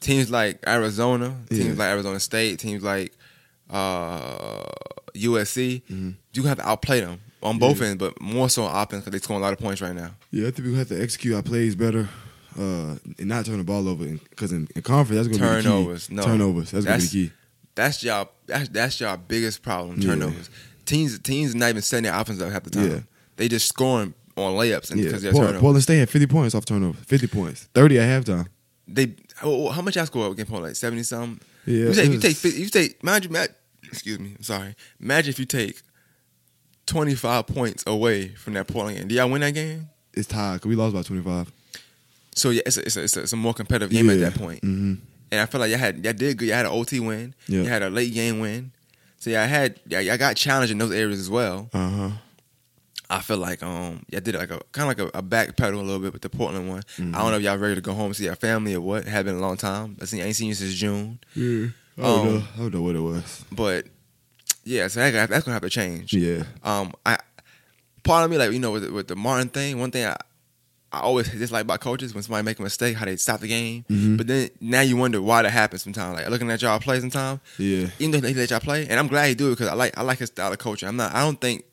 Teams 0.00 0.30
like 0.30 0.58
Arizona, 0.66 1.34
teams 1.48 1.60
Yeah. 1.78 1.84
like 1.84 1.88
Arizona 1.92 2.20
State, 2.20 2.58
teams 2.58 2.82
like 2.82 3.12
uh, 3.70 4.64
USC, 5.14 5.82
you 6.34 6.42
have 6.42 6.58
to 6.58 6.68
outplay 6.68 7.00
them 7.00 7.20
on 7.44 7.58
both 7.58 7.80
Yeah. 7.80 7.88
ends, 7.88 7.98
but 7.98 8.20
more 8.20 8.48
so 8.50 8.64
on 8.64 8.70
offense 8.82 9.02
because 9.04 9.12
they're 9.12 9.20
scoring 9.22 9.42
a 9.42 9.44
lot 9.46 9.52
of 9.52 9.58
points 9.60 9.80
right 9.80 9.94
now. 9.94 10.10
Yeah, 10.30 10.48
I 10.48 10.50
think 10.50 10.66
we 10.68 10.74
have 10.74 10.88
to 10.88 11.00
execute 11.00 11.34
our 11.34 11.42
plays 11.42 11.74
better, 11.76 12.08
uh, 12.58 12.96
and 13.18 13.26
not 13.26 13.44
turn 13.46 13.58
the 13.58 13.64
ball 13.64 13.86
over. 13.88 14.04
Because 14.04 14.50
in, 14.52 14.66
in 14.74 14.82
conference, 14.82 15.26
that's 15.26 15.28
going 15.38 15.40
to 15.52 15.58
be 15.58 15.62
Turnovers, 15.68 16.06
key. 16.08 16.14
no. 16.14 16.22
Turnovers. 16.22 16.70
That's, 16.72 16.84
going 16.86 17.00
to 17.00 17.06
be 17.06 17.22
the 17.22 17.28
key. 17.28 17.32
That's 17.74 18.02
y'all. 18.02 18.30
That's 18.46 18.68
that's 18.70 19.00
y'all 19.00 19.16
biggest 19.16 19.62
problem. 19.62 20.00
Yeah. 20.00 20.10
Turnovers. 20.10 20.50
Teams 20.86 21.18
teams 21.20 21.54
not 21.54 21.68
even 21.70 21.82
setting 21.82 22.04
their 22.04 22.14
offense 22.18 22.40
up 22.40 22.50
half 22.52 22.62
the 22.64 22.70
time. 22.70 22.90
Yeah. 22.90 23.00
They 23.36 23.48
just 23.48 23.66
scoring 23.68 24.14
on 24.36 24.54
layups 24.54 24.90
and 24.90 25.00
Yeah, 25.00 25.06
because 25.06 25.22
they're 25.22 25.32
Port- 25.32 25.42
turnovers. 25.44 25.60
Portland 25.60 25.82
State 25.82 25.98
had 25.98 26.10
50 26.10 26.26
points 26.28 26.54
off 26.54 26.64
turnover. 26.64 26.98
50 26.98 27.26
points. 27.28 27.68
30 27.74 27.98
at 27.98 28.24
halftime. 28.24 28.46
They 28.86 29.14
oh, 29.42 29.70
how 29.70 29.82
much 29.82 29.96
y'all 29.96 30.06
score 30.06 30.30
against 30.30 30.50
Portland? 30.50 30.70
Like 30.70 30.76
seventy 30.76 31.02
something. 31.02 31.40
Yeah, 31.66 31.86
you 31.86 31.94
take 31.94 31.98
it 31.98 32.04
you 32.04 32.10
was- 32.12 32.22
take 32.42 32.54
you 32.58 32.68
take. 32.68 32.98
Imagine, 33.02 33.32
ma- 33.32 33.46
excuse 33.84 34.18
me. 34.20 34.34
I'm 34.36 34.42
sorry. 34.42 34.74
Imagine 35.00 35.30
if 35.30 35.38
you 35.38 35.46
take 35.46 35.82
twenty 36.86 37.14
five 37.14 37.46
points 37.46 37.84
away 37.86 38.28
from 38.28 38.54
that 38.54 38.66
Portland 38.68 38.98
game. 38.98 39.08
Do 39.08 39.14
y'all 39.14 39.30
win 39.30 39.40
that 39.42 39.52
game? 39.54 39.88
It's 40.12 40.28
tied 40.28 40.54
because 40.54 40.68
we 40.68 40.76
lost 40.76 40.94
by 40.94 41.02
25. 41.02 41.50
So 42.36 42.50
yeah, 42.50 42.62
it's 42.66 42.76
a, 42.76 42.86
it's 42.86 42.96
a, 42.96 43.02
it's 43.02 43.16
a, 43.16 43.22
it's 43.22 43.32
a 43.32 43.36
more 43.36 43.52
competitive 43.54 43.90
game 43.90 44.08
at 44.10 44.20
that 44.20 44.34
point. 44.34 44.60
hmm 44.60 44.94
And 45.32 45.40
I 45.40 45.46
feel 45.46 45.60
like 45.60 45.70
y'all 45.70 45.78
had 45.78 46.04
y'all 46.04 46.12
did 46.12 46.36
good. 46.38 46.46
Y'all 46.48 46.56
had 46.56 46.66
an 46.66 46.72
OT 46.72 47.00
win. 47.00 47.34
Yeah. 47.48 47.62
You 47.62 47.68
had 47.68 47.82
a 47.82 47.90
late 47.90 48.14
game 48.14 48.38
win. 48.40 48.70
So 49.18 49.30
y'all 49.30 49.46
had 49.46 49.80
y'all 49.88 50.16
got 50.18 50.36
challenged 50.36 50.70
in 50.70 50.78
those 50.78 50.92
areas 50.92 51.18
as 51.18 51.28
well. 51.30 51.68
Uh 51.72 51.88
huh. 51.90 52.10
I 53.10 53.20
feel 53.20 53.36
like 53.38 53.62
um 53.62 54.04
y'all 54.10 54.20
did 54.20 54.34
like 54.34 54.50
a 54.50 54.60
kind 54.72 54.90
of 54.90 54.98
like 54.98 55.14
a, 55.14 55.18
a 55.18 55.22
backpedal 55.22 55.74
a 55.74 55.82
little 55.82 55.98
bit 56.00 56.12
with 56.12 56.22
the 56.22 56.30
Portland 56.30 56.68
one. 56.68 56.82
Mm-hmm. 56.96 57.14
I 57.14 57.18
don't 57.18 57.30
know 57.32 57.36
if 57.38 57.42
y'all 57.42 57.56
ready 57.58 57.74
to 57.74 57.80
go 57.80 57.92
home 57.92 58.06
and 58.06 58.16
see 58.16 58.24
your 58.24 58.36
family 58.36 58.74
or 58.74 58.80
what. 58.80 59.02
It 59.06 59.08
had 59.08 59.24
been 59.24 59.36
a 59.36 59.40
long 59.40 59.56
time. 59.56 59.96
I 60.00 60.04
seen 60.04 60.20
I 60.22 60.26
ain't 60.26 60.36
seen 60.36 60.48
you 60.48 60.54
since 60.54 60.74
June. 60.74 61.18
Yeah. 61.34 61.66
I 61.98 62.02
don't, 62.02 62.18
Um, 62.20 62.34
know. 62.34 62.42
I 62.54 62.58
don't 62.58 62.74
know 62.74 62.82
what 62.82 62.96
it 62.96 63.00
was. 63.00 63.44
But 63.52 63.86
yeah, 64.64 64.88
so 64.88 65.00
that, 65.00 65.28
that's 65.30 65.44
gonna 65.44 65.54
have 65.54 65.62
to 65.62 65.70
change. 65.70 66.12
Yeah. 66.12 66.44
Um, 66.62 66.92
I 67.06 67.18
part 68.02 68.24
of 68.24 68.30
me 68.30 68.36
like 68.38 68.52
you 68.52 68.58
know 68.58 68.72
with 68.72 68.84
the, 68.84 68.92
with 68.92 69.08
the 69.08 69.16
Martin 69.16 69.48
thing, 69.48 69.78
one 69.78 69.90
thing 69.90 70.06
I 70.06 70.16
I 70.92 71.00
always 71.00 71.28
dislike 71.28 71.62
about 71.62 71.80
coaches 71.80 72.14
when 72.14 72.22
somebody 72.22 72.44
make 72.44 72.58
a 72.60 72.62
mistake, 72.62 72.94
how 72.96 73.04
they 73.04 73.16
stop 73.16 73.40
the 73.40 73.48
game. 73.48 73.84
Mhm. 73.90 74.16
But 74.16 74.28
then 74.28 74.50
now 74.60 74.80
you 74.80 74.96
wonder 74.96 75.20
why 75.20 75.42
that 75.42 75.50
happens 75.50 75.82
sometimes. 75.82 76.16
Like 76.18 76.28
looking 76.30 76.48
at 76.50 76.62
y'all 76.62 76.78
play 76.78 77.00
sometimes, 77.00 77.40
Yeah. 77.58 77.88
even 77.98 78.20
though 78.20 78.28
he 78.28 78.34
let 78.34 78.50
y'all 78.50 78.60
play, 78.60 78.86
and 78.88 79.00
I'm 79.00 79.08
glad 79.08 79.26
he 79.28 79.34
do 79.34 79.48
it 79.48 79.50
because 79.50 79.68
I 79.68 79.74
like 79.74 79.98
I 79.98 80.02
like 80.02 80.18
his 80.18 80.28
style 80.28 80.52
of 80.52 80.58
coaching. 80.58 80.88
I'm 80.88 80.96
not. 80.96 81.12
I 81.14 81.20
don't 81.22 81.40
think 81.40 81.64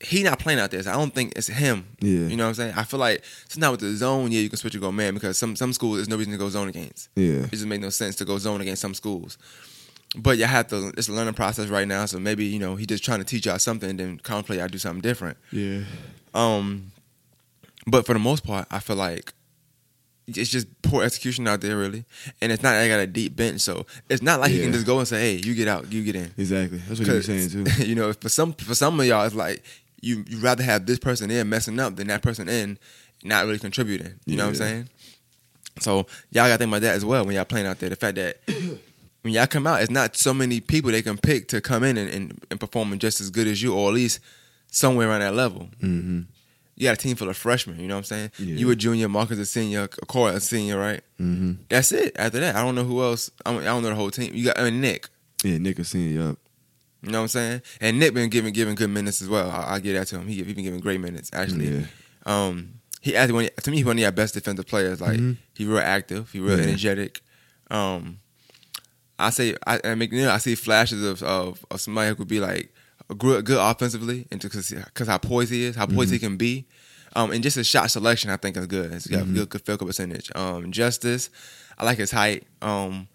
he 0.00 0.22
not 0.22 0.38
playing 0.38 0.60
out 0.60 0.70
there. 0.70 0.82
So 0.82 0.90
I 0.90 0.94
don't 0.94 1.12
think 1.14 1.32
it's 1.36 1.48
him. 1.48 1.86
Yeah. 2.00 2.26
You 2.28 2.36
know 2.36 2.44
what 2.44 2.48
I'm 2.50 2.54
saying? 2.54 2.74
I 2.76 2.84
feel 2.84 3.00
like 3.00 3.22
sometimes 3.48 3.72
with 3.72 3.80
the 3.80 3.96
zone, 3.96 4.30
yeah, 4.32 4.40
you 4.40 4.48
can 4.48 4.56
switch 4.58 4.74
and 4.74 4.82
go 4.82 4.90
man 4.92 5.14
because 5.14 5.36
some 5.38 5.54
some 5.56 5.72
schools 5.72 5.96
there's 5.96 6.08
no 6.08 6.16
reason 6.16 6.32
to 6.32 6.38
go 6.38 6.48
zone 6.48 6.68
against. 6.68 7.08
Yeah. 7.16 7.44
It 7.44 7.50
just 7.50 7.66
make 7.66 7.80
no 7.80 7.90
sense 7.90 8.16
to 8.16 8.24
go 8.24 8.38
zone 8.38 8.60
against 8.60 8.82
some 8.82 8.94
schools. 8.94 9.38
But 10.16 10.38
you 10.38 10.44
have 10.44 10.68
to. 10.68 10.92
It's 10.96 11.08
a 11.08 11.12
learning 11.12 11.34
process 11.34 11.68
right 11.68 11.86
now. 11.86 12.06
So 12.06 12.18
maybe 12.18 12.44
you 12.46 12.58
know 12.58 12.76
he 12.76 12.86
just 12.86 13.04
trying 13.04 13.18
to 13.18 13.24
teach 13.24 13.46
y'all 13.46 13.58
something. 13.58 13.90
And 13.90 14.00
then 14.00 14.18
counterplay 14.18 14.56
y'all 14.56 14.68
do 14.68 14.78
something 14.78 15.02
different. 15.02 15.36
Yeah. 15.52 15.82
Um, 16.34 16.92
but 17.86 18.06
for 18.06 18.12
the 18.14 18.18
most 18.18 18.44
part, 18.44 18.66
I 18.70 18.78
feel 18.78 18.96
like 18.96 19.32
it's 20.26 20.50
just 20.50 20.66
poor 20.82 21.02
execution 21.02 21.46
out 21.48 21.60
there, 21.60 21.76
really. 21.76 22.04
And 22.40 22.52
it's 22.52 22.62
not. 22.62 22.74
I 22.74 22.88
got 22.88 23.00
a 23.00 23.06
deep 23.06 23.36
bench, 23.36 23.60
so 23.60 23.86
it's 24.08 24.22
not 24.22 24.40
like 24.40 24.50
he 24.50 24.60
can 24.60 24.72
just 24.72 24.86
go 24.86 24.98
and 24.98 25.08
say, 25.08 25.20
"Hey, 25.20 25.42
you 25.44 25.54
get 25.54 25.68
out, 25.68 25.92
you 25.92 26.04
get 26.04 26.16
in." 26.16 26.32
Exactly. 26.36 26.78
That's 26.78 27.00
what 27.00 27.08
he 27.08 27.14
was 27.14 27.26
saying 27.26 27.50
too. 27.50 27.64
you 27.84 27.94
know, 27.94 28.12
for 28.12 28.28
some 28.28 28.52
for 28.52 28.74
some 28.74 28.98
of 28.98 29.06
y'all, 29.06 29.24
it's 29.24 29.34
like 29.34 29.62
you 30.00 30.24
you 30.28 30.38
rather 30.38 30.62
have 30.62 30.86
this 30.86 30.98
person 30.98 31.30
in 31.30 31.48
messing 31.48 31.78
up 31.80 31.96
than 31.96 32.08
that 32.08 32.22
person 32.22 32.48
in 32.48 32.78
not 33.24 33.46
really 33.46 33.58
contributing. 33.58 34.14
You 34.26 34.36
know 34.36 34.44
what 34.44 34.50
I'm 34.50 34.54
saying? 34.56 34.88
So 35.80 36.06
y'all 36.30 36.46
got 36.46 36.48
to 36.48 36.58
think 36.58 36.68
about 36.68 36.82
that 36.82 36.94
as 36.94 37.04
well 37.04 37.24
when 37.24 37.34
y'all 37.34 37.44
playing 37.44 37.66
out 37.66 37.78
there. 37.78 37.88
The 37.88 37.96
fact 37.96 38.16
that 38.16 38.38
when 39.22 39.32
y'all 39.34 39.46
come 39.46 39.66
out, 39.66 39.82
it's 39.82 39.90
not 39.90 40.16
so 40.16 40.32
many 40.32 40.60
people 40.60 40.90
they 40.90 41.02
can 41.02 41.18
pick 41.18 41.48
to 41.48 41.60
come 41.60 41.82
in 41.84 41.96
and, 41.96 42.08
and, 42.10 42.44
and 42.50 42.60
performing 42.60 42.98
just 42.98 43.20
as 43.20 43.30
good 43.30 43.46
as 43.46 43.62
you, 43.62 43.74
or 43.74 43.88
at 43.88 43.94
least 43.94 44.20
somewhere 44.70 45.08
around 45.08 45.20
that 45.20 45.34
level. 45.34 45.68
Mm-hmm. 45.82 46.20
You 46.76 46.84
got 46.84 46.94
a 46.94 46.96
team 46.96 47.16
full 47.16 47.28
of 47.28 47.36
freshmen. 47.36 47.80
You 47.80 47.88
know 47.88 47.94
what 47.94 47.98
I'm 47.98 48.04
saying? 48.04 48.30
Yeah. 48.38 48.54
You 48.54 48.70
a 48.70 48.76
junior, 48.76 49.08
Marcus 49.08 49.38
a 49.38 49.46
senior, 49.46 49.88
Cora 49.88 50.34
a 50.34 50.40
senior, 50.40 50.78
right? 50.78 51.00
Mm-hmm. 51.20 51.62
That's 51.68 51.90
it. 51.90 52.16
After 52.16 52.38
that, 52.38 52.54
I 52.54 52.62
don't 52.62 52.76
know 52.76 52.84
who 52.84 53.02
else. 53.02 53.30
I 53.44 53.52
don't, 53.52 53.62
I 53.62 53.66
don't 53.66 53.82
know 53.82 53.88
the 53.88 53.94
whole 53.96 54.10
team. 54.12 54.32
You 54.32 54.44
got 54.44 54.58
I 54.60 54.64
mean, 54.64 54.80
Nick. 54.80 55.08
Yeah, 55.42 55.58
Nick 55.58 55.84
seeing 55.84 56.10
you 56.10 56.22
up. 56.22 56.38
You 57.02 57.10
know 57.10 57.18
what 57.18 57.22
I'm 57.22 57.28
saying? 57.28 57.62
And 57.80 57.98
Nick 57.98 58.14
been 58.14 58.28
giving 58.30 58.52
giving 58.52 58.74
good 58.74 58.90
minutes 58.90 59.22
as 59.22 59.28
well. 59.28 59.50
I, 59.50 59.74
I 59.74 59.78
get 59.80 59.94
that 59.94 60.06
to 60.08 60.18
him. 60.18 60.26
He 60.28 60.34
he 60.42 60.52
been 60.52 60.64
giving 60.64 60.80
great 60.80 61.00
minutes 61.00 61.30
actually. 61.32 61.68
Yeah. 61.68 61.86
Um, 62.26 62.74
he 63.00 63.16
actually 63.16 63.50
to 63.50 63.70
me 63.70 63.76
he 63.78 63.84
one 63.84 63.96
of 63.96 64.00
your 64.00 64.10
best 64.12 64.34
defensive 64.34 64.66
players. 64.66 65.00
Like 65.00 65.18
Mhm. 65.18 65.36
he 65.56 65.64
real 65.64 65.78
active. 65.78 66.30
He 66.32 66.40
real 66.40 66.58
Yeah. 66.58 66.64
energetic. 66.64 67.20
Um, 67.70 68.18
I 69.18 69.30
say 69.30 69.56
I 69.66 69.78
and 69.84 70.00
McNeill. 70.00 70.28
I 70.30 70.38
see 70.38 70.54
flashes 70.54 71.02
of 71.02 71.22
of, 71.22 71.64
of 71.70 71.80
somebody 71.80 72.08
who 72.10 72.14
could 72.16 72.28
be 72.28 72.40
like 72.40 72.72
good, 73.16 73.44
good 73.44 73.58
offensively, 73.58 74.26
and 74.30 74.40
because 74.40 74.72
how 75.08 75.18
poised 75.18 75.50
he 75.52 75.64
is, 75.64 75.76
how 75.76 75.86
poised 75.86 76.08
Mm-hmm. 76.08 76.12
he 76.12 76.18
can 76.18 76.36
be. 76.36 76.66
Um, 77.16 77.32
and 77.32 77.42
just 77.42 77.56
his 77.56 77.66
shot 77.66 77.90
selection, 77.90 78.30
I 78.30 78.36
think 78.36 78.56
is 78.56 78.66
good. 78.66 78.92
He's 78.92 79.06
got 79.06 79.24
Mhm. 79.24 79.34
good, 79.34 79.48
good 79.48 79.62
field 79.62 79.78
goal 79.80 79.86
percentage. 79.88 80.30
Um, 80.34 80.70
Justice, 80.70 81.30
I 81.78 81.84
like 81.84 81.96
his 81.98 82.10
height. 82.10 82.46
Um, 82.60 83.08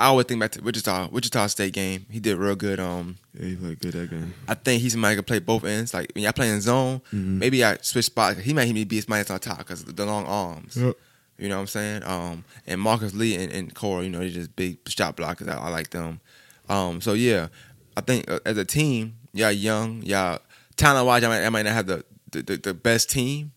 I 0.00 0.06
always 0.06 0.26
think 0.26 0.38
back 0.40 0.52
to 0.52 0.62
Wichita, 0.62 1.08
Wichita 1.10 1.46
State 1.48 1.72
game. 1.72 2.06
He 2.10 2.20
did 2.20 2.36
real 2.36 2.54
good. 2.54 2.78
Um, 2.78 3.16
Yeah, 3.34 3.46
he 3.46 3.56
played 3.56 3.80
good 3.80 3.92
that 3.94 4.10
game. 4.10 4.32
I 4.46 4.54
think 4.54 4.80
he's 4.82 4.92
somebody 4.92 5.14
who 5.16 5.22
can 5.22 5.26
play 5.26 5.38
both 5.40 5.64
ends. 5.64 5.92
Like 5.92 6.12
when 6.14 6.22
y'all 6.24 6.32
playing 6.32 6.60
zone, 6.60 7.00
Mhm. 7.12 7.38
maybe 7.38 7.64
I 7.64 7.78
switch 7.82 8.06
spots. 8.06 8.40
He 8.40 8.52
might 8.52 8.68
even 8.68 8.86
be 8.86 8.96
his 8.96 9.08
minus 9.08 9.30
on 9.30 9.40
top 9.40 9.58
because 9.58 9.84
the 9.84 10.06
long 10.06 10.24
arms. 10.26 10.76
Yep. 10.76 10.96
You 11.38 11.48
know 11.48 11.56
what 11.56 11.62
I'm 11.62 11.66
saying? 11.68 12.02
Um, 12.04 12.44
and 12.66 12.80
Marcus 12.80 13.14
Lee 13.14 13.36
and, 13.36 13.52
and 13.52 13.74
Cora, 13.74 14.02
you 14.02 14.10
know, 14.10 14.18
they're 14.18 14.28
just 14.28 14.56
big 14.56 14.78
shot 14.88 15.16
blockers. 15.16 15.48
I, 15.48 15.56
I 15.56 15.68
like 15.70 15.90
them. 15.90 16.20
Um, 16.68 17.00
so 17.00 17.12
yeah, 17.12 17.48
I 17.96 18.00
think 18.00 18.28
uh, 18.30 18.40
as 18.44 18.56
a 18.58 18.64
team, 18.64 19.16
y'all 19.32 19.52
young, 19.52 20.02
y'all 20.02 20.40
talent 20.76 21.06
wise, 21.06 21.22
I 21.24 21.28
might, 21.28 21.44
I 21.44 21.48
might 21.48 21.62
not 21.62 21.74
have 21.74 21.86
the, 21.86 22.04
the, 22.30 22.42
the, 22.42 22.56
the 22.56 22.74
best 22.74 23.10
team. 23.10 23.52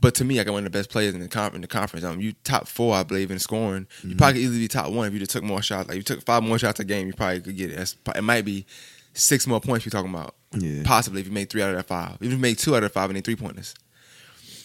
But 0.00 0.14
to 0.14 0.24
me, 0.24 0.40
I 0.40 0.44
got 0.44 0.52
one 0.52 0.64
of 0.64 0.72
the 0.72 0.78
best 0.78 0.88
players 0.88 1.14
in 1.14 1.20
the 1.20 1.28
conference. 1.28 1.56
In 1.56 1.60
the 1.60 1.68
conference, 1.68 2.06
um, 2.06 2.20
you 2.20 2.32
top 2.42 2.66
four, 2.66 2.94
I 2.94 3.02
believe, 3.02 3.30
in 3.30 3.38
scoring. 3.38 3.86
You 4.02 4.16
probably 4.16 4.34
could 4.34 4.42
easily 4.42 4.58
be 4.60 4.68
top 4.68 4.90
one 4.90 5.06
if 5.06 5.12
you 5.12 5.18
just 5.18 5.32
took 5.32 5.44
more 5.44 5.60
shots. 5.60 5.88
Like 5.88 5.98
you 5.98 6.02
took 6.02 6.22
five 6.22 6.42
more 6.42 6.58
shots 6.58 6.80
a 6.80 6.84
game, 6.84 7.06
you 7.06 7.12
probably 7.12 7.40
could 7.40 7.56
get 7.56 7.70
it. 7.70 7.76
That's, 7.76 7.96
it 8.16 8.22
might 8.22 8.46
be 8.46 8.64
six 9.12 9.46
more 9.46 9.60
points 9.60 9.84
we're 9.84 9.90
talking 9.90 10.10
about. 10.10 10.34
Yeah. 10.52 10.82
Possibly 10.84 11.20
if 11.20 11.26
you 11.26 11.32
made 11.34 11.50
three 11.50 11.60
out 11.60 11.70
of 11.70 11.76
that 11.76 11.86
five. 11.86 12.16
If 12.18 12.32
you 12.32 12.38
made 12.38 12.56
two 12.56 12.74
out 12.74 12.82
of 12.82 12.92
five 12.92 13.10
and 13.10 13.16
then 13.16 13.22
three 13.22 13.36
pointers. 13.36 13.74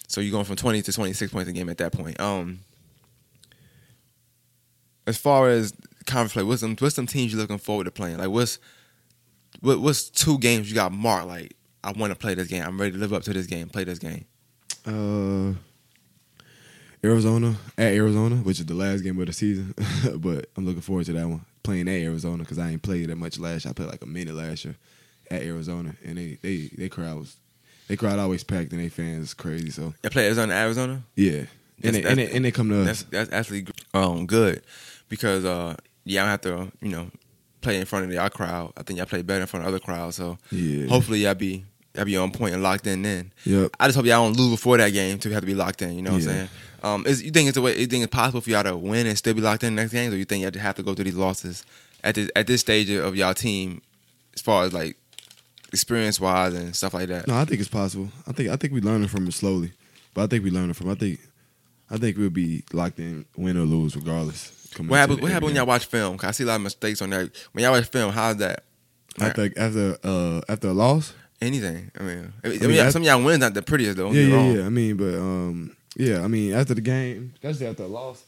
So 0.08 0.22
you're 0.22 0.32
going 0.32 0.46
from 0.46 0.56
20 0.56 0.82
to 0.84 0.94
26 0.94 1.32
points 1.32 1.50
a 1.50 1.54
game 1.54 1.70
at 1.70 1.78
that 1.80 1.92
point. 1.92 2.20
Um, 2.20 2.60
as 5.08 5.18
far 5.18 5.50
as 5.50 5.74
conference 6.06 6.34
play, 6.34 6.44
what's 6.44 6.62
some 6.62 6.76
what's 6.78 6.96
some 6.96 7.08
teams 7.08 7.32
you're 7.32 7.42
looking 7.42 7.58
forward 7.58 7.86
to 7.86 7.92
playing? 7.92 8.18
Like 8.18 8.30
what's 8.30 8.60
what, 9.62 9.80
what's 9.80 10.10
two 10.10 10.38
games 10.40 10.70
you 10.70 10.76
got 10.76 10.92
marked? 10.92 11.28
Like 11.28 11.56
I 11.84 11.92
want 11.92 12.12
to 12.12 12.20
play 12.20 12.34
this 12.34 12.48
game. 12.48 12.64
I'm 12.64 12.80
ready 12.80 12.94
to 12.94 12.98
live 12.98 13.14
up 13.14 13.24
to 13.24 13.34
this 13.34 13.48
game. 13.48 13.70
Play 13.70 13.84
this 13.84 14.00
game. 14.00 14.26
Uh, 14.86 15.54
Arizona 17.04 17.56
at 17.78 17.94
Arizona, 17.94 18.38
which 18.38 18.60
is 18.60 18.66
the 18.66 18.74
last 18.74 19.02
game 19.02 19.20
of 19.20 19.28
the 19.28 19.34
season, 19.34 19.74
but 20.18 20.50
I'm 20.56 20.66
looking 20.66 20.82
forward 20.82 21.06
to 21.06 21.14
that 21.14 21.28
one. 21.28 21.46
Playing 21.64 21.88
at 21.88 22.02
Arizona 22.02 22.44
because 22.44 22.60
I 22.60 22.72
ain't 22.72 22.82
played 22.82 23.10
that 23.10 23.16
much 23.16 23.40
last 23.40 23.66
year. 23.66 23.72
I 23.72 23.74
played 23.74 23.90
like 23.90 24.02
a 24.02 24.08
minute 24.08 24.36
last 24.36 24.66
year 24.66 24.76
at 25.30 25.42
Arizona, 25.42 25.96
and 26.04 26.18
they 26.18 26.38
they 26.42 26.70
they 26.76 26.90
crowd 26.90 27.18
was 27.18 27.38
They 27.88 27.96
crowd 27.96 28.20
always 28.20 28.44
packed 28.44 28.72
and 28.72 28.82
they 28.82 28.90
fans 28.90 29.26
is 29.26 29.34
crazy. 29.34 29.70
So 29.70 29.94
They 30.02 30.10
play 30.10 30.26
Arizona, 30.26 30.54
Arizona. 30.54 31.04
yeah, 31.16 31.44
and 31.84 31.96
they, 31.96 32.04
and, 32.04 32.18
they, 32.20 32.32
and 32.32 32.46
they 32.46 32.52
come 32.52 32.70
to 32.70 32.84
That's 32.84 33.02
us. 33.04 33.08
that's 33.12 33.32
actually 33.34 33.68
um 33.94 34.26
good 34.26 34.62
because 35.10 35.46
uh 35.46 35.76
yeah 36.04 36.26
I 36.26 36.30
have 36.32 36.42
to 36.42 36.72
you 36.82 36.90
know 36.90 37.10
play 37.62 37.80
in 37.80 37.86
front 37.86 38.06
of 38.06 38.12
y'all 38.12 38.30
crowd. 38.30 38.74
I 38.78 38.84
think 38.84 38.98
y'all 38.98 39.06
play 39.08 39.22
better 39.22 39.42
in 39.42 39.48
front 39.48 39.64
of 39.66 39.70
other 39.70 39.80
crowds. 39.80 40.16
So 40.18 40.38
Yeah. 40.52 40.88
hopefully 40.88 41.20
y'all 41.20 41.34
be 41.36 41.66
y'all 41.96 42.06
be 42.06 42.18
on 42.18 42.32
point 42.32 42.54
and 42.54 42.64
locked 42.64 42.86
in. 42.88 43.02
Then 43.04 43.32
Yep. 43.46 43.72
I 43.80 43.88
just 43.88 43.96
hope 43.98 44.06
y'all 44.06 44.24
don't 44.26 44.38
lose 44.38 44.52
before 44.52 44.78
that 44.78 44.90
game 44.94 45.18
to 45.20 45.30
have 45.32 45.42
to 45.42 45.48
be 45.48 45.56
locked 45.56 45.82
in. 45.82 45.96
You 45.96 46.02
know 46.02 46.14
what 46.14 46.22
Yeah. 46.24 46.30
I'm 46.30 46.36
saying? 46.38 46.50
Um, 46.84 47.08
is 47.08 47.24
you 47.24 47.32
think 47.32 47.50
it's 47.50 47.58
a 47.58 47.62
way? 47.62 47.80
You 47.80 47.88
think 47.88 48.04
it's 48.04 48.12
possible 48.14 48.42
for 48.42 48.50
y'all 48.52 48.64
to 48.64 48.76
win 48.78 49.08
and 49.08 49.18
still 49.18 49.34
be 49.34 49.42
locked 49.42 49.64
in 49.64 49.76
the 49.76 49.82
next 49.82 49.94
games, 49.94 50.14
or 50.14 50.18
you 50.18 50.26
think 50.26 50.44
y'all 50.44 50.62
have 50.62 50.76
to 50.76 50.84
go 50.84 50.94
through 50.94 51.06
these 51.06 51.16
losses 51.16 51.66
at 52.04 52.14
this 52.16 52.30
at 52.36 52.46
this 52.48 52.62
stage 52.62 52.90
of 52.92 53.16
y'all 53.16 53.34
team, 53.34 53.82
as 54.36 54.42
far 54.42 54.64
as 54.66 54.74
like 54.74 54.96
experience 55.74 56.20
wise 56.20 56.54
and 56.54 56.76
stuff 56.76 56.94
like 56.94 57.08
that? 57.10 57.28
No, 57.28 57.36
I 57.38 57.46
think 57.46 57.60
it's 57.60 57.70
possible. 57.70 58.10
I 58.28 58.32
think 58.32 58.50
I 58.50 58.56
think 58.56 58.74
we 58.74 58.82
learning 58.82 59.08
from 59.08 59.28
it 59.28 59.34
slowly, 59.34 59.72
but 60.14 60.24
I 60.24 60.28
think 60.28 60.44
we 60.44 60.52
learning 60.52 60.74
from. 60.74 60.90
I 60.90 60.96
think 60.96 61.20
I 61.90 61.98
think 61.98 62.18
we'll 62.18 62.30
be 62.30 62.64
locked 62.74 63.00
in, 63.00 63.26
win 63.38 63.58
or 63.58 63.66
lose, 63.66 63.96
regardless. 63.96 64.52
What 64.78 64.98
happens? 64.98 65.22
What 65.22 65.32
happens 65.32 65.46
when 65.50 65.56
y'all 65.56 65.66
watch 65.66 65.86
film? 65.86 66.18
'Cause 66.18 66.28
I 66.28 66.32
see 66.32 66.44
a 66.44 66.48
lot 66.48 66.56
of 66.56 66.62
mistakes 66.62 67.02
on 67.02 67.10
that. 67.12 67.32
When 67.54 67.64
y'all 67.64 67.72
watch 67.72 67.88
film, 67.88 68.12
how's 68.12 68.38
that? 68.38 68.64
after 69.22 69.50
after 69.58 69.98
uh 70.04 70.42
after 70.50 70.68
a 70.70 70.74
loss. 70.74 71.14
Anything. 71.42 71.92
I 72.00 72.04
mean, 72.04 72.34
I 72.44 72.48
mean, 72.50 72.64
I 72.64 72.68
mean, 72.68 72.80
I- 72.80 72.90
some 72.90 73.02
of 73.02 73.06
y'all 73.08 73.24
wins 73.24 73.40
not 73.40 73.54
the 73.54 73.62
prettiest 73.62 73.98
though. 73.98 74.12
Yeah, 74.12 74.28
yeah, 74.28 74.52
yeah. 74.60 74.66
I 74.66 74.70
mean, 74.70 74.96
but 74.98 75.16
um, 75.16 75.76
yeah. 75.96 76.22
I 76.24 76.28
mean, 76.28 76.54
after 76.54 76.74
the 76.74 76.82
game, 76.82 77.34
especially 77.36 77.68
after 77.68 77.84
a 77.84 77.88
loss, 77.88 78.24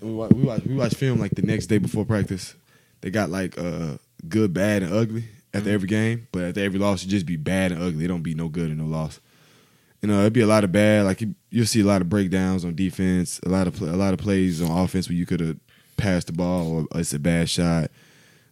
we 0.00 0.10
watch 0.12 0.32
we 0.32 0.42
watch 0.42 0.62
we 0.64 0.74
watch 0.74 0.94
film 0.94 1.18
like 1.20 1.32
the 1.32 1.42
next 1.42 1.66
day 1.66 1.78
before 1.78 2.04
practice. 2.04 2.54
They 3.00 3.10
got 3.10 3.30
like 3.30 3.56
uh 3.58 3.98
good, 4.28 4.52
bad, 4.54 4.82
and 4.82 4.92
ugly 4.92 5.24
after 5.54 5.66
Mm-hmm. 5.66 5.74
every 5.74 5.88
game, 5.88 6.28
but 6.32 6.42
after 6.44 6.60
every 6.60 6.78
loss, 6.78 7.02
it 7.04 7.08
just 7.08 7.26
be 7.26 7.36
bad 7.36 7.72
and 7.72 7.82
ugly. 7.82 8.04
It 8.04 8.08
don't 8.08 8.22
be 8.22 8.34
no 8.34 8.48
good 8.48 8.68
and 8.70 8.78
no 8.78 8.84
loss. 8.86 9.20
You 10.02 10.08
know, 10.08 10.20
it'd 10.20 10.32
be 10.32 10.42
a 10.42 10.46
lot 10.46 10.62
of 10.64 10.70
bad. 10.72 11.04
Like 11.06 11.20
you, 11.20 11.34
you'll 11.50 11.66
see 11.66 11.80
a 11.80 11.84
lot 11.84 12.00
of 12.02 12.08
breakdowns 12.08 12.64
on 12.64 12.74
defense, 12.74 13.40
a 13.44 13.48
lot 13.48 13.66
of 13.66 13.80
a 13.82 13.96
lot 13.96 14.12
of 14.14 14.20
plays 14.20 14.62
on 14.62 14.70
offense 14.70 15.08
where 15.08 15.16
you 15.16 15.26
could 15.26 15.40
have 15.40 15.56
passed 15.96 16.28
the 16.28 16.32
ball 16.32 16.86
or 16.92 17.00
it's 17.00 17.12
a 17.14 17.18
bad 17.18 17.48
shot. 17.50 17.90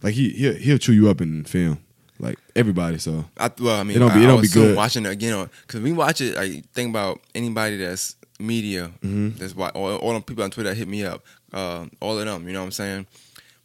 Like 0.02 0.14
he 0.14 0.30
he'll, 0.30 0.54
he'll 0.54 0.78
chew 0.78 0.92
you 0.92 1.08
up 1.08 1.20
in 1.20 1.44
film, 1.44 1.78
like 2.18 2.38
everybody. 2.56 2.98
So 2.98 3.26
I, 3.38 3.50
well, 3.60 3.78
I 3.78 3.82
mean, 3.84 3.96
It 3.96 4.00
don't 4.00 4.14
be- 4.14 4.24
it 4.24 4.26
don't 4.26 4.42
be 4.42 4.48
good. 4.48 4.76
Watching 4.76 5.06
it 5.06 5.10
again, 5.10 5.48
because 5.66 5.80
we 5.82 5.92
watch 5.92 6.20
it. 6.20 6.36
I 6.36 6.62
think 6.74 6.90
about 6.90 7.20
anybody 7.34 7.76
that's 7.76 8.16
media, 8.40 8.90
Mm-hmm. 9.04 9.38
that's 9.38 9.54
why 9.54 9.68
all, 9.70 9.96
all 9.96 10.12
them 10.14 10.22
people 10.22 10.42
on 10.44 10.50
Twitter 10.50 10.70
that 10.70 10.76
hit 10.76 10.88
me 10.88 11.04
up, 11.04 11.24
uh, 11.52 11.86
all 12.00 12.18
of 12.18 12.24
them. 12.26 12.46
You 12.48 12.54
know 12.54 12.60
what 12.60 12.66
I'm 12.66 12.72
saying? 12.72 13.06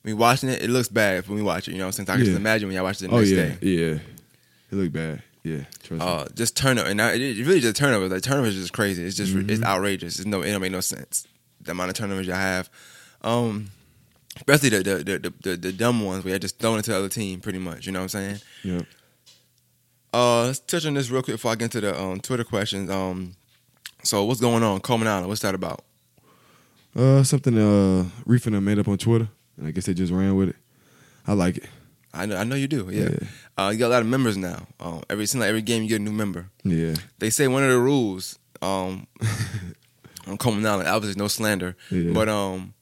We 0.04 0.14
watching 0.14 0.50
it, 0.50 0.62
it 0.64 0.70
looks 0.70 0.88
bad 0.90 1.28
when 1.28 1.38
we 1.38 1.44
watch 1.44 1.68
it. 1.68 1.74
You 1.74 1.78
know 1.78 1.92
saying? 1.92 2.10
I 2.10 2.16
can 2.16 2.26
just 2.26 2.38
imagine 2.38 2.68
when 2.68 2.76
y'all 2.76 2.84
watch 2.84 3.02
it 3.02 3.10
the 3.10 3.16
oh 3.16 3.20
next 3.20 3.30
yeah, 3.32 3.36
day. 3.46 3.58
yeah, 3.62 3.94
it 3.96 4.02
look 4.72 4.92
bad. 4.92 5.22
Yeah, 5.44 5.64
trust 5.84 5.92
me. 5.92 6.00
Uh, 6.02 6.28
just 6.36 6.56
turnover, 6.58 6.90
and 6.90 7.02
I, 7.02 7.14
it, 7.14 7.46
really 7.46 7.60
just 7.60 7.76
turnovers. 7.76 8.12
Like 8.12 8.22
turnovers 8.24 8.56
is 8.56 8.64
just 8.64 8.74
crazy. 8.74 9.04
It's 9.04 9.16
just 9.18 9.34
Mm-hmm. 9.34 9.50
it's 9.50 9.64
outrageous. 9.64 10.18
It's 10.20 10.26
no, 10.26 10.42
it 10.42 10.52
don't 10.52 10.62
make 10.62 10.72
no 10.72 10.82
sense. 10.82 11.28
The 11.62 11.72
amount 11.72 11.90
of 11.90 11.96
turnovers 11.96 12.26
y'all 12.28 12.36
have, 12.36 12.70
um, 13.22 13.70
especially 14.38 14.70
the 14.70 14.84
the, 14.84 15.04
the 15.04 15.20
the 15.20 15.34
the 15.42 15.58
the 15.58 15.72
dumb 15.72 16.04
ones 16.04 16.24
where 16.24 16.34
you 16.34 16.40
just 16.40 16.58
throwing 16.60 16.80
it 16.80 16.84
to 16.86 16.92
the 16.92 16.98
other 16.98 17.10
team, 17.10 17.40
pretty 17.40 17.60
much. 17.60 17.86
You 17.86 17.92
know 17.92 18.00
what 18.00 18.04
I'm 18.04 18.10
saying? 18.10 18.38
Yeah. 18.64 18.82
Uh, 20.14 20.46
let's 20.48 20.60
touch 20.60 20.86
on 20.86 20.94
this 20.96 21.10
real 21.10 21.22
quick 21.22 21.36
before 21.36 21.52
I 21.52 21.56
get 21.56 21.66
into 21.66 21.82
the 21.82 22.00
um, 22.00 22.20
Twitter 22.20 22.44
questions. 22.44 22.90
Um, 22.90 23.36
so 24.04 24.26
what's 24.26 24.42
going 24.42 24.62
on, 24.64 24.82
Coleman 24.82 25.08
Island? 25.08 25.28
What's 25.28 25.42
that 25.42 25.56
about? 25.56 25.84
Uh, 26.96 27.24
something 27.24 27.58
uh, 27.58 28.06
Reef 28.26 28.46
and 28.48 28.56
I 28.56 28.60
made 28.60 28.78
up 28.78 28.88
on 28.90 28.98
Twitter, 28.98 29.30
and 29.58 29.68
I 29.68 29.72
guess 29.72 29.86
they 29.86 29.94
just 29.94 30.12
ran 30.14 30.36
with 30.36 30.50
it. 30.50 30.56
I 31.28 31.34
like 31.34 31.58
it. 31.58 31.66
I 32.14 32.26
know, 32.26 32.36
I 32.38 32.44
know 32.44 32.56
you 32.56 32.68
do. 32.68 32.90
Yeah, 32.92 33.10
Yeah. 33.10 33.28
Uh, 33.58 33.70
you 33.70 33.78
got 33.80 33.88
a 33.88 33.94
lot 33.94 34.02
of 34.02 34.08
members 34.08 34.36
now. 34.38 34.68
Um, 34.80 35.02
every 35.10 35.26
seems 35.28 35.40
like 35.42 35.50
every 35.50 35.62
game 35.62 35.84
you 35.84 35.90
get 35.90 36.02
a 36.02 36.04
new 36.04 36.12
member. 36.12 36.50
Yeah, 36.64 36.96
They 37.20 37.30
say 37.30 37.48
one 37.48 37.64
of 37.64 37.70
the 37.70 37.80
rules 37.80 38.38
um, 38.62 39.08
on 40.28 40.38
Coleman 40.38 40.66
Island, 40.66 40.90
obviously 40.90 41.20
no 41.20 41.28
slander, 41.28 41.76
Yeah. 41.90 42.12
but 42.14 42.28
um, 42.30 42.74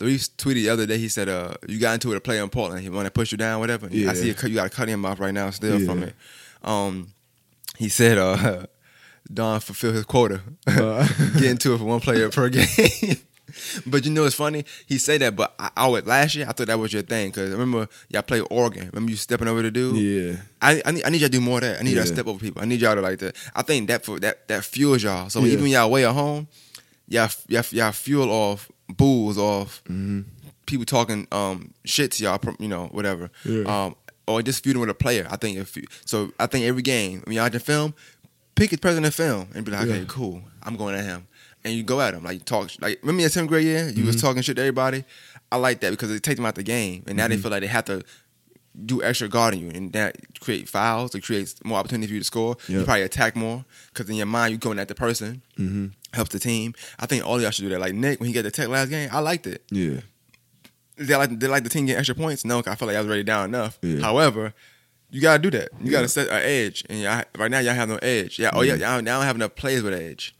Reese 0.00 0.28
tweeted 0.28 0.54
the 0.56 0.68
other 0.68 0.84
day. 0.86 0.98
He 0.98 1.08
said, 1.08 1.28
"Uh, 1.30 1.54
you 1.66 1.78
got 1.80 1.94
into 1.94 2.12
it 2.12 2.16
a 2.16 2.20
player 2.20 2.42
in 2.42 2.50
Portland. 2.50 2.82
He 2.82 2.90
want 2.90 3.06
to 3.06 3.10
push 3.10 3.32
you 3.32 3.38
down, 3.38 3.60
whatever. 3.60 3.88
Yeah. 3.90 4.10
I 4.10 4.14
see 4.14 4.28
you, 4.28 4.34
you 4.42 4.54
got 4.54 4.66
a 4.66 4.70
cut 4.70 4.88
him 4.88 5.06
off 5.06 5.20
right 5.20 5.32
now 5.32 5.48
still 5.50 5.80
from 5.86 6.02
it. 6.02 6.14
Um, 6.62 7.12
he 7.78 7.88
said, 7.88 8.18
uh, 8.18 8.66
Don 9.32 9.58
fulfill 9.60 9.92
his 9.92 10.04
quota, 10.04 10.40
Uh. 10.66 11.08
get 11.34 11.44
into 11.44 11.72
it 11.74 11.78
for 11.78 11.84
one 11.84 12.00
player 12.00 12.28
per 12.30 12.48
game. 12.50 12.66
but 13.86 14.04
you 14.04 14.10
know 14.12 14.24
it's 14.24 14.34
funny. 14.34 14.64
He 14.86 14.98
said 14.98 15.20
that, 15.20 15.36
but 15.36 15.54
I, 15.58 15.70
I 15.76 15.88
would 15.88 16.06
last 16.06 16.34
year 16.34 16.46
I 16.48 16.52
thought 16.52 16.66
that 16.66 16.78
was 16.78 16.92
your 16.92 17.02
thing 17.02 17.28
because 17.30 17.50
I 17.50 17.52
remember 17.52 17.88
y'all 18.08 18.22
play 18.22 18.40
Oregon. 18.40 18.90
Remember 18.92 19.10
you 19.10 19.16
stepping 19.16 19.48
over 19.48 19.62
the 19.62 19.70
dude. 19.70 19.96
yeah, 19.96 20.36
I, 20.60 20.82
I 20.84 20.90
need 20.90 21.04
I 21.04 21.10
need 21.10 21.20
y'all 21.20 21.28
to 21.28 21.32
do 21.38 21.40
more 21.40 21.58
of 21.58 21.62
that. 21.62 21.80
I 21.80 21.82
need 21.82 21.94
y'all 21.94 22.04
to 22.04 22.08
step 22.12 22.26
over 22.26 22.38
people. 22.38 22.62
I 22.62 22.64
need 22.64 22.80
y'all 22.80 22.94
to 22.94 23.00
like 23.00 23.18
that. 23.20 23.36
I 23.54 23.62
think 23.62 23.88
that 23.88 24.04
for 24.04 24.18
that 24.20 24.48
that 24.48 24.64
fuels 24.64 25.02
y'all. 25.02 25.28
So 25.30 25.40
Yeah. 25.40 25.52
even 25.52 25.62
when 25.62 25.72
y'all 25.72 25.84
away 25.86 26.04
at 26.06 26.12
home, 26.14 26.48
y'all 27.08 27.30
y'all, 27.48 27.64
y'all 27.70 27.92
fuel 27.92 28.30
off 28.30 28.70
booze 28.88 29.38
off 29.38 29.82
Mm-hmm. 29.84 30.20
people 30.66 30.84
talking 30.86 31.26
um 31.32 31.72
shit 31.84 32.12
to 32.12 32.22
y'all, 32.24 32.40
you 32.58 32.68
know, 32.68 32.86
whatever. 32.86 33.30
Yeah. 33.44 33.84
Um, 33.86 33.96
or 34.28 34.42
just 34.42 34.64
feuding 34.64 34.80
with 34.80 34.90
a 34.90 34.94
player. 34.94 35.26
I 35.30 35.36
think 35.36 35.56
if 35.56 35.76
you, 35.76 35.84
so. 36.04 36.32
I 36.40 36.46
think 36.46 36.64
every 36.64 36.82
game 36.82 37.22
when 37.26 37.36
y'all 37.36 37.46
in 37.46 37.58
film, 37.60 37.94
pick 38.56 38.70
his 38.70 38.80
president 38.80 39.14
film 39.14 39.46
and 39.54 39.64
be 39.64 39.70
like, 39.70 39.86
okay, 39.86 40.04
cool, 40.08 40.42
I'm 40.64 40.74
going 40.76 40.96
at 40.96 41.04
him, 41.04 41.28
and 41.66 41.74
you 41.74 41.82
go 41.82 42.00
at 42.00 42.12
them 42.14 42.24
like 42.24 42.34
you 42.34 42.40
talk. 42.40 42.70
Like 42.80 43.00
remember 43.02 43.20
your 43.20 43.30
tenth 43.30 43.48
grade 43.48 43.64
year, 43.64 43.88
you 43.90 44.04
was 44.06 44.16
Mm-hmm. 44.16 44.26
talking 44.26 44.42
shit 44.42 44.56
to 44.56 44.62
everybody. 44.62 45.04
I 45.52 45.56
like 45.56 45.80
that 45.80 45.90
because 45.90 46.10
it 46.10 46.22
takes 46.22 46.36
them 46.36 46.46
out 46.46 46.54
the 46.54 46.62
game, 46.62 47.04
and 47.06 47.16
now 47.18 47.28
they 47.28 47.36
feel 47.36 47.50
like 47.50 47.60
they 47.60 47.66
have 47.66 47.84
to 47.86 48.02
do 48.84 49.02
extra 49.02 49.28
guarding 49.28 49.60
you, 49.60 49.70
and 49.70 49.92
that 49.92 50.16
create 50.40 50.68
fouls. 50.68 51.14
It 51.14 51.22
creates 51.22 51.54
more 51.64 51.78
opportunity 51.78 52.06
for 52.08 52.14
you 52.14 52.20
to 52.20 52.24
score. 52.24 52.56
You 52.68 52.84
probably 52.84 53.02
attack 53.02 53.36
more 53.36 53.64
because 53.92 54.08
in 54.08 54.16
your 54.16 54.26
mind 54.26 54.52
you're 54.52 54.58
going 54.58 54.78
at 54.78 54.88
the 54.88 54.94
person. 54.94 55.42
mm-hmm. 55.58 55.86
Helps 56.12 56.30
the 56.30 56.38
team. 56.38 56.72
I 56.98 57.04
think 57.06 57.26
all 57.26 57.40
y'all 57.40 57.50
should 57.50 57.62
do 57.62 57.68
that. 57.70 57.80
Like 57.80 57.92
Nick, 57.94 58.20
when 58.20 58.26
he 58.28 58.32
got 58.32 58.42
the 58.44 58.50
tech 58.50 58.68
last 58.68 58.88
game, 58.88 59.08
I 59.12 59.18
liked 59.20 59.46
it. 59.46 59.62
yeah, 59.70 60.00
They 60.96 61.14
like, 61.14 61.30
did 61.30 61.44
I 61.44 61.48
like 61.52 61.62
the 61.64 61.68
team 61.68 61.84
get 61.86 61.98
extra 61.98 62.14
points? 62.14 62.44
No, 62.44 62.62
'cause 62.62 62.72
I 62.72 62.74
felt 62.76 62.86
like 62.88 62.96
I 62.96 63.00
was 63.00 63.06
already 63.08 63.22
down 63.24 63.44
enough. 63.50 63.78
Yeah. 63.82 64.00
However, 64.00 64.54
you 65.10 65.20
gotta 65.20 65.42
do 65.42 65.50
that. 65.50 65.68
You 65.78 65.86
Yeah. 65.86 65.90
gotta 65.92 66.08
set 66.08 66.28
an 66.28 66.40
edge, 66.42 66.84
and 66.88 67.00
y'all, 67.00 67.22
right 67.38 67.50
now 67.50 67.58
y'all 67.58 67.74
have 67.74 67.88
no 67.88 67.96
edge. 67.96 68.38
Yeah, 68.38 68.50
oh 68.54 68.62
yeah, 68.62 68.74
y'all 68.74 69.02
now 69.02 69.18
don't 69.18 69.26
have 69.26 69.36
enough 69.36 69.54
players 69.56 69.82
with 69.82 69.92
edge. 69.94 70.34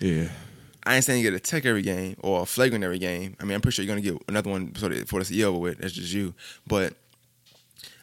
yeah, 0.00 0.28
I 0.84 0.96
ain't 0.96 1.04
saying 1.04 1.22
you 1.22 1.30
get 1.30 1.36
a 1.36 1.40
tech 1.40 1.64
every 1.64 1.82
game 1.82 2.16
or 2.20 2.42
a 2.42 2.46
flagrant 2.46 2.84
every 2.84 2.98
game. 2.98 3.36
I 3.40 3.44
mean, 3.44 3.54
I'm 3.54 3.60
pretty 3.60 3.76
sure 3.76 3.84
you're 3.84 3.94
gonna 3.94 4.00
get 4.00 4.20
another 4.28 4.50
one 4.50 4.74
so 4.74 4.88
that, 4.88 5.08
for 5.08 5.20
this 5.20 5.30
year 5.30 5.46
over 5.46 5.58
with. 5.58 5.78
That's 5.78 5.92
just 5.92 6.12
you. 6.12 6.34
But 6.66 6.94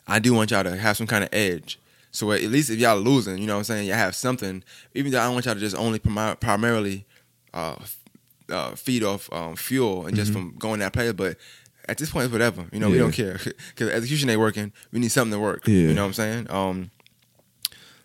I 0.07 0.19
do 0.19 0.33
want 0.33 0.51
y'all 0.51 0.63
to 0.63 0.75
have 0.75 0.97
some 0.97 1.07
kind 1.07 1.23
of 1.23 1.29
edge. 1.33 1.79
So 2.11 2.31
at 2.31 2.41
least 2.43 2.69
if 2.69 2.79
y'all 2.79 2.97
losing, 2.97 3.37
you 3.37 3.47
know 3.47 3.53
what 3.53 3.59
I'm 3.59 3.63
saying, 3.65 3.87
y'all 3.87 3.97
have 3.97 4.15
something. 4.15 4.63
Even 4.95 5.11
though 5.11 5.19
I 5.19 5.25
don't 5.25 5.33
want 5.33 5.45
y'all 5.45 5.55
to 5.55 5.59
just 5.59 5.75
only 5.75 5.99
primarily 5.99 7.05
uh, 7.53 7.75
uh, 8.49 8.75
feed 8.75 9.03
off 9.03 9.31
um, 9.31 9.55
fuel 9.55 10.07
and 10.07 10.15
just 10.15 10.33
from 10.33 10.55
going 10.57 10.79
that 10.79 10.93
player, 10.93 11.13
but 11.13 11.37
at 11.87 11.97
this 11.97 12.11
point, 12.11 12.25
it's 12.25 12.31
whatever. 12.31 12.65
You 12.71 12.79
know, 12.79 12.89
we 12.89 12.97
don't 12.97 13.11
care 13.11 13.39
because 13.69 13.89
execution 13.89 14.29
ain't 14.29 14.39
working. 14.39 14.71
We 14.91 14.99
need 14.99 15.11
something 15.11 15.33
to 15.33 15.39
work. 15.39 15.67
Yeah. 15.67 15.73
You 15.75 15.93
know 15.93 16.03
what 16.03 16.07
I'm 16.07 16.13
saying? 16.13 16.47
Um, 16.49 16.91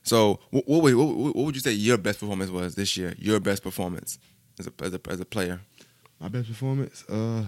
so 0.03 0.41
what, 0.51 0.67
what, 0.67 0.83
what, 0.83 1.17
what 1.17 1.37
would 1.37 1.55
you 1.55 1.61
say 1.61 1.73
your 1.73 1.97
best 1.97 2.21
performance 2.21 2.51
was 2.51 2.75
this 2.75 2.97
year? 2.97 3.15
Your 3.19 3.41
best 3.41 3.63
performance 3.63 4.19
as 4.59 4.67
a 4.67 4.73
as 4.83 4.95
a, 4.95 5.01
as 5.09 5.21
a 5.21 5.25
player? 5.25 5.61
my 6.21 6.29
best 6.29 6.49
performance. 6.49 7.05
Uh, 7.09 7.45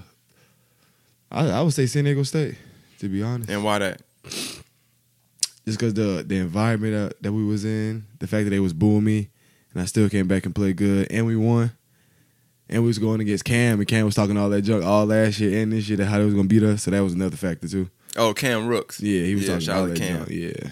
I 1.31 1.49
I 1.51 1.63
would 1.63 1.73
say 1.73 1.87
San 1.87 2.05
Diego 2.05 2.23
State. 2.25 2.57
To 3.01 3.09
be 3.09 3.23
honest, 3.23 3.51
And 3.51 3.63
why 3.63 3.79
that? 3.81 4.01
just 5.65 5.79
because 5.79 5.95
the 5.95 6.25
the 6.27 6.37
environment 6.39 6.93
that, 6.95 7.23
that 7.23 7.33
we 7.33 7.45
was 7.45 7.65
in, 7.65 8.05
the 8.19 8.27
fact 8.27 8.45
that 8.45 8.51
they 8.51 8.61
was 8.61 8.73
booing 8.73 9.05
me, 9.05 9.29
and 9.73 9.83
I 9.83 9.85
still 9.87 10.09
came 10.09 10.27
back 10.29 10.47
and 10.47 10.55
played 10.55 10.77
good, 10.77 11.09
and 11.11 11.27
we 11.27 11.37
won. 11.37 11.73
And 12.69 12.83
we 12.83 12.89
was 12.89 12.99
going 12.99 13.21
against 13.21 13.45
Cam, 13.45 13.79
and 13.79 13.87
Cam 13.87 14.07
was 14.07 14.17
talking 14.17 14.37
all 14.37 14.49
that 14.51 14.63
junk 14.63 14.85
all 14.85 15.07
last 15.07 15.39
year 15.39 15.63
and 15.63 15.73
this 15.73 15.89
year 15.89 15.99
that 15.99 16.07
how 16.07 16.19
they 16.19 16.25
was 16.25 16.35
gonna 16.35 16.49
beat 16.49 16.65
us. 16.65 16.83
So 16.83 16.91
that 16.91 17.01
was 17.01 17.13
another 17.13 17.37
factor 17.37 17.69
too. 17.69 17.89
Oh, 18.17 18.35
Cam 18.35 18.67
Rooks. 18.67 19.01
Yeah, 19.01 19.23
he 19.25 19.35
was 19.37 19.47
Yeah, 19.47 19.59
talking 19.59 19.71
all 19.71 19.87
that 19.87 19.97
Cam. 19.99 20.19
junk. 20.19 20.31
Yeah. 20.31 20.71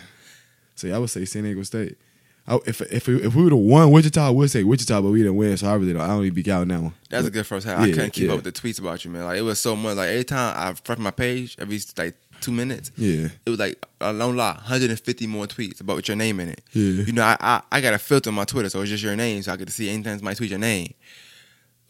So 0.75 0.89
yeah, 0.89 0.97
I 0.97 0.99
would 0.99 1.11
say 1.11 1.25
San 1.25 1.45
Diego 1.45 1.63
State. 1.63 1.97
I, 2.47 2.59
if 2.67 2.81
if 2.83 3.09
we, 3.09 3.23
if 3.23 3.35
we 3.35 3.45
would 3.45 3.53
have 3.53 3.61
won 3.61 3.91
Wichita, 3.91 4.27
I 4.27 4.31
would 4.31 4.51
say 4.51 4.65
Wichita, 4.65 5.01
but 5.01 5.11
we 5.11 5.19
didn't 5.21 5.37
win, 5.37 5.57
so 5.57 5.67
I 5.69 5.75
really 5.75 5.95
don't. 5.95 6.03
I 6.03 6.09
don't 6.09 6.23
even 6.25 6.35
be 6.35 6.43
counting 6.43 6.69
that 6.69 6.83
one. 6.83 6.93
That's 7.09 7.27
a 7.27 7.31
good 7.31 7.47
first 7.47 7.67
half. 7.67 7.81
I 7.81 7.91
couldn't 7.91 8.11
keep 8.13 8.27
yeah. 8.27 8.35
up 8.35 8.45
with 8.45 8.53
the 8.55 8.61
tweets 8.61 8.79
about 8.79 9.03
you, 9.05 9.11
man. 9.11 9.25
Like 9.25 9.39
it 9.39 9.43
was 9.43 9.59
so 9.59 9.75
much. 9.75 9.97
Like 9.97 10.11
every 10.11 10.25
time 10.25 10.55
I 10.57 10.69
refresh 10.71 10.99
my 10.99 11.11
page, 11.11 11.57
every 11.59 11.81
like 11.97 12.15
two 12.43 12.53
minutes, 12.53 12.91
Yeah. 12.97 13.29
it 13.47 13.51
was 13.51 13.59
like 13.59 13.83
I 14.01 14.13
don't 14.13 14.37
lie, 14.37 14.53
150 14.53 15.27
more 15.27 15.47
tweets 15.47 15.81
about 15.81 15.97
with 15.97 16.09
your 16.09 16.19
name 16.19 16.39
in 16.41 16.51
it. 16.51 16.61
Yeah. 16.73 17.05
You 17.05 17.13
know, 17.15 17.23
I, 17.23 17.37
I 17.41 17.63
I 17.73 17.81
got 17.81 17.95
a 17.95 17.99
filter 17.99 18.29
on 18.29 18.35
my 18.35 18.45
Twitter, 18.45 18.69
so 18.69 18.83
it's 18.83 18.91
just 18.91 19.03
your 19.03 19.17
name, 19.17 19.43
so 19.43 19.53
I 19.53 19.57
get 19.57 19.67
to 19.69 19.73
see 19.73 19.89
anytime 19.89 20.19
somebody 20.19 20.37
tweet 20.37 20.51
your 20.51 20.59
name. 20.59 20.93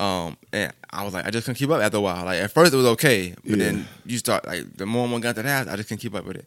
Um, 0.01 0.37
and 0.53 0.73
I 0.91 1.05
was 1.05 1.15
like, 1.15 1.25
I 1.25 1.31
just 1.31 1.47
couldn't 1.47 1.57
keep 1.57 1.71
up 1.71 1.81
after 1.81 1.99
a 1.99 2.01
while. 2.01 2.25
Like 2.25 2.41
at 2.41 2.51
first 2.53 2.73
it 2.75 2.77
was 2.77 2.87
okay, 2.87 3.33
but 3.45 3.51
Yeah. 3.51 3.57
then 3.57 3.89
you 4.05 4.19
start 4.19 4.45
like 4.47 4.77
the 4.77 4.87
more 4.87 5.03
and 5.03 5.11
more 5.11 5.21
got 5.21 5.37
to 5.37 5.43
the 5.43 5.49
half, 5.49 5.69
I 5.69 5.77
just 5.77 5.89
couldn't 5.89 6.01
keep 6.01 6.15
up 6.15 6.25
with 6.25 6.37
it. 6.37 6.47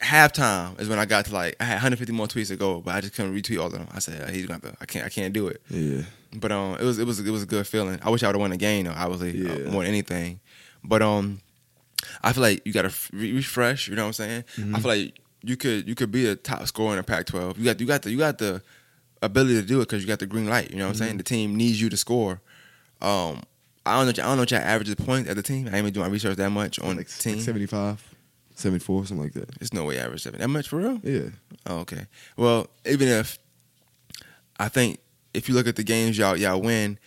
Halftime 0.00 0.78
is 0.80 0.88
when 0.88 0.98
I 0.98 1.04
got 1.06 1.24
to 1.26 1.32
like 1.32 1.56
I 1.60 1.64
had 1.64 1.74
150 1.74 2.12
more 2.12 2.26
tweets 2.26 2.48
to 2.48 2.56
go, 2.56 2.80
but 2.80 2.94
I 2.94 3.00
just 3.00 3.14
couldn't 3.14 3.34
retweet 3.34 3.58
all 3.60 3.66
of 3.66 3.72
them. 3.72 3.86
I 3.92 4.00
said 4.00 4.28
he's 4.30 4.46
gonna 4.46 4.60
to, 4.60 4.74
I 4.80 4.84
can't 4.86 5.06
I 5.06 5.08
can't 5.08 5.32
do 5.32 5.48
it. 5.48 5.62
Yeah. 5.70 6.02
But 6.34 6.52
um, 6.52 6.74
it 6.78 6.82
was 6.84 6.98
it 6.98 7.06
was 7.06 7.20
it 7.20 7.30
was 7.30 7.42
a 7.42 7.46
good 7.46 7.66
feeling. 7.66 7.98
I 8.02 8.10
wish 8.10 8.22
I 8.22 8.26
would 8.26 8.34
have 8.34 8.40
won 8.40 8.50
the 8.50 8.56
game 8.56 8.84
though. 8.84 8.92
Obviously, 8.94 9.48
uh, 9.48 9.56
Yeah. 9.58 9.70
more 9.70 9.82
than 9.82 9.90
anything. 9.90 10.40
But 10.82 11.00
um, 11.00 11.40
I 12.22 12.32
feel 12.32 12.42
like 12.42 12.60
you 12.66 12.72
got 12.72 12.82
to 12.82 12.92
re- 13.16 13.32
refresh. 13.32 13.88
You 13.88 13.94
know 13.96 14.02
what 14.02 14.08
I'm 14.08 14.12
saying? 14.14 14.44
Mm-hmm. 14.56 14.76
I 14.76 14.80
feel 14.80 14.88
like 14.90 15.20
you 15.42 15.56
could 15.56 15.88
you 15.88 15.94
could 15.94 16.10
be 16.10 16.26
a 16.26 16.36
top 16.36 16.66
scorer 16.66 16.90
in 16.92 16.96
the 16.98 17.02
Pac-12. 17.04 17.56
You 17.58 17.64
got 17.64 17.80
you 17.80 17.86
got 17.86 18.02
the 18.02 18.10
you 18.10 18.18
got 18.18 18.38
the 18.38 18.62
ability 19.22 19.54
to 19.54 19.62
do 19.66 19.78
it 19.80 19.84
because 19.88 20.02
you 20.02 20.08
got 20.08 20.18
the 20.18 20.26
green 20.26 20.46
light. 20.48 20.70
You 20.70 20.76
know 20.78 20.84
what 20.84 20.90
I'm 20.90 20.96
saying? 20.96 21.16
The 21.16 21.22
team 21.22 21.56
needs 21.56 21.80
you 21.80 21.88
to 21.88 21.96
score. 21.96 22.42
Um, 23.00 23.42
I 23.86 23.96
don't 24.04 24.06
know. 24.16 24.22
I 24.24 24.26
don't 24.26 24.36
know 24.36 24.42
what 24.42 24.50
your 24.50 24.60
average 24.60 24.94
points 24.98 25.30
as 25.30 25.38
a 25.38 25.42
team. 25.42 25.68
I 25.70 25.76
ain't 25.76 25.84
been 25.84 25.92
doing 25.94 26.06
my 26.06 26.12
research 26.12 26.36
that 26.36 26.50
much 26.50 26.78
on 26.80 26.96
like 26.96 27.06
the 27.08 27.22
team. 27.22 27.40
75, 28.54 29.06
74, 29.06 29.06
something 29.06 29.24
like 29.24 29.32
that. 29.34 29.58
There's 29.58 29.72
no 29.72 29.84
way 29.84 29.98
average 29.98 30.22
seven. 30.22 30.40
That 30.40 30.48
much 30.48 30.68
for 30.68 30.76
real? 30.76 31.00
Yeah. 31.02 31.30
Oh, 31.66 31.78
okay. 31.80 32.06
Well, 32.36 32.68
even 32.86 33.08
if 33.08 33.38
I 34.58 34.68
think 34.68 35.00
if 35.32 35.48
you 35.48 35.54
look 35.54 35.66
at 35.66 35.76
the 35.76 35.82
games 35.82 36.16
y'all 36.16 36.36
y'all 36.36 36.60
win, 36.60 36.98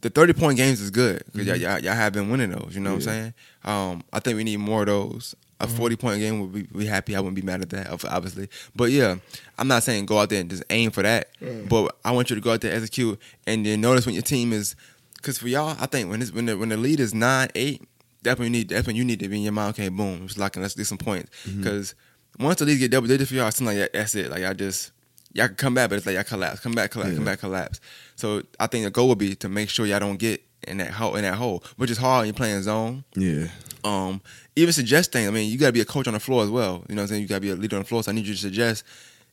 the 0.00 0.10
thirty 0.10 0.32
point 0.32 0.56
games 0.56 0.80
is 0.80 0.90
good 0.90 1.22
because 1.32 1.46
y'all, 1.46 1.56
y'all 1.56 1.78
y'all 1.78 1.94
have 1.94 2.12
been 2.12 2.30
winning 2.30 2.50
those. 2.50 2.72
You 2.74 2.80
know 2.80 2.90
what 2.90 2.96
I'm 2.96 3.02
saying? 3.02 3.34
Um, 3.64 4.04
I 4.12 4.20
think 4.20 4.36
we 4.36 4.44
need 4.44 4.58
more 4.58 4.82
of 4.82 4.86
those. 4.86 5.34
A 5.58 5.66
forty 5.66 5.96
point 5.96 6.20
game 6.20 6.40
would 6.40 6.52
be, 6.52 6.62
be 6.64 6.84
happy. 6.84 7.16
I 7.16 7.20
wouldn't 7.20 7.36
be 7.36 7.40
mad 7.40 7.62
at 7.62 7.70
that, 7.70 7.88
obviously. 8.04 8.48
But 8.74 8.90
yeah, 8.90 9.16
I'm 9.58 9.68
not 9.68 9.84
saying 9.84 10.04
go 10.04 10.18
out 10.18 10.28
there 10.28 10.40
and 10.40 10.50
just 10.50 10.62
aim 10.68 10.90
for 10.90 11.02
that. 11.02 11.30
But 11.68 11.96
I 12.04 12.10
want 12.10 12.28
you 12.28 12.36
to 12.36 12.42
go 12.42 12.52
out 12.52 12.60
there 12.60 12.74
execute 12.74 13.18
and 13.46 13.64
then 13.64 13.80
notice 13.80 14.04
when 14.04 14.14
your 14.14 14.22
team 14.22 14.52
is 14.52 14.76
because 15.16 15.38
for 15.38 15.48
y'all, 15.48 15.74
I 15.80 15.86
think 15.86 16.10
when 16.10 16.20
it's, 16.20 16.30
when 16.30 16.44
the 16.44 16.58
when 16.58 16.68
the 16.68 16.76
lead 16.76 17.00
is 17.00 17.14
nine 17.14 17.48
eight, 17.54 17.82
that's 18.26 18.38
when 18.38 18.46
you 18.52 18.58
need 18.58 18.68
that's 18.68 18.86
when 18.86 18.96
you 18.96 19.04
need 19.04 19.20
to 19.20 19.28
be 19.28 19.36
in 19.36 19.42
your 19.42 19.52
mind. 19.52 19.70
Okay, 19.70 19.88
boom, 19.88 20.22
it's 20.24 20.36
locking. 20.38 20.62
Let's 20.62 20.74
do 20.74 20.84
some 20.84 20.98
points 20.98 21.30
because 21.46 21.94
once 22.38 22.58
the 22.58 22.66
lead 22.66 22.78
get 22.78 22.90
double 22.90 23.08
digits 23.08 23.30
for 23.30 23.36
y'all, 23.36 23.48
it 23.48 23.54
seems 23.54 23.66
like 23.68 23.78
that, 23.78 23.92
that's 23.92 24.14
it. 24.14 24.30
Like 24.30 24.44
I 24.44 24.52
just 24.52 24.92
y'all 25.32 25.46
can 25.48 25.56
come 25.56 25.74
back, 25.74 25.88
but 25.90 25.96
it's 25.96 26.06
like 26.06 26.14
y'all 26.14 26.24
collapse, 26.24 26.60
come 26.60 26.72
back, 26.72 26.90
collapse, 26.90 27.14
come 27.16 27.24
back, 27.24 27.38
collapse. 27.40 27.80
So 28.16 28.42
I 28.60 28.66
think 28.66 28.84
the 28.84 28.90
goal 28.90 29.08
would 29.08 29.18
be 29.18 29.34
to 29.36 29.48
make 29.48 29.70
sure 29.70 29.86
y'all 29.86 30.00
don't 30.00 30.18
get 30.18 30.42
in 30.68 30.78
that 30.78 30.90
hole 30.90 31.16
in 31.16 31.22
that 31.22 31.34
hole, 31.34 31.62
which 31.76 31.90
is 31.90 31.98
hard 31.98 32.20
when 32.20 32.26
you're 32.26 32.34
playing 32.34 32.62
zone. 32.62 33.04
Yeah. 33.14 33.48
Um, 33.84 34.20
even 34.56 34.72
suggest 34.72 35.12
things. 35.12 35.28
I 35.28 35.30
mean, 35.30 35.50
you 35.50 35.58
gotta 35.58 35.72
be 35.72 35.80
a 35.80 35.84
coach 35.84 36.08
on 36.08 36.14
the 36.14 36.20
floor 36.20 36.42
as 36.42 36.50
well. 36.50 36.84
You 36.88 36.94
know 36.94 37.02
what 37.02 37.04
I'm 37.04 37.08
saying? 37.08 37.22
You 37.22 37.28
gotta 37.28 37.40
be 37.40 37.50
a 37.50 37.54
leader 37.54 37.76
on 37.76 37.82
the 37.82 37.88
floor. 37.88 38.02
So 38.02 38.10
I 38.10 38.14
need 38.14 38.26
you 38.26 38.34
to 38.34 38.40
suggest 38.40 38.84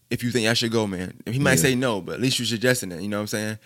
if 0.09 0.23
you 0.23 0.29
think 0.31 0.47
I 0.47 0.53
should 0.53 0.71
go, 0.71 0.85
man. 0.85 1.13
He 1.25 1.39
might 1.39 1.51
Yeah. 1.53 1.55
say 1.57 1.75
no, 1.75 2.01
but 2.01 2.15
at 2.15 2.21
least 2.21 2.37
you're 2.37 2.45
suggesting 2.45 2.91
it. 2.91 3.01
You 3.01 3.07
know 3.07 3.17
what 3.17 3.21
I'm 3.21 3.27
saying? 3.27 3.57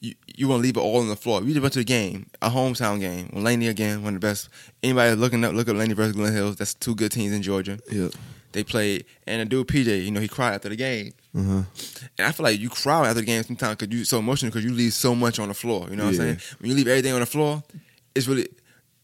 You 0.00 0.14
you 0.36 0.46
want 0.48 0.60
to 0.60 0.62
leave 0.62 0.76
it 0.76 0.80
all 0.80 0.98
on 1.00 1.08
the 1.08 1.16
floor. 1.16 1.40
We 1.40 1.48
just 1.48 1.60
went 1.60 1.72
to 1.72 1.80
the 1.80 1.84
game, 1.84 2.26
a 2.40 2.48
hometown 2.50 3.00
game. 3.00 3.28
When 3.32 3.42
Laney 3.42 3.66
again, 3.68 4.02
one 4.02 4.14
of 4.14 4.20
the 4.20 4.26
best. 4.26 4.48
Anybody 4.82 5.14
looking 5.16 5.44
up, 5.44 5.54
look 5.54 5.68
up 5.68 5.76
Laney 5.76 5.94
versus 5.94 6.14
Glenn 6.14 6.32
Hills. 6.32 6.56
That's 6.56 6.74
two 6.74 6.94
good 6.94 7.10
teams 7.10 7.32
in 7.32 7.42
Georgia. 7.42 7.78
Yep. 7.90 8.12
They 8.52 8.64
played, 8.64 9.04
and 9.26 9.42
the 9.42 9.44
dude 9.44 9.66
PJ, 9.66 10.04
you 10.04 10.10
know, 10.10 10.20
he 10.20 10.28
cried 10.28 10.54
after 10.54 10.68
the 10.70 10.76
game. 10.76 11.12
Uh 11.36 11.42
huh. 11.42 11.62
And 12.16 12.26
I 12.26 12.32
feel 12.32 12.44
like 12.44 12.58
you 12.58 12.70
cry 12.70 13.00
after 13.08 13.20
the 13.20 13.26
game 13.26 13.42
sometimes 13.42 13.76
because 13.76 13.94
you're 13.94 14.04
so 14.04 14.20
emotional 14.20 14.50
because 14.50 14.64
you 14.64 14.72
leave 14.72 14.94
so 14.94 15.14
much 15.14 15.38
on 15.38 15.48
the 15.48 15.54
floor. 15.54 15.86
You 15.90 15.96
know 15.96 16.06
what 16.06 16.14
Yeah. 16.14 16.22
I'm 16.22 16.38
saying? 16.38 16.56
When 16.60 16.70
you 16.70 16.76
leave 16.76 16.88
everything 16.88 17.12
on 17.12 17.20
the 17.20 17.26
floor, 17.26 17.62
it's 18.14 18.26
really. 18.28 18.48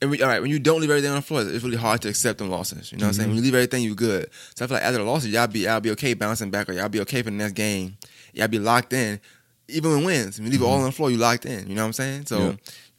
And 0.01 0.11
we, 0.11 0.21
all 0.23 0.29
right, 0.29 0.41
when 0.43 0.51
you 0.51 0.59
don't 0.59 0.81
leave 0.81 0.91
everything 0.91 1.11
on 1.11 1.17
the 1.17 1.23
floor, 1.23 1.43
it's 1.43 1.65
really 1.65 1.77
hard 1.77 2.03
to 2.03 2.09
accept 2.09 2.39
them 2.39 2.51
losses. 2.51 2.93
You 2.93 2.99
know 2.99 3.05
what 3.05 3.09
I'm 3.09 3.15
saying? 3.15 3.29
When 3.29 3.37
you 3.37 3.43
leave 3.43 3.55
everything, 3.55 3.83
you 3.83 3.95
good. 3.95 4.29
So 4.55 4.65
I 4.65 4.69
feel 4.69 4.75
like 4.77 4.85
after 4.85 4.99
the 4.99 5.05
losses, 5.05 5.31
y'all 5.31 5.47
be 5.47 5.61
y'all 5.61 5.81
be 5.81 5.91
okay 5.93 6.15
bouncing 6.15 6.51
back, 6.51 6.69
or 6.69 6.73
y'all 6.73 6.89
be 6.89 7.01
okay 7.01 7.23
for 7.23 7.31
the 7.31 7.37
next 7.37 7.53
game. 7.55 7.97
Y'all 8.33 8.49
be 8.49 8.59
locked 8.59 8.93
in, 8.93 9.21
even 9.69 9.91
when 9.93 10.05
wins. 10.05 10.39
You 10.39 10.49
leave 10.49 10.61
it 10.61 10.65
all 10.65 10.79
on 10.79 10.85
the 10.85 10.93
floor, 10.93 11.11
you 11.11 11.17
locked 11.19 11.47
in. 11.47 11.69
You 11.69 11.75
know 11.75 11.83
what 11.83 11.87
I'm 11.89 11.93
saying? 11.95 12.27
So 12.27 12.39
Yeah. 12.39 12.55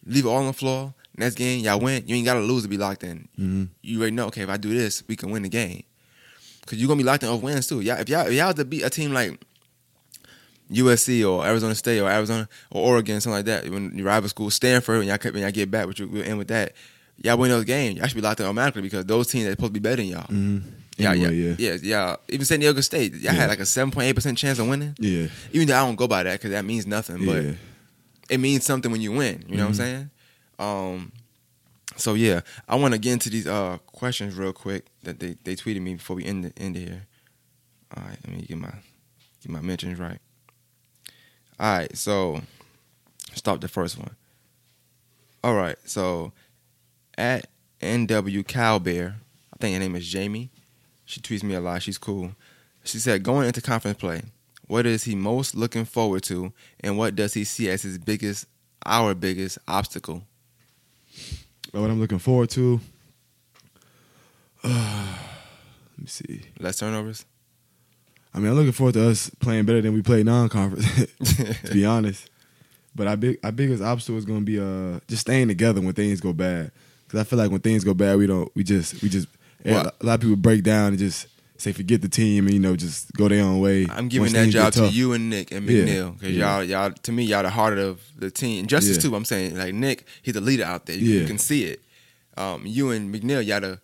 leave 0.06 0.26
it 0.26 0.30
all 0.30 0.38
on 0.38 0.48
the 0.48 0.54
floor. 0.54 0.94
Next 1.18 1.36
game, 1.36 1.64
y'all 1.64 1.80
win. 1.80 2.04
You 2.08 2.16
ain't 2.16 2.26
gotta 2.26 2.42
lose 2.42 2.64
to 2.64 2.70
be 2.70 2.78
locked 2.78 3.04
in. 3.04 3.28
Mhm. 3.40 3.70
You 3.82 4.00
already 4.00 4.16
know. 4.16 4.26
Okay, 4.28 4.42
if 4.42 4.50
I 4.50 4.58
do 4.58 4.74
this, 4.74 5.04
we 5.08 5.16
can 5.16 5.32
win 5.32 5.44
the 5.44 5.50
game. 5.50 5.84
Cause 6.66 6.80
you're 6.80 6.88
gonna 6.88 6.98
be 6.98 7.04
locked 7.04 7.24
in 7.24 7.30
off 7.30 7.42
wins 7.42 7.68
too. 7.68 7.82
Y'all, 7.82 7.98
if 8.00 8.10
y'all 8.10 8.26
if 8.28 8.34
y'all 8.34 8.48
have 8.48 8.56
to 8.56 8.66
beat 8.66 8.82
a 8.84 8.90
team 8.90 9.14
like 9.14 9.40
USC 10.72 11.24
or 11.24 11.46
Arizona 11.46 11.76
State 11.76 12.00
or 12.00 12.10
Arizona 12.10 12.50
or 12.72 12.88
Oregon, 12.88 13.22
something 13.22 13.38
like 13.38 13.46
that, 13.46 13.70
when 13.70 13.96
your 13.96 14.08
rival 14.08 14.28
school, 14.30 14.50
Stanford, 14.50 14.98
when 15.00 15.08
y'all 15.08 15.20
when 15.32 15.44
y'all 15.44 15.52
get 15.52 15.70
back, 15.70 15.86
which 15.88 16.00
we'll 16.02 16.24
end 16.24 16.40
with 16.40 16.48
that, 16.48 16.74
y'all 17.18 17.38
win 17.38 17.52
those 17.52 17.66
games. 17.66 17.98
Y'all 18.00 18.08
should 18.08 18.16
be 18.16 18.22
locked 18.22 18.40
in 18.40 18.46
automatically 18.48 18.82
because 18.82 19.06
those 19.06 19.28
teams 19.28 19.46
are 19.46 19.52
supposed 19.52 19.74
to 19.76 19.80
be 19.80 19.80
better 19.80 19.98
than 19.98 20.08
y'all. 20.08 20.24
Mm-hmm. 20.24 20.68
Yeah, 20.98 21.12
Anyway, 21.12 21.36
yeah, 21.36 21.56
yeah. 21.58 21.72
yeah, 21.74 21.78
yeah. 21.82 22.16
Even 22.30 22.46
San 22.46 22.60
Diego 22.62 22.80
State, 22.82 23.14
y'all 23.14 23.22
Yeah. 23.24 23.32
had 23.34 23.50
like 23.50 23.60
a 23.60 23.66
seven 23.66 23.92
point 23.92 24.08
eight 24.08 24.14
percent 24.14 24.38
chance 24.38 24.60
of 24.60 24.68
winning. 24.68 24.96
Yeah. 24.98 25.28
Even 25.52 25.68
though 25.68 25.76
I 25.76 25.86
don't 25.86 25.96
go 25.98 26.08
by 26.08 26.24
that 26.24 26.34
because 26.34 26.52
that 26.52 26.64
means 26.64 26.88
nothing, 26.88 27.26
but 27.26 27.44
Yeah. 27.44 27.52
it 28.30 28.40
means 28.40 28.64
something 28.66 28.92
when 28.92 29.02
you 29.02 29.12
win. 29.12 29.44
You 29.50 29.58
know 29.58 29.64
what 29.64 29.70
I'm 29.70 29.74
saying? 29.76 30.10
Um, 30.58 31.12
so 31.98 32.14
yeah, 32.14 32.42
I 32.70 32.76
want 32.76 32.94
to 32.94 32.98
get 32.98 33.12
into 33.14 33.30
these 33.30 33.46
uh 33.48 33.78
questions 33.88 34.36
real 34.36 34.54
quick 34.54 34.86
that 35.04 35.20
they, 35.20 35.36
they 35.44 35.56
tweeted 35.56 35.82
me 35.82 35.96
before 35.96 36.16
we 36.16 36.24
end 36.24 36.46
the, 36.46 36.54
end 36.62 36.76
here. 36.78 37.08
All 37.96 38.04
right, 38.04 38.18
let 38.26 38.36
me 38.36 38.44
get 38.44 38.58
my 38.58 38.72
get 39.42 39.50
my 39.52 39.62
mentions 39.62 40.00
right. 40.00 40.20
All 41.60 41.78
right, 41.78 41.98
so 41.98 42.42
stop 43.34 43.60
the 43.62 43.68
first 43.68 43.98
one. 43.98 44.16
All 45.44 45.56
right, 45.56 45.78
so 45.86 46.32
at 47.18 47.48
NW 47.82 48.44
Cowbear, 48.46 49.16
I 49.54 49.58
think 49.60 49.74
her 49.74 49.80
name 49.80 49.96
is 49.96 50.08
Jamie. 50.08 50.52
She 51.06 51.20
tweets 51.22 51.44
me 51.44 51.54
a 51.54 51.62
lot. 51.62 51.82
She's 51.82 51.98
cool. 51.98 52.32
She 52.84 53.00
said, 53.00 53.24
going 53.24 53.48
into 53.48 53.62
conference 53.62 53.98
play, 53.98 54.24
what 54.68 54.86
is 54.86 55.04
he 55.04 55.16
most 55.16 55.56
looking 55.56 55.86
forward 55.86 56.24
to, 56.24 56.52
and 56.80 56.98
what 56.98 57.16
does 57.16 57.34
he 57.34 57.44
see 57.44 57.70
as 57.70 57.84
his 57.84 57.98
biggest, 57.98 58.48
our 58.86 59.14
biggest 59.14 59.58
obstacle? 59.68 60.24
What 61.72 61.90
I'm 61.90 62.00
looking 62.00 62.20
forward 62.20 62.50
to. 62.52 62.80
let 64.64 64.74
me 65.98 66.08
see. 66.08 66.42
Less 66.60 66.78
turnovers. 66.78 67.26
I 68.34 68.40
mean, 68.40 68.50
I'm 68.50 68.56
looking 68.56 68.72
forward 68.72 68.94
to 68.96 69.10
us 69.10 69.30
playing 69.40 69.66
better 69.66 69.82
than 69.82 69.94
we 69.94 70.02
played 70.02 70.26
non-conference. 70.26 71.06
to 71.64 71.74
be 71.74 71.86
honest, 71.86 72.30
but 72.94 73.08
our 73.08 73.16
big 73.18 73.40
our 73.44 73.52
biggest 73.52 73.82
obstacle 73.82 74.18
is 74.18 74.26
going 74.26 74.40
to 74.40 74.46
be 74.46 74.60
uh 74.60 75.00
just 75.08 75.22
staying 75.22 75.48
together 75.48 75.82
when 75.82 75.94
things 75.94 76.20
go 76.20 76.34
bad. 76.34 76.72
Because 77.06 77.20
I 77.22 77.24
feel 77.24 77.40
like 77.40 77.52
when 77.52 77.62
things 77.62 77.84
go 77.84 77.94
bad, 77.94 78.18
we 78.18 78.28
don't 78.28 78.54
we 78.56 78.64
just 78.64 79.02
we 79.02 79.10
just 79.10 79.28
Well- 79.64 79.92
a 80.00 80.06
lot 80.06 80.16
of 80.16 80.22
people 80.22 80.36
break 80.36 80.64
down 80.64 80.90
and 80.90 80.98
just 81.00 81.28
say 81.58 81.72
forget 81.72 82.02
the 82.02 82.10
team 82.10 82.46
and 82.46 82.54
you 82.54 82.60
know 82.60 82.76
just 82.76 83.12
go 83.14 83.28
their 83.30 83.44
own 83.44 83.60
way. 83.62 83.88
I'm 83.90 84.10
giving 84.10 84.34
that 84.34 84.50
job 84.50 84.74
to 84.74 84.88
you 84.88 85.14
and 85.14 85.30
Nick 85.30 85.52
and 85.52 85.68
McNeill 85.68 86.14
because 86.20 86.36
Yeah. 86.36 86.58
y'all, 86.60 86.64
y'all, 86.64 86.92
to 86.92 87.12
me, 87.12 87.24
y'all 87.24 87.44
the 87.44 87.50
heart 87.50 87.78
of 87.80 88.02
the 88.18 88.30
team. 88.30 88.60
And 88.62 88.70
Justice 88.70 88.98
Yeah. 88.98 89.10
too. 89.10 89.16
I'm 89.16 89.26
saying 89.26 89.56
like 89.58 89.74
Nick, 89.74 90.06
he's 90.22 90.34
the 90.34 90.42
leader 90.42 90.66
out 90.66 90.86
there. 90.86 90.98
You, 90.98 91.22
you 91.22 91.26
can 91.26 91.38
see 91.38 91.64
it. 91.64 91.82
Um, 92.38 92.64
you 92.66 92.92
and 92.92 93.14
McNeill, 93.16 93.44
y'all 93.46 93.62
the 93.62 93.80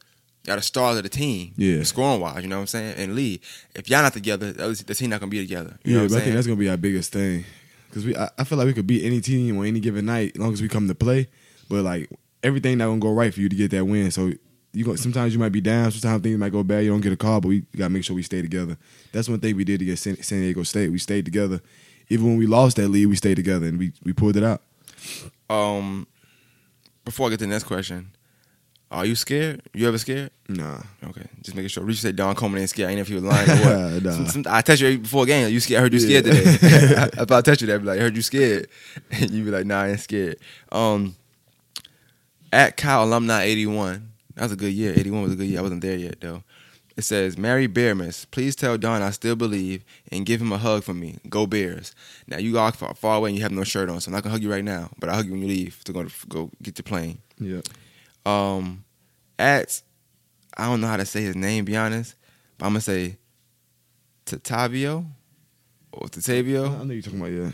y'all 0.45 0.57
the 0.57 0.61
stars 0.61 0.97
of 0.97 1.03
the 1.03 1.09
team. 1.09 1.53
Yeah. 1.55 1.83
scoring 1.83 2.19
wise, 2.19 2.43
you 2.43 2.49
know 2.49 2.57
what 2.57 2.61
I'm 2.61 2.67
saying. 2.67 2.95
And 2.97 3.15
Lee, 3.15 3.39
if 3.73 3.89
y'all 3.89 4.01
not 4.03 4.13
together, 4.13 4.51
the 4.51 4.75
team 4.95 5.09
not 5.09 5.21
gonna 5.21 5.29
be 5.29 5.39
together. 5.39 5.79
You 5.85 5.91
Yeah, 5.93 5.97
know 5.97 6.03
what 6.03 6.11
but 6.11 6.17
I 6.17 6.21
think 6.23 6.35
that's 6.35 6.47
gonna 6.47 6.57
be 6.59 6.69
our 6.69 6.77
biggest 6.77 7.13
thing 7.13 7.45
because 7.89 8.05
we 8.05 8.15
I, 8.17 8.29
I 8.37 8.43
feel 8.43 8.57
like 8.57 8.67
we 8.67 8.73
could 8.73 8.85
beat 8.87 9.05
any 9.05 9.21
team 9.21 9.57
on 9.57 9.65
any 9.65 9.79
given 9.79 10.05
night 10.05 10.33
as 10.35 10.41
long 10.41 10.51
as 10.51 10.61
we 10.61 10.67
come 10.67 10.89
to 10.89 10.95
play. 10.95 11.27
But 11.69 11.83
like 11.83 12.09
everything 12.43 12.77
not 12.79 12.87
gonna 12.87 12.99
go 12.99 13.13
right 13.13 13.33
for 13.33 13.39
you 13.39 13.47
to 13.47 13.55
get 13.55 13.71
that 13.71 13.85
win. 13.85 14.11
So 14.11 14.33
you 14.73 14.85
go, 14.85 14.95
sometimes 14.95 15.33
you 15.33 15.39
might 15.39 15.51
be 15.51 15.61
down, 15.61 15.91
sometimes 15.91 16.23
things 16.23 16.37
might 16.37 16.51
go 16.51 16.63
bad. 16.63 16.83
You 16.85 16.91
don't 16.91 17.01
get 17.01 17.11
a 17.11 17.17
call, 17.17 17.41
but 17.41 17.49
we 17.49 17.61
gotta 17.75 17.89
make 17.89 18.03
sure 18.05 18.15
we 18.15 18.23
stay 18.23 18.41
together. 18.41 18.77
That's 19.11 19.27
one 19.27 19.39
thing 19.39 19.55
we 19.57 19.63
did 19.65 19.81
against 19.81 20.03
San, 20.03 20.21
San 20.23 20.39
Diego 20.41 20.63
State. 20.63 20.91
We 20.91 20.97
stayed 20.97 21.25
together. 21.25 21.61
Even 22.09 22.25
when 22.27 22.37
we 22.37 22.45
lost 22.47 22.77
that 22.77 22.87
lead, 22.89 23.05
we 23.07 23.15
stayed 23.15 23.35
together 23.35 23.67
and 23.67 23.77
we 23.79 23.91
we 24.03 24.13
pulled 24.13 24.35
it 24.37 24.43
out. 24.43 24.61
Um, 25.49 26.07
before 27.05 27.27
I 27.27 27.31
get 27.31 27.39
to 27.39 27.45
the 27.45 27.49
next 27.51 27.63
question, 27.65 28.11
are 28.91 29.05
you 29.05 29.15
scared? 29.15 29.61
You 29.73 29.87
ever 29.87 29.97
scared? 29.97 30.31
Nah, 30.49 30.81
Okay, 31.03 31.25
just 31.41 31.55
making 31.55 31.69
sure. 31.69 31.83
Reach 31.83 31.99
said 32.01 32.15
Don 32.17 32.35
Coleman 32.35 32.59
ain't 32.61 32.69
scared. 32.69 32.87
I 32.89 32.91
ain't 32.91 32.97
know 32.97 33.01
if 33.01 33.07
he 33.07 33.13
was 33.15 33.23
lying 33.23 33.49
or 33.49 33.55
what. 33.55 34.03
Nah. 34.03 34.11
Some- 34.11 34.27
some- 34.27 34.45
I 34.49 34.61
text 34.61 34.81
you 34.81 34.99
before 34.99 35.23
a 35.23 35.27
game. 35.27 35.49
You 35.51 35.59
scared? 35.61 35.79
I 35.79 35.81
heard 35.83 35.93
you 35.93 35.99
Yeah. 35.99 36.19
scared 36.21 36.59
today. 36.59 36.95
I, 36.97 37.03
I 37.03 37.25
thought 37.25 37.31
I 37.31 37.41
text 37.41 37.61
you 37.61 37.67
that. 37.67 37.79
Be 37.79 37.85
like, 37.85 37.99
I 37.99 38.01
heard 38.03 38.15
you 38.15 38.21
scared. 38.21 38.67
And 39.11 39.31
you 39.31 39.43
be 39.45 39.51
like, 39.51 39.65
Nah, 39.65 39.81
I 39.83 39.89
ain't 39.91 39.99
scared. 40.01 40.37
Um, 40.71 41.15
at 42.53 42.75
Cal 42.77 43.03
alumni 43.05 43.43
eighty 43.43 43.65
one. 43.65 44.10
That 44.35 44.43
was 44.43 44.51
a 44.51 44.55
good 44.57 44.73
year. 44.73 44.93
Eighty 44.95 45.11
one 45.11 45.23
was 45.23 45.33
a 45.33 45.35
good 45.35 45.47
year. 45.47 45.59
I 45.59 45.63
wasn't 45.63 45.81
there 45.81 45.97
yet 45.97 46.21
though. 46.21 46.43
It 46.97 47.03
says, 47.03 47.37
Mary 47.37 47.69
Bearmas, 47.69 48.29
please 48.31 48.53
tell 48.55 48.77
Don 48.77 49.01
I 49.01 49.11
still 49.11 49.37
believe 49.37 49.85
and 50.11 50.25
give 50.25 50.41
him 50.41 50.51
a 50.51 50.57
hug 50.57 50.83
for 50.83 50.93
me. 50.93 51.19
Go 51.29 51.47
Bears. 51.47 51.95
Now 52.27 52.37
you 52.37 52.59
are 52.59 52.71
far, 52.73 52.93
far 52.93 53.17
away 53.17 53.29
and 53.29 53.37
you 53.37 53.43
have 53.43 53.51
no 53.53 53.63
shirt 53.63 53.89
on, 53.89 54.01
so 54.01 54.09
I'm 54.09 54.13
not 54.13 54.23
gonna 54.23 54.33
hug 54.33 54.43
you 54.43 54.51
right 54.51 54.63
now, 54.63 54.89
but 54.99 55.09
I'll 55.09 55.15
hug 55.15 55.25
you 55.27 55.31
when 55.31 55.41
you 55.41 55.47
leave 55.47 55.81
to 55.85 55.93
go 55.93 56.05
go 56.27 56.51
get 56.61 56.77
your 56.77 56.83
plane 56.83 57.19
yeah, 57.39 57.61
um 58.25 58.83
at 59.39 59.81
I 60.57 60.65
don't 60.65 60.81
know 60.81 60.87
how 60.87 60.97
to 60.97 61.05
say 61.05 61.23
his 61.23 61.35
name, 61.35 61.65
be 61.65 61.77
honest, 61.77 62.15
but 62.57 62.65
I'm 62.65 62.73
gonna 62.73 62.81
say 62.81 63.17
Tatavio 64.25 65.05
or 65.91 66.07
Tatavio. 66.07 66.79
I 66.79 66.83
know 66.83 66.93
you're 66.93 67.01
talking 67.01 67.19
about 67.19 67.31
yeah. 67.31 67.51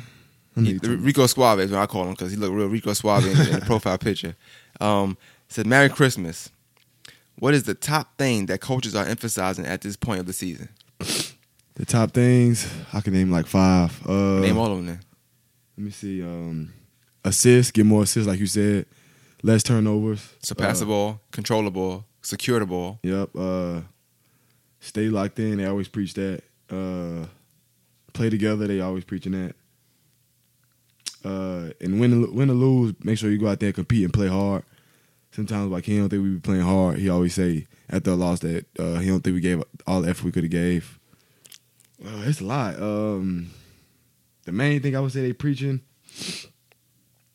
I 0.55 0.61
know 0.61 0.69
you're 0.71 0.79
talking 0.79 1.03
Rico 1.03 1.27
Suave 1.27 1.59
is 1.59 1.71
what 1.71 1.79
I 1.79 1.85
call 1.85 2.03
him 2.03 2.11
because 2.11 2.31
he 2.31 2.37
looked 2.37 2.53
real 2.53 2.67
Rico 2.67 2.93
Suave 2.93 3.25
in, 3.25 3.53
in 3.53 3.59
the 3.59 3.65
profile 3.65 3.97
picture. 3.97 4.35
Um, 4.81 5.17
said 5.47 5.67
Merry 5.67 5.89
Christmas. 5.89 6.49
What 7.39 7.53
is 7.53 7.63
the 7.63 7.73
top 7.75 8.17
thing 8.17 8.47
that 8.47 8.61
coaches 8.61 8.95
are 8.95 9.05
emphasizing 9.05 9.65
at 9.65 9.81
this 9.81 9.95
point 9.95 10.19
of 10.19 10.25
the 10.25 10.33
season? 10.33 10.69
the 11.75 11.85
top 11.85 12.11
things. 12.11 12.67
I 12.93 13.01
can 13.01 13.13
name 13.13 13.29
like 13.31 13.45
five. 13.45 13.99
Uh, 14.07 14.39
Name 14.39 14.57
all 14.57 14.71
of 14.71 14.77
them. 14.77 14.87
Then. 14.87 14.99
Let 15.77 15.83
me 15.85 15.91
see. 15.91 16.23
Um, 16.23 16.73
assists, 17.23 17.71
get 17.71 17.85
more 17.85 18.03
assists, 18.03 18.27
like 18.27 18.39
you 18.39 18.47
said. 18.47 18.87
Less 19.43 19.61
turnovers. 19.61 20.27
So 20.41 20.55
pass 20.55 20.79
the 20.79 20.85
Uh, 20.85 20.89
ball, 20.89 21.21
control 21.31 21.63
the 21.63 21.69
ball, 21.71 22.05
secure 22.23 22.59
the 22.59 22.65
ball. 22.65 22.99
Yep. 23.03 23.29
Uh, 23.37 23.81
stay 24.79 25.09
locked 25.09 25.37
in. 25.37 25.57
They 25.57 25.65
always 25.65 25.87
preach 25.87 26.15
that. 26.15 26.41
Uh, 26.71 27.27
play 28.13 28.31
together. 28.31 28.65
They 28.65 28.81
always 28.81 29.03
preaching 29.03 29.33
that. 29.33 29.55
Uh, 31.23 31.69
and 31.81 31.99
win, 31.99 32.33
win 32.33 32.49
or 32.49 32.53
lose, 32.53 32.95
make 33.03 33.17
sure 33.19 33.29
you 33.29 33.37
go 33.37 33.47
out 33.47 33.59
there 33.59 33.67
and 33.67 33.75
compete 33.75 34.03
and 34.03 34.13
play 34.13 34.27
hard. 34.27 34.63
Sometimes 35.31 35.71
like 35.71 35.85
he 35.85 35.97
don't 35.97 36.09
think 36.09 36.23
we 36.23 36.29
be 36.35 36.39
playing 36.39 36.61
hard. 36.63 36.97
He 36.97 37.09
always 37.09 37.33
say 37.35 37.67
after 37.89 38.11
a 38.11 38.15
loss 38.15 38.39
that 38.39 38.65
uh, 38.79 38.95
he 38.99 39.07
don't 39.09 39.21
think 39.23 39.35
we 39.35 39.41
gave 39.41 39.63
all 39.85 40.01
the 40.01 40.09
effort 40.09 40.25
we 40.25 40.31
could 40.31 40.43
have 40.43 40.51
gave. 40.51 40.99
Uh, 42.03 42.23
it's 42.25 42.41
a 42.41 42.43
lot. 42.43 42.79
Um, 42.81 43.51
the 44.45 44.51
main 44.51 44.81
thing 44.81 44.95
I 44.95 44.99
would 44.99 45.11
say 45.11 45.21
they 45.21 45.33
preaching 45.33 45.81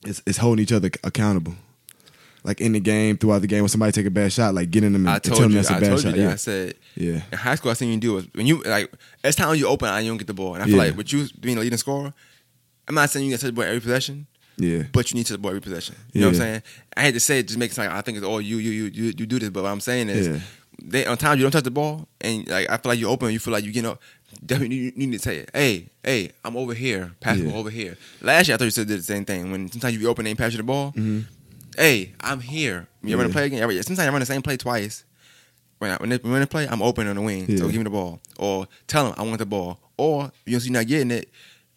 is 0.06 0.22
is 0.26 0.38
holding 0.38 0.62
each 0.62 0.72
other 0.72 0.90
accountable. 1.04 1.54
Like 2.44 2.60
in 2.60 2.72
the 2.72 2.80
game, 2.80 3.16
throughout 3.18 3.40
the 3.42 3.46
game, 3.46 3.60
when 3.62 3.68
somebody 3.68 3.92
take 3.92 4.06
a 4.06 4.10
bad 4.10 4.32
shot, 4.32 4.52
like 4.54 4.70
getting 4.72 4.92
them 4.92 5.02
and 5.02 5.10
I 5.10 5.14
and 5.14 5.22
tell 5.22 5.34
told 5.36 5.44
them 5.44 5.50
you. 5.52 5.56
that's 5.58 5.70
a 5.70 5.74
I 5.74 5.80
bad 5.80 5.86
told 5.90 6.02
you 6.04 6.10
shot. 6.10 6.16
that. 6.16 6.32
I 6.32 6.36
said 6.36 6.74
yeah, 6.96 7.22
in 7.30 7.38
high 7.38 7.54
school, 7.54 7.70
I 7.70 7.74
seen 7.74 7.90
you 7.92 7.98
do 8.00 8.18
it 8.18 8.34
when 8.34 8.46
you 8.46 8.60
like. 8.62 8.92
Every 9.22 9.34
time 9.34 9.54
you 9.54 9.68
open, 9.68 9.88
and 9.88 10.04
you 10.04 10.10
don't 10.10 10.18
get 10.18 10.26
the 10.26 10.34
ball, 10.34 10.54
and 10.54 10.62
I 10.62 10.66
feel 10.66 10.74
Yeah. 10.76 10.82
like 10.88 10.96
with 10.96 11.12
you 11.12 11.28
being 11.40 11.56
a 11.56 11.60
leading 11.60 11.78
scorer, 11.78 12.12
I'm 12.88 12.96
not 12.96 13.10
saying 13.10 13.26
you 13.26 13.30
get 13.32 13.40
touch 13.40 13.46
the 13.50 13.52
ball 13.52 13.62
every 13.64 13.80
possession, 13.80 14.26
yeah, 14.56 14.82
but 14.92 15.10
you 15.10 15.16
need 15.16 15.24
to 15.26 15.32
touch 15.32 15.38
the 15.38 15.42
ball 15.42 15.50
every 15.50 15.60
possession. 15.60 15.94
You 16.12 16.20
know 16.20 16.28
what 16.28 16.34
I'm 16.36 16.40
saying? 16.40 16.62
I 16.96 17.00
had 17.02 17.14
to 17.14 17.20
say 17.20 17.38
it, 17.40 17.46
just 17.48 17.58
makes 17.58 17.76
it 17.76 17.80
like 17.80 17.90
I 17.90 18.00
think 18.02 18.18
it's 18.18 18.26
all 18.26 18.40
you, 18.40 18.58
you, 18.58 18.70
you, 18.70 18.84
you, 18.84 19.04
you 19.16 19.26
do 19.26 19.38
this. 19.38 19.50
But 19.50 19.62
what 19.64 19.70
I'm 19.70 19.80
saying 19.80 20.08
is, 20.08 20.28
Yeah. 20.28 20.38
they 20.82 21.06
on 21.06 21.16
times 21.16 21.38
you 21.38 21.44
don't 21.44 21.52
touch 21.52 21.64
the 21.64 21.70
ball, 21.70 22.08
and 22.20 22.46
like 22.48 22.68
I 22.70 22.76
feel 22.76 22.90
like 22.90 22.98
you 22.98 23.08
open, 23.08 23.32
you 23.32 23.38
feel 23.38 23.52
like 23.52 23.64
you 23.64 23.72
get 23.72 23.84
up. 23.84 24.00
Definitely, 24.44 24.76
you, 24.76 24.92
you 24.96 25.06
need 25.06 25.12
to 25.12 25.18
say, 25.18 25.44
"Hey, 25.52 25.88
hey, 26.02 26.32
I'm 26.44 26.56
over 26.56 26.72
here, 26.74 27.12
pass 27.20 27.36
the 27.38 27.44
Yeah. 27.44 27.50
ball 27.50 27.60
over 27.60 27.70
here." 27.70 27.96
Last 28.22 28.48
year, 28.48 28.54
I 28.54 28.58
thought 28.58 28.64
you 28.64 28.70
said 28.70 28.88
the 28.88 29.02
same 29.02 29.24
thing. 29.26 29.50
When 29.52 29.70
sometimes 29.70 29.92
you 29.94 30.00
be 30.00 30.06
open 30.06 30.26
and 30.26 30.38
pass 30.38 30.52
you 30.52 30.56
the 30.58 30.62
ball, 30.64 30.92
mm-hmm. 30.92 31.20
hey, 31.76 32.12
I'm 32.20 32.40
here. 32.40 32.88
You 33.02 33.16
run 33.16 33.26
a 33.26 33.28
Yeah. 33.28 33.32
play 33.32 33.46
again. 33.46 33.62
Every, 33.62 33.82
sometimes 33.82 34.08
I 34.08 34.10
run 34.10 34.20
the 34.20 34.26
same 34.26 34.40
play 34.42 34.56
twice. 34.56 35.04
When 35.78 35.90
I, 35.90 35.96
when 35.96 36.08
they 36.10 36.16
when 36.16 36.40
they 36.40 36.46
play, 36.46 36.66
I'm 36.68 36.80
open 36.80 37.06
on 37.08 37.16
the 37.16 37.22
wing. 37.22 37.58
So 37.58 37.66
give 37.66 37.76
me 37.78 37.82
the 37.84 37.90
ball, 37.90 38.20
or 38.38 38.68
tell 38.86 39.04
them 39.04 39.14
I 39.18 39.22
want 39.22 39.38
the 39.38 39.46
ball, 39.46 39.80
or 39.96 40.30
you 40.46 40.52
know, 40.54 40.58
so 40.60 40.64
you're 40.66 40.72
not 40.74 40.86
getting 40.86 41.10
it. 41.10 41.28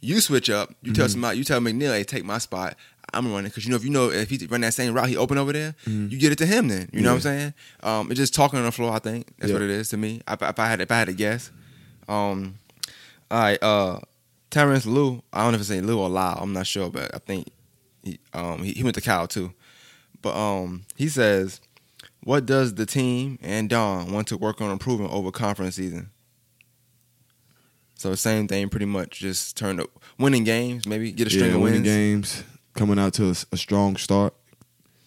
You 0.05 0.21
switch 0.21 0.49
up. 0.49 0.69
You 0.69 0.91
Mm-hmm. 0.91 0.93
tell 0.93 1.09
somebody. 1.09 1.37
You 1.37 1.43
tell 1.43 1.59
McNeill, 1.59 1.91
hey, 1.93 2.03
take 2.03 2.23
my 2.25 2.37
spot. 2.37 2.75
I'm 3.13 3.31
running 3.31 3.45
because 3.49 3.63
you 3.65 3.69
know 3.71 3.77
if 3.77 3.83
you 3.83 3.89
know 3.91 4.09
if 4.09 4.29
he 4.29 4.45
run 4.47 4.61
that 4.61 4.73
same 4.73 4.93
route, 4.93 5.07
he 5.07 5.15
open 5.17 5.37
over 5.37 5.53
there. 5.53 5.75
Mm-hmm. 5.85 6.07
You 6.09 6.17
get 6.19 6.31
it 6.31 6.37
to 6.39 6.45
him. 6.45 6.67
Then 6.67 6.89
you 6.91 7.01
know 7.01 7.09
what 7.11 7.15
I'm 7.15 7.21
saying. 7.21 7.53
Um, 7.83 8.11
it's 8.11 8.19
just 8.19 8.33
talking 8.33 8.59
on 8.59 8.65
the 8.65 8.71
floor. 8.71 8.91
I 8.93 8.99
think 8.99 9.27
that's 9.37 9.49
Yeah. 9.49 9.55
what 9.55 9.61
it 9.61 9.69
is 9.69 9.89
to 9.89 9.97
me. 9.97 10.21
If, 10.27 10.41
if 10.41 10.59
I 10.59 10.67
had 10.67 10.81
if 10.81 10.91
I 10.91 10.97
had 10.99 11.07
to 11.07 11.13
guess, 11.13 11.51
um, 12.07 12.55
all 13.31 13.39
right, 13.39 13.61
uh, 13.63 13.99
Terrence 14.49 14.85
Lou. 14.85 15.21
I 15.33 15.43
don't 15.43 15.51
know 15.51 15.55
if 15.55 15.61
it's 15.61 15.69
say 15.69 15.81
Lou 15.81 15.99
or 15.99 16.09
Lau. 16.09 16.37
I'm 16.41 16.53
not 16.53 16.67
sure, 16.67 16.89
but 16.89 17.13
I 17.13 17.19
think 17.19 17.47
he 18.03 18.19
um 18.33 18.63
he, 18.63 18.71
he 18.73 18.83
went 18.83 18.95
to 18.95 19.01
Cal 19.01 19.27
too. 19.27 19.53
But 20.21 20.35
um 20.35 20.85
he 20.95 21.07
says, 21.07 21.61
what 22.23 22.45
does 22.45 22.73
the 22.75 22.85
team 22.85 23.37
and 23.41 23.69
Don 23.69 24.11
want 24.11 24.27
to 24.29 24.37
work 24.37 24.61
on 24.61 24.71
improving 24.71 25.07
over 25.09 25.31
conference 25.31 25.75
season? 25.75 26.09
So 27.95 28.13
same 28.15 28.47
thing, 28.47 28.69
pretty 28.69 28.85
much. 28.85 29.19
Just 29.19 29.57
turn 29.57 29.79
up 29.79 29.89
winning 30.19 30.43
games, 30.43 30.85
maybe 30.87 31.11
get 31.11 31.27
a 31.27 31.29
string 31.29 31.49
yeah, 31.51 31.55
of 31.55 31.61
winning 31.61 31.83
wins. 31.83 31.95
games, 32.35 32.43
coming 32.75 32.99
out 32.99 33.13
to 33.15 33.33
a 33.51 33.57
strong 33.57 33.95
start 33.97 34.33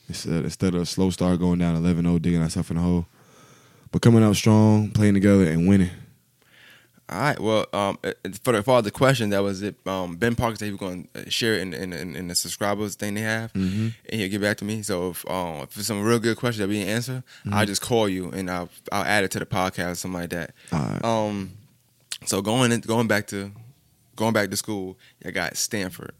instead 0.08 0.44
instead 0.44 0.74
of 0.74 0.82
a 0.82 0.86
slow 0.86 1.10
start, 1.10 1.38
going 1.38 1.58
down 1.58 1.76
11-0, 1.82 2.20
digging 2.22 2.42
ourselves 2.42 2.70
in 2.70 2.76
the 2.76 2.82
hole. 2.82 3.06
But 3.92 4.02
coming 4.02 4.22
out 4.22 4.36
strong, 4.36 4.90
playing 4.90 5.14
together, 5.14 5.44
and 5.44 5.68
winning. 5.68 5.90
All 7.10 7.18
right. 7.18 7.40
Well, 7.40 7.64
um, 7.72 7.98
uh, 8.04 8.12
for 8.42 8.52
the 8.52 8.62
for 8.62 8.82
the 8.82 8.90
question, 8.90 9.30
that 9.30 9.42
was 9.42 9.62
it. 9.62 9.76
Um, 9.86 10.16
Ben 10.16 10.34
Parker 10.34 10.56
said 10.56 10.66
he 10.66 10.72
was 10.72 10.80
going 10.80 11.08
to 11.14 11.30
share 11.30 11.54
it 11.54 11.62
in, 11.62 11.72
in, 11.72 11.94
in, 11.94 12.28
the 12.28 12.34
subscribers 12.34 12.96
thing 12.96 13.14
they 13.14 13.22
have, 13.22 13.50
Mhm. 13.54 13.94
and 14.10 14.20
he'll 14.20 14.28
get 14.30 14.42
back 14.42 14.58
to 14.58 14.66
me. 14.66 14.82
So 14.82 15.10
if 15.10 15.30
um, 15.30 15.62
if 15.62 15.74
it's 15.78 15.86
some 15.86 16.02
real 16.04 16.18
good 16.18 16.36
questions 16.36 16.58
that 16.60 16.68
we 16.68 16.74
didn't 16.80 16.90
answer, 16.90 17.22
I'll 17.50 17.64
just 17.64 17.80
call 17.80 18.10
you 18.10 18.30
and 18.30 18.50
I'll 18.50 18.68
I'll 18.92 19.04
add 19.04 19.24
it 19.24 19.30
to 19.30 19.38
the 19.38 19.46
podcast, 19.46 19.92
or 19.92 19.94
something 19.94 20.20
like 20.20 20.30
that. 20.30 20.54
All 20.70 20.80
right. 20.80 21.04
Um, 21.04 21.52
so 22.26 22.42
going 22.42 22.72
in, 22.72 22.80
going 22.80 23.06
back 23.08 23.26
to 23.28 23.52
going 24.16 24.32
back 24.32 24.50
to 24.50 24.56
school, 24.56 24.98
I 25.24 25.30
got 25.30 25.56
Stanford 25.56 26.12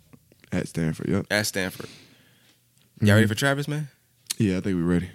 At 0.53 0.69
Stanford, 0.69 1.09
yep. 1.09 1.27
at 1.31 1.47
Stanford. 1.47 1.89
Y'all 3.01 3.15
ready 3.15 3.27
for 3.27 3.35
Travis, 3.35 3.69
man? 3.69 3.89
Yeah, 4.39 4.59
I 4.59 4.61
think 4.61 4.77
we're 4.77 4.83
ready. 4.83 5.11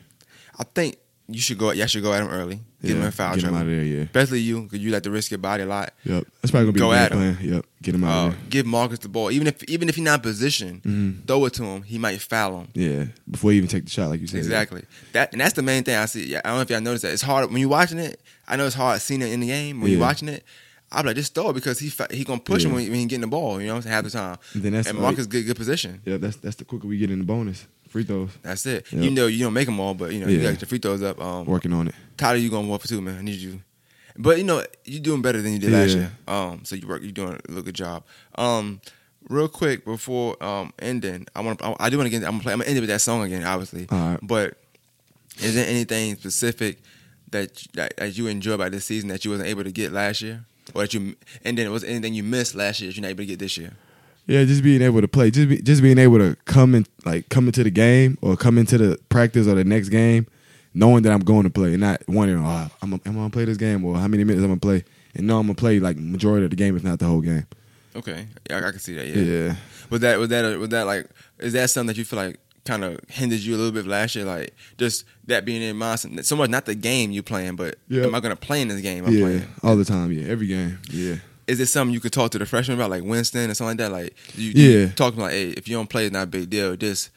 I 0.57 0.63
think 0.63 0.97
you 1.27 1.39
should 1.39 1.57
go. 1.57 1.71
Y'all 1.71 1.87
should 1.87 2.03
go 2.03 2.13
at 2.13 2.21
him 2.21 2.29
early. 2.29 2.59
Get 2.81 2.91
yeah, 2.91 2.95
him 2.97 3.01
in 3.03 3.11
foul 3.11 3.29
Get 3.35 3.43
him 3.45 3.49
trouble. 3.51 3.57
out 3.59 3.61
of 3.61 3.67
there, 3.71 3.83
yeah. 3.83 4.01
Especially 4.03 4.39
you, 4.41 4.61
because 4.63 4.79
you 4.79 4.91
like 4.91 5.03
to 5.03 5.09
risk 5.11 5.31
your 5.31 5.37
body 5.37 5.63
a 5.63 5.65
lot. 5.65 5.93
Yep. 6.03 6.27
That's 6.41 6.51
probably 6.51 6.65
gonna 6.65 6.71
be 6.73 6.79
Go 6.79 6.91
at 6.91 7.11
game 7.11 7.21
him. 7.21 7.35
plan. 7.37 7.49
Yep. 7.53 7.65
Get 7.81 7.95
him 7.95 8.03
out 8.03 8.09
Uh, 8.11 8.27
of 8.27 8.31
there. 8.33 8.41
give 8.49 8.65
Marcus 8.65 8.99
the 8.99 9.07
ball, 9.09 9.31
even 9.31 9.47
if 9.47 9.63
even 9.63 9.87
if 9.89 9.95
he's 9.95 10.03
not 10.03 10.15
in 10.15 10.21
position, 10.21 10.81
Mhm. 10.85 11.25
throw 11.27 11.45
it 11.45 11.53
to 11.53 11.63
him. 11.63 11.83
He 11.83 11.97
might 11.97 12.21
foul 12.21 12.59
him. 12.61 12.67
Yeah. 12.73 13.05
Before 13.31 13.51
you 13.53 13.57
even 13.57 13.69
take 13.69 13.85
the 13.85 13.89
shot, 13.89 14.09
like 14.09 14.19
you 14.21 14.27
said. 14.27 14.39
Exactly. 14.39 14.83
That 15.13 15.31
and 15.31 15.39
that's 15.41 15.53
the 15.53 15.61
main 15.61 15.83
thing 15.85 15.95
I 15.95 16.05
see. 16.07 16.25
Yeah, 16.27 16.41
I 16.43 16.49
don't 16.49 16.57
know 16.57 16.61
if 16.63 16.69
y'all 16.69 16.81
noticed 16.81 17.03
that. 17.03 17.13
It's 17.13 17.21
hard 17.21 17.49
when 17.49 17.57
you're 17.59 17.69
watching 17.69 17.99
it. 17.99 18.19
I 18.47 18.57
know 18.57 18.65
it's 18.65 18.75
hard 18.75 19.01
seeing 19.01 19.21
it 19.21 19.31
in 19.31 19.39
the 19.39 19.47
game. 19.47 19.79
When 19.79 19.91
you're 19.91 20.01
watching 20.01 20.27
it, 20.27 20.43
I'm 20.93 21.05
like, 21.05 21.15
just 21.15 21.33
throw 21.33 21.49
it 21.49 21.53
because 21.53 21.79
he 21.79 21.91
he 22.11 22.23
gonna 22.23 22.39
push 22.39 22.63
him 22.65 22.73
when 22.73 22.83
he, 22.83 22.89
when 22.89 22.99
he 22.99 23.05
getting 23.05 23.21
the 23.21 23.27
ball. 23.27 23.59
You 23.59 23.67
know, 23.67 23.73
what 23.73 23.77
I'm 23.77 23.81
saying 23.83 23.93
half 23.93 24.03
the 24.03 24.09
time. 24.09 24.37
And 24.53 24.63
then 24.63 24.73
that's 24.73 24.87
and 24.87 24.97
like- 24.97 25.03
Marcus 25.03 25.25
good 25.27 25.45
good 25.45 25.55
position. 25.57 26.01
Yeah, 26.05 26.17
that's 26.17 26.37
that's 26.37 26.55
the 26.55 26.65
quicker 26.65 26.87
we 26.87 26.97
get 26.97 27.11
in 27.11 27.19
the 27.19 27.25
bonus. 27.25 27.65
Free 27.89 28.03
throws. 28.03 28.31
That's 28.41 28.65
it. 28.65 28.91
Yep. 28.91 29.03
You 29.03 29.11
know 29.11 29.27
you 29.27 29.43
don't 29.43 29.53
make 29.53 29.67
them 29.67 29.79
all, 29.79 29.93
but 29.93 30.13
you 30.13 30.19
know 30.19 30.27
you 30.27 30.41
got 30.41 30.59
your 30.59 30.67
free 30.67 30.79
throws 30.79 31.03
up. 31.03 31.21
Um, 31.21 31.45
Working 31.45 31.73
on 31.73 31.87
it. 31.87 31.95
Tyler, 32.17 32.37
you 32.37 32.49
going 32.49 32.67
one 32.67 32.79
for 32.79 32.87
two, 32.87 33.01
man. 33.01 33.19
I 33.19 33.21
need 33.21 33.35
you. 33.39 33.61
But 34.17 34.37
you 34.37 34.43
know 34.43 34.63
you're 34.85 35.01
doing 35.01 35.21
better 35.21 35.41
than 35.41 35.53
you 35.53 35.59
did 35.59 35.71
last 35.71 35.95
year. 35.95 36.11
Um, 36.27 36.65
so 36.65 36.75
you 36.75 36.87
work, 36.87 37.01
you're 37.01 37.11
doing 37.11 37.33
a 37.33 37.39
little 37.47 37.63
good 37.63 37.75
job. 37.75 38.03
Um, 38.35 38.81
real 39.29 39.47
quick 39.47 39.85
before 39.85 40.41
um 40.43 40.73
ending, 40.79 41.27
I 41.35 41.41
want 41.41 41.63
I, 41.63 41.75
I 41.79 41.89
do 41.89 41.97
want 41.97 42.07
to 42.07 42.09
get. 42.09 42.25
I'm 42.25 42.31
gonna 42.33 42.43
play. 42.43 42.53
I'm 42.53 42.59
gonna 42.59 42.69
end 42.69 42.77
it 42.77 42.81
with 42.81 42.89
that 42.89 43.01
song 43.01 43.23
again, 43.23 43.43
obviously. 43.43 43.87
All 43.89 44.11
right. 44.11 44.19
But 44.21 44.57
is 45.39 45.55
there 45.55 45.67
anything 45.67 46.15
specific 46.15 46.79
that 47.31 47.55
that, 47.73 47.97
that 47.97 48.17
you 48.17 48.27
enjoy 48.27 48.53
about 48.53 48.71
this 48.71 48.85
season 48.85 49.09
that 49.09 49.25
you 49.25 49.31
wasn't 49.31 49.49
able 49.49 49.63
to 49.63 49.71
get 49.71 49.91
last 49.91 50.21
year, 50.21 50.45
or 50.73 50.83
that 50.83 50.93
you 50.93 51.15
and 51.43 51.57
then 51.57 51.65
it 51.65 51.69
was 51.69 51.83
anything 51.83 52.13
you 52.13 52.23
missed 52.23 52.55
last 52.55 52.81
year 52.81 52.89
that 52.89 52.97
you're 52.97 53.01
not 53.01 53.09
able 53.09 53.23
to 53.23 53.25
get 53.25 53.39
this 53.39 53.57
year? 53.57 53.71
Yeah, 54.25 54.45
just 54.45 54.63
being 54.63 54.81
able 54.81 55.01
to 55.01 55.07
play, 55.07 55.31
just 55.31 55.49
be, 55.49 55.61
just 55.61 55.81
being 55.81 55.97
able 55.97 56.17
to 56.17 56.37
come 56.45 56.75
in, 56.75 56.85
like 57.03 57.27
come 57.29 57.47
into 57.47 57.63
the 57.63 57.69
game 57.69 58.17
or 58.21 58.37
come 58.37 58.57
into 58.57 58.77
the 58.77 58.97
practice 59.09 59.47
or 59.47 59.55
the 59.55 59.65
next 59.65 59.89
game, 59.89 60.27
knowing 60.73 61.03
that 61.03 61.11
I'm 61.11 61.19
going 61.19 61.43
to 61.43 61.49
play, 61.49 61.73
and 61.73 61.81
not 61.81 62.01
wondering, 62.07 62.41
oh, 62.43 62.69
I'm, 62.81 62.93
I'm, 62.93 62.99
gonna 63.15 63.29
play 63.29 63.45
this 63.45 63.57
game 63.57 63.83
or 63.83 63.97
how 63.97 64.07
many 64.07 64.23
minutes 64.23 64.43
I'm 64.43 64.49
gonna 64.49 64.59
play, 64.61 64.85
and 65.13 65.27
know 65.27 65.39
I'm 65.39 65.47
gonna 65.47 65.55
play 65.55 65.79
like 65.79 65.97
majority 65.97 66.45
of 66.45 66.51
the 66.51 66.55
game, 66.55 66.77
if 66.77 66.83
not 66.83 66.99
the 66.99 67.05
whole 67.05 67.21
game. 67.21 67.45
Okay, 67.95 68.25
yeah, 68.49 68.57
I, 68.57 68.67
I 68.67 68.71
can 68.71 68.79
see 68.79 68.95
that. 68.95 69.07
Yeah, 69.07 69.21
Yeah. 69.21 69.55
Was 69.89 69.99
that 69.99 70.17
was 70.17 70.29
that 70.29 70.57
was 70.57 70.69
that 70.69 70.87
like 70.87 71.07
is 71.39 71.53
that 71.53 71.69
something 71.69 71.87
that 71.87 71.97
you 71.97 72.05
feel 72.05 72.17
like 72.17 72.39
kind 72.65 72.83
of 72.83 72.99
hindered 73.09 73.39
you 73.39 73.55
a 73.55 73.57
little 73.57 73.71
bit 73.71 73.85
last 73.85 74.15
year? 74.15 74.25
Like 74.25 74.55
just 74.77 75.05
that 75.25 75.45
being 75.45 75.61
in 75.61 75.75
mind, 75.77 75.99
so 76.25 76.35
much 76.35 76.49
not 76.49 76.65
the 76.65 76.75
game 76.75 77.11
you 77.11 77.23
playing, 77.23 77.55
but 77.55 77.75
Yeah. 77.87 78.03
am 78.03 78.15
I 78.15 78.19
going 78.19 78.35
to 78.35 78.39
play 78.41 78.61
in 78.61 78.67
this 78.69 78.81
game 78.81 79.05
I'm 79.05 79.13
yeah, 79.13 79.19
playing? 79.21 79.45
all 79.63 79.75
the 79.75 79.85
time. 79.85 80.11
Yeah, 80.11 80.27
every 80.29 80.47
game. 80.47 80.79
Yeah, 80.89 81.15
Is 81.47 81.59
it 81.59 81.65
something 81.67 81.93
you 81.93 81.99
could 81.99 82.13
talk 82.13 82.31
to 82.31 82.39
the 82.39 82.45
freshman 82.45 82.77
about, 82.77 82.89
like 82.89 83.03
Winston 83.03 83.49
or 83.49 83.53
something 83.53 83.77
like 83.77 83.89
that? 83.89 83.91
Like 83.91 84.15
you, 84.35 84.51
Yeah. 84.51 84.79
you 84.85 84.87
talk 84.89 85.11
to 85.13 85.15
them 85.17 85.23
like, 85.25 85.33
hey, 85.33 85.49
if 85.49 85.67
you 85.67 85.75
don't 85.75 85.89
play, 85.89 86.05
it's 86.05 86.13
not 86.13 86.23
a 86.23 86.27
big 86.27 86.49
deal. 86.49 86.75
Just 86.75 87.09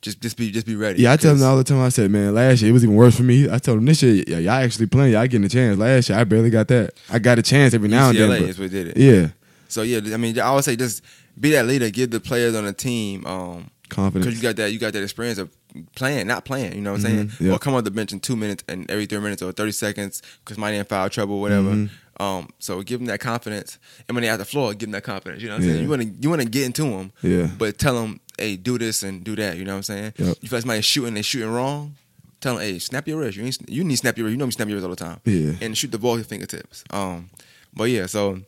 just 0.00 0.20
just 0.20 0.36
be 0.36 0.50
just 0.50 0.66
be 0.66 0.74
ready. 0.74 1.02
yeah. 1.02 1.12
I 1.12 1.16
tell 1.16 1.34
them 1.34 1.46
all 1.46 1.56
the 1.56 1.62
time. 1.64 1.80
I 1.80 1.88
said, 1.90 2.10
man, 2.10 2.34
last 2.34 2.60
year 2.60 2.70
it 2.70 2.72
was 2.72 2.82
even 2.82 2.96
worse 2.96 3.16
for 3.16 3.22
me. 3.22 3.48
I 3.48 3.58
told 3.58 3.78
them 3.78 3.84
this 3.84 4.02
year, 4.02 4.24
yeah, 4.26 4.38
y'all 4.38 4.52
actually 4.64 4.86
playing, 4.86 5.12
y'all 5.12 5.22
getting 5.28 5.44
a 5.44 5.48
chance. 5.48 5.78
Last 5.78 6.08
year 6.08 6.18
I 6.18 6.24
barely 6.24 6.50
got 6.50 6.66
that. 6.68 6.94
I 7.10 7.18
got 7.20 7.38
a 7.38 7.42
chance 7.42 7.72
every 7.72 7.88
now 7.88 8.08
and 8.08 8.18
UCLA 8.18 8.40
then. 8.40 8.48
is 8.48 8.58
what 8.58 8.70
did 8.70 8.88
it. 8.88 8.96
yeah, 8.96 9.28
So 9.68 9.82
yeah, 9.82 10.00
I 10.12 10.16
mean, 10.16 10.40
I 10.40 10.52
would 10.54 10.64
say 10.64 10.74
just 10.74 11.02
be 11.38 11.50
that 11.52 11.66
leader, 11.66 11.88
give 11.90 12.10
the 12.10 12.18
players 12.20 12.56
on 12.56 12.64
the 12.64 12.72
team. 12.72 13.24
Um, 13.26 13.70
confidence. 13.92 14.26
Because 14.26 14.42
you 14.42 14.48
got 14.48 14.56
that, 14.56 14.72
you 14.72 14.78
got 14.78 14.92
that 14.92 15.02
experience 15.02 15.38
of 15.38 15.50
playing, 15.94 16.26
not 16.26 16.44
playing. 16.44 16.74
You 16.74 16.80
know 16.80 16.92
what 16.92 17.04
I'm 17.04 17.06
saying? 17.06 17.28
Mhm, 17.28 17.40
yeah. 17.40 17.52
Or 17.52 17.58
come 17.58 17.74
off 17.74 17.84
the 17.84 17.90
bench 17.90 18.12
in 18.12 18.20
two 18.20 18.36
minutes 18.36 18.64
and 18.68 18.90
every 18.90 19.06
three 19.06 19.20
minutes 19.20 19.42
or 19.42 19.52
thirty 19.52 19.72
seconds 19.72 20.22
because 20.44 20.58
might 20.58 20.72
in 20.72 20.84
foul 20.84 21.08
trouble, 21.10 21.40
whatever. 21.40 21.70
Mhm. 21.70 21.90
Um, 22.20 22.48
so 22.58 22.82
give 22.82 23.00
them 23.00 23.06
that 23.06 23.20
confidence, 23.20 23.78
and 24.08 24.14
when 24.14 24.22
they 24.22 24.28
out 24.28 24.38
the 24.38 24.44
floor, 24.44 24.72
give 24.72 24.80
them 24.88 24.90
that 24.92 25.02
confidence. 25.04 25.42
You 25.42 25.48
know 25.48 25.54
what 25.54 25.62
I'm 25.62 25.68
Yeah. 25.68 25.72
saying? 25.74 25.82
You 25.84 25.88
want 25.90 26.02
to 26.02 26.08
you 26.20 26.28
want 26.30 26.42
to 26.42 26.48
get 26.48 26.64
into 26.66 26.82
them, 26.84 27.12
Yeah. 27.22 27.46
but 27.58 27.78
tell 27.78 27.94
them, 28.00 28.20
hey, 28.38 28.56
do 28.56 28.78
this 28.78 29.02
and 29.02 29.24
do 29.24 29.34
that. 29.36 29.56
You 29.56 29.64
know 29.64 29.72
what 29.72 29.76
I'm 29.78 29.82
saying? 29.84 30.12
Yep. 30.18 30.36
You 30.42 30.48
feel 30.48 30.56
like 30.58 30.62
somebody's 30.62 30.84
shooting, 30.84 31.14
they 31.14 31.22
shooting 31.22 31.48
wrong. 31.50 31.96
Tell 32.40 32.54
them, 32.56 32.62
hey, 32.62 32.78
snap 32.80 33.06
your 33.08 33.18
wrist. 33.20 33.36
You, 33.38 33.44
ain't, 33.44 33.58
you 33.68 33.84
need 33.84 33.94
to 33.94 33.96
snap 33.98 34.18
your 34.18 34.24
wrist. 34.26 34.32
You 34.32 34.36
know 34.38 34.46
me 34.46 34.52
snap 34.52 34.68
your 34.68 34.76
wrist 34.76 34.84
all 34.84 34.90
the 34.90 34.96
time. 34.96 35.20
Yeah. 35.24 35.52
And 35.60 35.78
shoot 35.78 35.92
the 35.92 35.98
ball 35.98 36.12
with 36.12 36.20
your 36.22 36.24
fingertips. 36.26 36.82
Um, 36.90 37.30
but 37.72 37.84
yeah, 37.84 38.06
so 38.06 38.40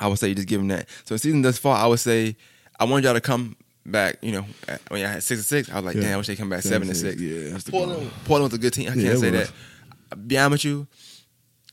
I 0.00 0.06
would 0.06 0.18
say 0.18 0.28
you 0.28 0.34
just 0.36 0.46
give 0.48 0.60
them 0.60 0.68
that. 0.68 0.88
So 1.04 1.16
season 1.16 1.42
thus 1.42 1.58
far, 1.58 1.76
I 1.76 1.86
would 1.88 1.98
say 2.00 2.36
I 2.78 2.84
want 2.84 3.04
y'all 3.04 3.14
to 3.14 3.20
come 3.20 3.56
back. 3.90 4.18
You 4.22 4.32
know, 4.32 4.46
at- 4.68 4.80
when 4.88 5.00
y'all 5.00 5.10
had 5.10 5.22
six 5.22 5.40
and 5.40 5.46
six, 5.46 5.70
I 5.70 5.76
was 5.76 5.84
like, 5.84 5.96
Yeah. 5.96 6.02
damn, 6.02 6.14
I 6.14 6.16
wish 6.18 6.26
they 6.26 6.36
come 6.36 6.48
back 6.50 6.62
seven, 6.62 6.88
and 6.88 6.96
six. 6.96 7.20
Yeah, 7.20 7.50
that's 7.50 7.64
the 7.64 7.70
Portland, 7.72 8.00
goal. 8.00 8.10
Portland 8.24 8.52
was 8.52 8.58
a 8.58 8.62
good 8.62 8.72
team. 8.72 8.88
I 8.90 8.94
Yeah, 8.94 9.02
can't 9.02 9.14
it 9.14 9.18
say 9.20 9.30
was. 9.30 9.48
that. 9.48 9.52
I'll 10.12 10.18
Be 10.18 10.38
honest 10.38 10.64
with 10.64 10.70
you, 10.72 10.86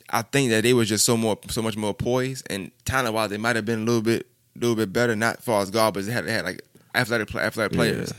I 0.10 0.22
think 0.22 0.50
that 0.52 0.64
they 0.64 0.74
was 0.74 0.90
just 0.90 1.06
so 1.06 1.18
more, 1.18 1.38
so 1.50 1.62
much 1.62 1.76
more 1.78 1.94
poised 1.94 2.46
and 2.50 2.72
talent 2.86 3.14
wise, 3.14 3.30
they 3.30 3.38
might 3.38 3.56
have 3.56 3.66
been 3.66 3.82
a 3.82 3.86
little 3.86 4.02
bit, 4.02 4.28
little 4.56 4.76
bit 4.76 4.92
better. 4.94 5.16
Not 5.16 5.38
as 5.40 5.46
far 5.46 5.62
as 5.62 5.72
guard, 5.72 5.94
but 5.96 6.06
they 6.06 6.12
had, 6.12 6.26
they 6.26 6.32
had 6.34 6.46
like 6.46 6.62
athletic, 6.94 7.28
play- 7.30 7.44
athletic 7.44 7.74
players. 7.74 8.14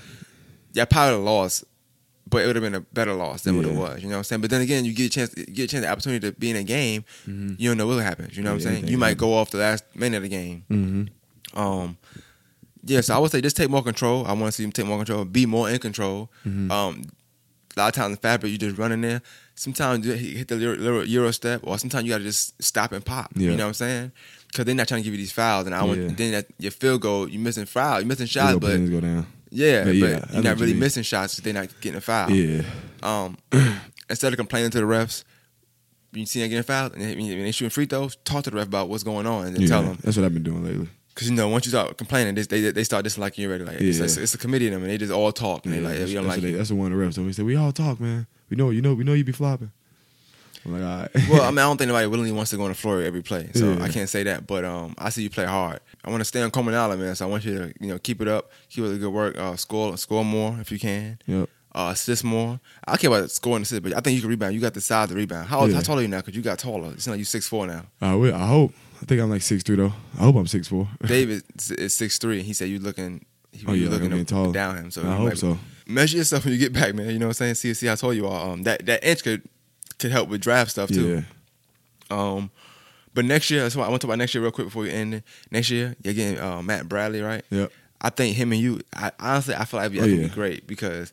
Yeah, 0.72 0.86
probably 0.86 1.18
lost, 1.20 1.62
but 2.28 2.42
it 2.42 2.46
would 2.48 2.56
have 2.56 2.64
been 2.64 2.74
a 2.74 2.80
better 2.80 3.12
loss 3.12 3.42
than 3.42 3.56
what 3.56 3.64
it 3.66 3.74
was. 3.74 4.02
You 4.02 4.08
know 4.08 4.14
what 4.14 4.18
I'm 4.18 4.24
saying? 4.24 4.40
But 4.40 4.50
then 4.50 4.60
again, 4.60 4.84
you 4.84 4.92
get 4.92 5.06
a 5.06 5.10
chance, 5.10 5.34
you 5.36 5.46
get 5.46 5.64
a 5.64 5.68
chance, 5.68 5.84
the 5.84 5.90
opportunity 5.92 6.28
to 6.28 6.36
be 6.36 6.50
in 6.50 6.56
a 6.56 6.64
game. 6.64 7.04
You 7.26 7.70
don't 7.70 7.76
know 7.78 7.86
what 7.86 8.02
happens. 8.02 8.36
You 8.36 8.42
know 8.42 8.52
what 8.54 8.60
Mm-hmm. 8.62 8.68
I'm 8.68 8.74
saying? 8.76 8.88
You 8.88 8.98
might 8.98 9.08
happens. 9.10 9.20
go 9.20 9.34
off 9.34 9.50
the 9.50 9.58
last 9.58 9.84
minute 9.94 10.16
of 10.16 10.22
the 10.24 10.28
game. 10.30 10.64
Mm-hmm. 10.70 11.58
Um, 11.60 11.96
yeah, 12.86 13.00
so 13.00 13.14
I 13.14 13.18
would 13.18 13.30
say 13.30 13.40
just 13.40 13.56
take 13.56 13.70
more 13.70 13.82
control. 13.82 14.26
I 14.26 14.32
want 14.32 14.46
to 14.46 14.52
see 14.52 14.64
him 14.64 14.72
take 14.72 14.86
more 14.86 14.98
control, 14.98 15.24
be 15.24 15.46
more 15.46 15.70
in 15.70 15.78
control. 15.78 16.30
Mm-hmm. 16.46 16.70
Um, 16.70 17.04
a 17.76 17.80
lot 17.80 17.88
of 17.88 17.94
times 17.94 18.12
in 18.12 18.16
fabric, 18.18 18.52
you 18.52 18.58
just 18.58 18.78
running 18.78 19.02
in 19.02 19.08
there. 19.08 19.22
Sometimes 19.56 20.06
you 20.06 20.12
hit 20.14 20.48
the 20.48 20.56
little, 20.56 21.04
euro 21.04 21.32
step, 21.32 21.60
or 21.64 21.76
sometimes 21.78 22.04
you 22.04 22.10
got 22.10 22.18
to 22.18 22.24
just 22.24 22.60
stop 22.62 22.92
and 22.92 23.04
pop. 23.04 23.30
Yeah. 23.34 23.50
You 23.50 23.56
know 23.56 23.64
what 23.64 23.68
I'm 23.68 23.74
saying? 23.74 24.12
Because 24.48 24.64
they're 24.64 24.74
not 24.74 24.86
trying 24.88 25.00
to 25.00 25.04
give 25.04 25.12
you 25.14 25.18
these 25.18 25.32
fouls, 25.32 25.66
and 25.66 25.74
I 25.74 25.82
want 25.82 26.00
Yeah. 26.00 26.08
then 26.14 26.32
that 26.32 26.46
your 26.58 26.70
field 26.70 27.00
goal, 27.00 27.28
you 27.28 27.38
missing 27.40 27.64
foul, 27.66 28.00
you 28.00 28.06
missing 28.06 28.26
shots, 28.26 28.58
but 28.58 28.76
go 28.76 29.00
down. 29.00 29.26
yeah, 29.50 29.66
Yeah, 29.66 29.84
but 29.84 29.94
you're 30.32 30.42
not 30.42 30.56
you 30.56 30.60
really 30.60 30.72
mean. 30.74 30.80
missing 30.80 31.02
shots. 31.02 31.36
They're 31.38 31.52
not 31.52 31.68
getting 31.80 31.98
a 31.98 32.00
foul. 32.00 32.30
Yeah, 32.30 32.62
Um, 33.02 33.36
instead 34.10 34.32
of 34.32 34.36
complaining 34.36 34.70
to 34.70 34.78
the 34.78 34.86
refs, 34.86 35.24
you 36.12 36.26
see 36.26 36.40
them 36.40 36.50
getting 36.50 36.62
fouled, 36.62 36.94
and 36.94 37.02
when 37.02 37.16
they 37.42 37.50
shooting 37.50 37.70
free 37.70 37.86
throws, 37.86 38.16
talk 38.24 38.44
to 38.44 38.50
the 38.50 38.56
ref 38.56 38.66
about 38.66 38.88
what's 38.88 39.02
going 39.02 39.26
on, 39.26 39.46
and 39.46 39.56
then 39.56 39.62
yeah. 39.62 39.68
tell 39.68 39.82
them 39.82 39.98
That's 40.02 40.16
what 40.16 40.24
I've 40.26 40.34
been 40.34 40.44
doing 40.44 40.64
lately. 40.64 40.88
Cause 41.14 41.28
you 41.30 41.34
know 41.36 41.48
once 41.48 41.64
you 41.64 41.70
start 41.70 41.96
complaining, 41.96 42.34
this, 42.34 42.48
they 42.48 42.70
they 42.72 42.82
start 42.82 43.04
disliking 43.04 43.42
you 43.42 43.48
already. 43.48 43.64
Like 43.64 43.80
it's, 43.80 43.98
Yeah. 43.98 44.04
it's, 44.04 44.16
it's 44.16 44.34
a 44.34 44.38
committee 44.38 44.68
them, 44.68 44.82
and 44.82 44.90
they 44.90 44.98
just 44.98 45.12
all 45.12 45.30
talk. 45.30 45.64
And 45.64 45.72
they 45.74 45.80
like, 45.80 45.96
that's, 45.98 46.08
we 46.08 46.14
don't 46.14 46.24
that's 46.26 46.36
like 46.42 46.50
you. 46.50 46.56
that's 46.56 46.70
the 46.70 46.74
one 46.74 46.86
of 46.92 46.98
the 46.98 47.04
reps. 47.04 47.14
So 47.16 47.22
we 47.22 47.32
said, 47.32 47.44
we 47.44 47.54
all 47.56 47.70
talk, 47.70 48.00
man. 48.00 48.26
We 48.50 48.56
know, 48.56 48.70
you 48.70 48.82
know, 48.82 48.94
we 48.94 49.04
know 49.04 49.12
you 49.12 49.22
be 49.22 49.30
flopping. 49.32 49.70
I'm 50.66 50.72
like, 50.72 50.82
all 50.82 50.88
right. 51.02 51.28
well, 51.30 51.42
I 51.42 51.50
mean, 51.50 51.58
I 51.58 51.62
don't 51.62 51.76
think 51.76 51.88
nobody 51.88 52.06
willingly 52.08 52.32
wants 52.32 52.50
to 52.50 52.56
go 52.56 52.64
on 52.64 52.70
the 52.70 52.74
floor 52.74 53.00
every 53.02 53.22
play, 53.22 53.48
so 53.54 53.74
Yeah. 53.74 53.82
I 53.84 53.88
can't 53.90 54.08
say 54.08 54.22
that. 54.24 54.46
But 54.46 54.64
um, 54.64 54.94
I 54.98 55.10
see 55.10 55.22
you 55.22 55.30
play 55.30 55.44
hard. 55.44 55.80
I 56.04 56.10
want 56.10 56.20
to 56.20 56.24
stay 56.24 56.42
on 56.42 56.50
Coleman 56.50 56.74
Island, 56.74 57.00
man. 57.00 57.14
So 57.14 57.26
I 57.26 57.30
want 57.30 57.44
you 57.44 57.58
to 57.58 57.72
you 57.80 57.88
know 57.88 57.98
keep 57.98 58.20
it 58.20 58.26
up, 58.28 58.50
keep 58.68 58.82
up 58.84 58.90
the 58.90 58.98
good 58.98 59.12
work, 59.12 59.38
uh, 59.38 59.54
score 59.56 59.96
score 59.96 60.24
more 60.24 60.56
if 60.60 60.72
you 60.72 60.78
can, 60.80 61.18
Yep. 61.26 61.48
uh, 61.74 61.90
assist 61.92 62.24
more. 62.24 62.58
I 62.88 62.96
care 62.96 63.08
about 63.10 63.30
scoring 63.30 63.56
and 63.58 63.62
assist, 63.66 63.82
but 63.84 63.94
I 63.94 64.00
think 64.00 64.16
you 64.16 64.20
can 64.22 64.30
rebound. 64.30 64.54
You 64.54 64.60
got 64.60 64.74
the 64.74 64.80
size 64.80 65.10
to 65.10 65.14
rebound. 65.14 65.48
How, 65.48 65.64
Yeah. 65.66 65.74
how 65.76 65.80
tall 65.82 65.98
are 65.98 66.02
you 66.02 66.08
now? 66.08 66.18
Because 66.18 66.34
you 66.34 66.42
got 66.42 66.58
taller. 66.58 66.92
It's 66.92 67.06
not 67.06 67.12
like 67.12 67.18
you 67.20 67.24
six 67.24 67.46
four 67.46 67.66
now. 67.68 67.84
I 68.00 68.14
will. 68.16 68.34
I 68.34 68.46
hope. 68.46 68.72
I 69.04 69.06
think 69.06 69.20
I'm 69.20 69.28
like 69.28 69.42
six 69.42 69.62
three 69.62 69.76
though. 69.76 69.92
I 70.18 70.22
hope 70.24 70.36
I'm 70.36 70.46
six 70.46 70.66
four. 70.66 70.88
David 71.06 71.42
is 71.78 71.94
six 71.94 72.16
three, 72.16 72.38
and 72.38 72.46
he 72.46 72.54
said 72.54 72.70
you 72.70 72.78
looking. 72.78 73.24
He, 73.52 73.66
Oh, 73.68 73.72
yeah, 73.74 73.88
looking 73.90 74.08
getting 74.08 74.24
taller. 74.24 74.52
down 74.52 74.76
him. 74.78 74.90
So 74.90 75.02
I 75.08 75.14
hope 75.16 75.36
so. 75.36 75.58
Measure 75.86 76.16
yourself 76.16 76.44
when 76.44 76.54
you 76.54 76.58
get 76.58 76.72
back, 76.72 76.94
man. 76.94 77.10
You 77.10 77.18
know 77.18 77.26
what 77.26 77.40
I'm 77.40 77.54
saying? 77.54 77.54
See, 77.56 77.74
see 77.74 77.86
how 77.86 77.94
tall 77.94 78.12
you 78.14 78.26
all. 78.26 78.52
Um, 78.52 78.62
that 78.62 78.86
that 78.86 79.04
inch 79.04 79.22
could 79.22 79.42
could 79.98 80.10
help 80.10 80.28
with 80.30 80.40
draft 80.40 80.70
stuff 80.70 80.88
too. 80.88 81.22
Yeah. 82.10 82.16
Um, 82.18 82.50
but 83.12 83.24
next 83.26 83.50
year, 83.50 83.62
that's 83.62 83.76
why 83.76 83.84
I 83.84 83.88
want 83.90 84.00
to 84.00 84.06
talk 84.06 84.10
about 84.12 84.18
next 84.18 84.34
year 84.34 84.42
real 84.42 84.50
quick 84.52 84.68
before 84.68 84.82
we 84.84 84.90
end. 84.90 85.14
it. 85.14 85.24
Next 85.50 85.70
year, 85.70 85.94
you're 86.02 86.14
getting 86.14 86.40
uh, 86.40 86.62
Matt 86.62 86.88
Bradley, 86.88 87.20
right? 87.20 87.44
Yep. 87.50 87.70
I 88.00 88.10
think 88.10 88.36
him 88.36 88.52
and 88.52 88.60
you. 88.60 88.80
I 88.94 89.12
honestly, 89.20 89.54
I 89.54 89.64
feel 89.66 89.80
like 89.80 89.92
it'd 89.92 89.92
be, 89.92 90.00
Oh, 90.00 90.16
yeah. 90.22 90.28
be 90.28 90.34
great 90.34 90.66
because. 90.66 91.12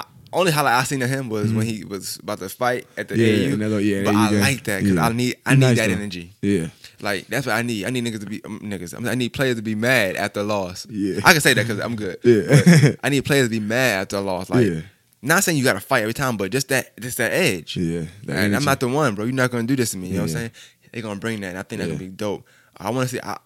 I, 0.00 0.04
only 0.32 0.52
highlight 0.52 0.74
I 0.74 0.82
seen 0.84 1.00
of 1.02 1.08
him 1.10 1.28
was 1.28 1.52
when 1.52 1.66
he 1.66 1.84
was 1.84 2.18
about 2.22 2.38
to 2.40 2.48
fight 2.48 2.86
at 2.96 3.08
the 3.08 3.14
Mm-hmm. 3.14 3.22
Yeah, 3.24 3.54
AAU. 3.54 3.58
little- 3.58 3.80
yeah, 3.80 4.04
but 4.04 4.14
I 4.14 4.30
game. 4.30 4.40
like 4.40 4.64
that 4.64 4.82
because 4.82 4.96
Yeah. 4.96 5.06
I 5.06 5.12
need 5.12 5.36
I 5.46 5.54
need 5.54 5.60
nice, 5.60 5.76
that 5.78 5.86
though. 5.88 5.92
energy. 5.94 6.32
Yeah. 6.42 6.66
Like 7.00 7.26
that's 7.28 7.46
what 7.46 7.54
I 7.54 7.62
need. 7.62 7.84
I 7.86 7.90
need 7.90 8.04
niggas 8.04 8.20
to 8.20 8.26
be 8.26 8.44
um, 8.44 8.60
niggas. 8.60 8.94
I, 8.94 8.98
mean, 8.98 9.08
I 9.12 9.14
need 9.14 9.32
players 9.32 9.56
to 9.56 9.62
be 9.62 9.74
mad 9.74 10.16
after 10.16 10.40
a 10.40 10.42
loss. 10.42 10.86
Yeah. 10.90 11.20
I 11.24 11.32
can 11.32 11.40
say 11.40 11.54
that 11.54 11.66
because 11.66 11.80
I'm 11.82 11.96
good. 11.96 12.18
Yeah. 12.24 12.92
I 13.02 13.08
need 13.08 13.24
players 13.24 13.46
to 13.46 13.50
be 13.50 13.60
mad 13.60 14.02
after 14.02 14.16
a 14.16 14.20
loss. 14.20 14.50
Like, 14.50 14.66
Yeah. 14.66 14.80
not 15.22 15.44
saying 15.44 15.56
you 15.58 15.64
got 15.64 15.74
to 15.74 15.80
fight 15.80 16.02
every 16.02 16.14
time, 16.14 16.36
but 16.36 16.50
just 16.50 16.68
that, 16.68 16.98
just 17.00 17.18
that 17.18 17.32
edge. 17.32 17.76
Yeah, 17.76 18.04
that 18.24 18.36
and 18.44 18.56
I'm 18.56 18.64
not 18.64 18.80
the 18.80 18.88
one, 18.88 19.14
bro. 19.14 19.24
You're 19.26 19.34
not 19.34 19.50
gonna 19.50 19.64
do 19.66 19.76
this 19.76 19.90
to 19.92 19.96
me. 19.98 20.08
You 20.08 20.14
know 20.14 20.20
what 20.22 20.30
I'm 20.30 20.36
saying? 20.36 20.50
They're 20.92 21.02
gonna 21.02 21.20
bring 21.20 21.40
that, 21.40 21.48
and 21.50 21.58
I 21.58 21.62
think 21.62 21.78
that's 21.80 21.90
gonna 21.92 21.98
be 21.98 22.08
dope. 22.08 22.44
I 22.76 22.90
want 22.90 23.08
to 23.08 23.14
see. 23.16 23.20
I, 23.22 23.36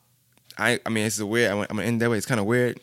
I, 0.59 0.79
I 0.85 0.89
mean, 0.91 1.07
it's 1.07 1.19
a 1.19 1.27
weird. 1.27 1.51
I'm 1.51 1.65
gonna 1.67 1.83
end 1.83 2.01
that 2.03 2.11
way. 2.11 2.17
It's 2.19 2.27
kind 2.27 2.39
of 2.41 2.47
weird. 2.47 2.79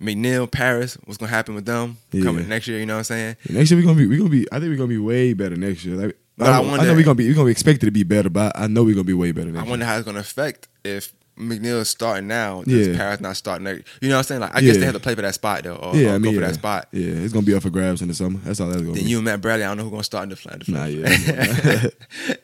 McNeill, 0.00 0.50
Paris, 0.50 0.96
what's 1.04 1.16
gonna 1.18 1.30
happen 1.30 1.54
with 1.54 1.64
them 1.66 1.96
Yeah. 2.12 2.24
coming 2.24 2.48
next 2.48 2.68
year? 2.68 2.78
You 2.78 2.86
know 2.86 2.94
what 2.94 2.98
I'm 2.98 3.04
saying? 3.04 3.36
Next 3.48 3.70
year 3.70 3.80
we're 3.80 3.86
gonna 3.86 3.96
be 3.98 4.06
we're 4.06 4.18
gonna 4.18 4.30
be 4.30 4.46
I 4.52 4.60
think 4.60 4.70
we're 4.70 4.76
gonna 4.76 4.88
be 4.88 4.98
way 4.98 5.32
better 5.32 5.56
next 5.56 5.84
year. 5.84 5.96
Like 5.96 6.18
But 6.36 6.48
I, 6.48 6.50
I 6.50 6.52
know- 6.62 6.68
I 6.68 6.70
wonder- 6.70 6.86
know 6.86 6.94
we're 6.94 7.02
gonna 7.04 7.14
be 7.14 7.28
we're 7.28 7.34
gonna 7.34 7.46
be 7.46 7.52
expected 7.52 7.86
to 7.86 7.92
be 7.92 8.02
better, 8.02 8.28
but 8.30 8.52
I 8.58 8.66
know 8.66 8.84
we're 8.84 8.94
gonna 8.94 9.04
be 9.04 9.14
way 9.14 9.32
better 9.32 9.46
next 9.46 9.56
year. 9.62 9.66
I 9.66 9.70
wonder 9.70 9.86
how 9.86 9.96
it's 9.96 10.04
gonna 10.04 10.20
affect 10.20 10.68
if 10.84 11.12
McNeill 11.38 11.80
is 11.80 11.90
starting 11.90 12.26
now. 12.28 12.62
Yeah. 12.66 12.96
Paris 12.96 13.20
not 13.20 13.36
starting 13.36 13.64
next? 13.64 13.86
You 14.00 14.08
know 14.08 14.14
what 14.14 14.18
I'm 14.20 14.24
saying? 14.24 14.40
Like, 14.40 14.54
I 14.54 14.60
guess 14.62 14.74
Yeah. 14.74 14.80
they 14.80 14.86
have 14.86 14.94
to 14.94 15.00
play 15.00 15.14
for 15.14 15.20
that 15.22 15.34
spot 15.34 15.64
though, 15.64 15.76
or, 15.76 15.94
year. 15.94 16.06
or 16.06 16.08
Yeah, 16.10 16.14
I 16.14 16.18
mean 16.18 16.22
go 16.32 16.38
for 16.38 16.40
yeah. 16.42 16.46
that 16.48 16.54
spot. 16.54 16.88
Yeah, 16.92 17.06
it's 17.12 17.32
gonna 17.32 17.44
be 17.46 17.54
up 17.54 17.62
for 17.62 17.70
grabs 17.70 18.00
in 18.02 18.08
the 18.08 18.14
summer. 18.14 18.38
That's 18.44 18.60
all 18.60 18.68
that's 18.68 18.80
gonna 18.82 18.94
Then 18.94 19.04
be. 19.04 19.10
you 19.10 19.16
and 19.18 19.24
Matt 19.26 19.40
Bradley, 19.42 19.64
I 19.64 19.68
don't 19.68 19.76
know 19.78 19.82
who's 19.84 19.90
gonna 19.92 20.04
start 20.04 20.24
in 20.24 20.28
the 20.30 20.36
flat. 20.36 20.66
Nah, 20.68 20.84
yeah. 20.86 21.88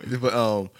but 0.20 0.34
um, 0.34 0.70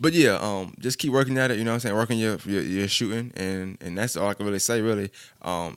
but 0.00 0.12
yeah, 0.12 0.36
um, 0.40 0.74
just 0.78 0.98
keep 0.98 1.12
working 1.12 1.36
at 1.38 1.50
it. 1.50 1.58
You 1.58 1.64
know 1.64 1.72
what 1.72 1.74
I'm 1.74 1.80
saying? 1.80 1.94
Working 1.96 2.18
your 2.18 2.38
your, 2.46 2.62
your 2.62 2.88
shooting, 2.88 3.32
and 3.36 3.76
and 3.80 3.98
that's 3.98 4.16
all 4.16 4.28
I 4.28 4.34
can 4.34 4.46
really 4.46 4.58
say. 4.60 4.80
Really, 4.80 5.10
um, 5.42 5.76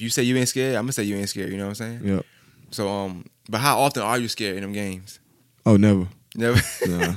if 0.00 0.04
you 0.04 0.08
say 0.10 0.22
you 0.22 0.34
ain't 0.38 0.48
scared, 0.48 0.76
I'm 0.76 0.84
gonna 0.84 0.92
say 0.92 1.02
you 1.04 1.16
ain't 1.16 1.28
scared. 1.28 1.50
You 1.50 1.58
know 1.58 1.64
what 1.64 1.80
I'm 1.80 2.00
saying? 2.00 2.00
Yep. 2.02 2.26
So 2.70 2.88
um, 2.88 3.26
but 3.50 3.58
how 3.58 3.78
often 3.80 4.02
are 4.02 4.18
you 4.18 4.28
scared 4.28 4.56
in 4.56 4.62
them 4.62 4.72
games? 4.72 5.18
Oh 5.66 5.76
never. 5.76 6.08
Never. 6.34 6.58
Nah. 6.86 7.14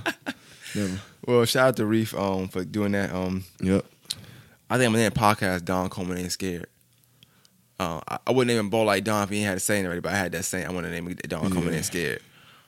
never. 0.76 1.00
well, 1.26 1.46
shout 1.46 1.68
out 1.70 1.76
to 1.78 1.86
Reef 1.86 2.14
um 2.14 2.50
for 2.50 2.66
doing 2.66 2.92
that. 2.92 3.14
Um, 3.14 3.46
Yep. 3.62 3.86
I 4.70 4.78
think 4.78 4.88
I'm 4.88 4.92
gonna 4.94 5.04
name 5.04 5.12
podcast 5.12 5.64
Don 5.64 5.90
Coleman 5.90 6.18
ain't 6.18 6.32
scared. 6.34 6.68
Uh, 7.80 8.02
I, 8.08 8.18
I 8.28 8.32
wouldn't 8.32 8.52
even 8.52 8.70
ball 8.70 8.86
like 8.86 9.04
Don 9.06 9.24
if 9.24 9.30
he 9.30 9.38
ain't 9.38 9.48
had 9.48 9.58
a 9.58 9.62
saying 9.62 9.86
already, 9.86 10.02
but 10.02 10.12
I 10.12 10.18
had 10.18 10.32
that 10.34 10.44
saying. 10.44 10.68
I 10.68 10.72
want 10.72 10.86
to 10.86 10.92
name 10.92 11.08
it 11.08 11.30
Don 11.30 11.50
Coleman 11.52 11.72
Yeah. 11.72 11.78
ain't 11.78 11.86
scared. 11.86 12.22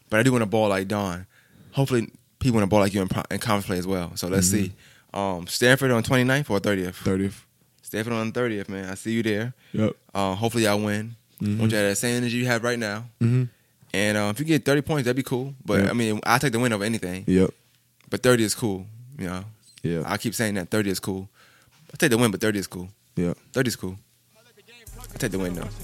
But 0.09 0.19
I 0.19 0.23
do 0.23 0.31
want 0.31 0.43
to 0.43 0.47
ball 0.49 0.69
like 0.69 0.87
Don. 0.87 1.25
Hopefully, 1.71 2.09
people 2.39 2.55
want 2.59 2.63
to 2.63 2.69
ball 2.69 2.79
like 2.79 2.93
you 2.93 3.01
in, 3.01 3.09
in 3.31 3.39
conference 3.39 3.65
play 3.65 3.77
as 3.79 3.87
well. 3.87 4.15
So 4.15 4.27
let's 4.27 4.47
Mm-hmm. 4.51 4.65
see. 4.67 4.73
Um, 5.13 5.47
Stanford 5.47 5.91
on 5.91 6.03
29th 6.03 6.49
or 6.49 6.59
30th? 6.59 6.95
Thirtieth. 6.95 7.44
Stanford 7.85 8.13
on 8.13 8.31
the 8.31 8.39
30th, 8.39 8.67
man. 8.67 8.89
I 8.89 8.95
see 8.95 9.11
you 9.11 9.21
there. 9.21 9.53
Yep. 9.73 9.95
Uh, 10.13 10.33
hopefully, 10.33 10.63
y'all 10.63 10.79
win. 10.81 11.15
Mhm. 11.39 11.59
Want 11.59 11.71
you 11.71 11.77
to 11.77 11.83
have 11.83 11.89
that 11.91 11.95
same 11.97 12.15
energy 12.17 12.37
you 12.37 12.45
have 12.47 12.63
right 12.63 12.79
now. 12.79 13.05
Mm-hmm. 13.21 13.43
And 13.93 14.17
uh, 14.17 14.29
if 14.33 14.39
you 14.39 14.45
get 14.45 14.65
30 14.65 14.81
points, 14.81 15.05
that'd 15.05 15.15
be 15.15 15.21
cool. 15.23 15.53
But 15.63 15.83
Yeah. 15.83 15.89
I 15.91 15.93
mean, 15.93 16.19
I 16.25 16.39
take 16.39 16.51
the 16.51 16.59
win 16.59 16.73
over 16.73 16.83
anything. 16.83 17.25
Yep. 17.27 17.51
But 18.09 18.23
30 18.23 18.43
is 18.43 18.55
cool. 18.55 18.87
You 19.19 19.27
know, 19.27 19.43
Yeah. 19.83 20.01
I 20.05 20.17
keep 20.17 20.33
saying 20.33 20.55
that 20.55 20.69
30 20.71 20.89
is 20.89 20.99
cool. 20.99 21.29
I 21.93 21.97
take 21.97 22.09
the 22.09 22.17
win, 22.17 22.31
but 22.31 22.41
30 22.41 22.57
is 22.59 22.67
cool. 22.67 22.89
Yeah. 23.15 23.33
30 23.53 23.67
is 23.67 23.75
cool. 23.75 23.97
I 25.13 25.17
take 25.17 25.31
the 25.31 25.39
win 25.39 25.53
though. 25.53 25.63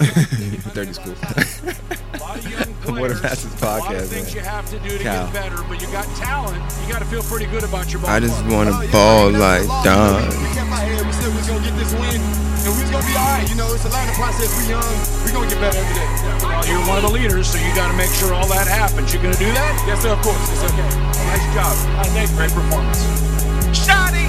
30 0.73 0.89
is 0.91 0.97
cool. 0.97 1.15
A 2.87 2.91
lot 2.91 2.97
of 2.97 2.97
young 2.97 3.01
What 3.01 3.11
a 3.11 3.15
players, 3.15 3.21
massive 3.23 3.61
A 3.61 3.65
lot 3.65 3.81
podcast, 3.83 4.01
of 4.01 4.09
things 4.09 4.27
man. 4.27 4.35
you 4.35 4.41
have 4.49 4.65
to 4.71 4.79
do 4.79 4.89
to 4.97 5.03
Cal. 5.03 5.25
get 5.25 5.33
better, 5.33 5.59
but 5.69 5.77
you 5.81 5.87
got 5.91 6.05
talent. 6.17 6.57
You 6.81 6.91
got 6.91 6.99
to 6.99 7.05
feel 7.05 7.21
pretty 7.23 7.45
good 7.45 7.63
about 7.63 7.91
your 7.93 8.01
ball. 8.01 8.09
I 8.09 8.19
just 8.19 8.41
want 8.49 8.69
to 8.69 8.75
yeah, 8.85 8.91
ball 8.91 9.29
man, 9.29 9.39
like 9.39 9.65
that's 9.69 9.85
the. 9.85 9.93
Don. 9.93 10.21
We, 10.25 10.37
we 10.41 10.49
kept 10.57 10.71
our 10.73 10.81
head. 10.81 11.05
We 11.05 11.13
said 11.13 11.29
we 11.29 11.37
was 11.37 11.47
gonna 11.47 11.61
get 11.65 11.75
this 11.77 11.93
win, 11.93 12.17
and 12.17 12.71
we 12.73 12.81
was 12.81 12.89
gonna 12.89 13.05
be 13.05 13.13
all 13.13 13.29
right. 13.37 13.45
You 13.45 13.55
know, 13.55 13.69
it's 13.69 13.85
a 13.85 13.91
learning 13.93 14.17
process. 14.17 14.49
We 14.57 14.63
young. 14.73 14.95
We 15.21 15.29
gonna 15.29 15.45
get 15.51 15.59
better 15.61 15.77
every 15.77 15.93
day. 15.93 16.09
Well, 16.41 16.65
you're 16.65 16.85
one 16.89 16.97
of 16.97 17.05
the 17.05 17.13
leaders, 17.13 17.45
so 17.53 17.57
you 17.61 17.69
got 17.77 17.89
to 17.93 17.97
make 17.97 18.09
sure 18.17 18.33
all 18.33 18.47
that 18.49 18.65
happens. 18.65 19.13
You're 19.13 19.21
going 19.21 19.33
to 19.33 19.39
do 19.39 19.49
that? 19.53 19.73
Yes, 19.85 20.01
sir. 20.01 20.09
Of 20.13 20.21
course. 20.25 20.41
It's 20.49 20.65
okay. 20.73 20.89
Nice 21.29 21.45
job. 21.53 21.73
Uh, 22.01 22.05
Nate, 22.17 22.29
great 22.33 22.49
performance. 22.51 23.01
Shotty. 23.77 24.25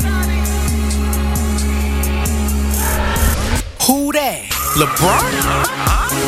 Who 3.87 4.13
that? 4.13 4.49
LeBron? 4.73 5.21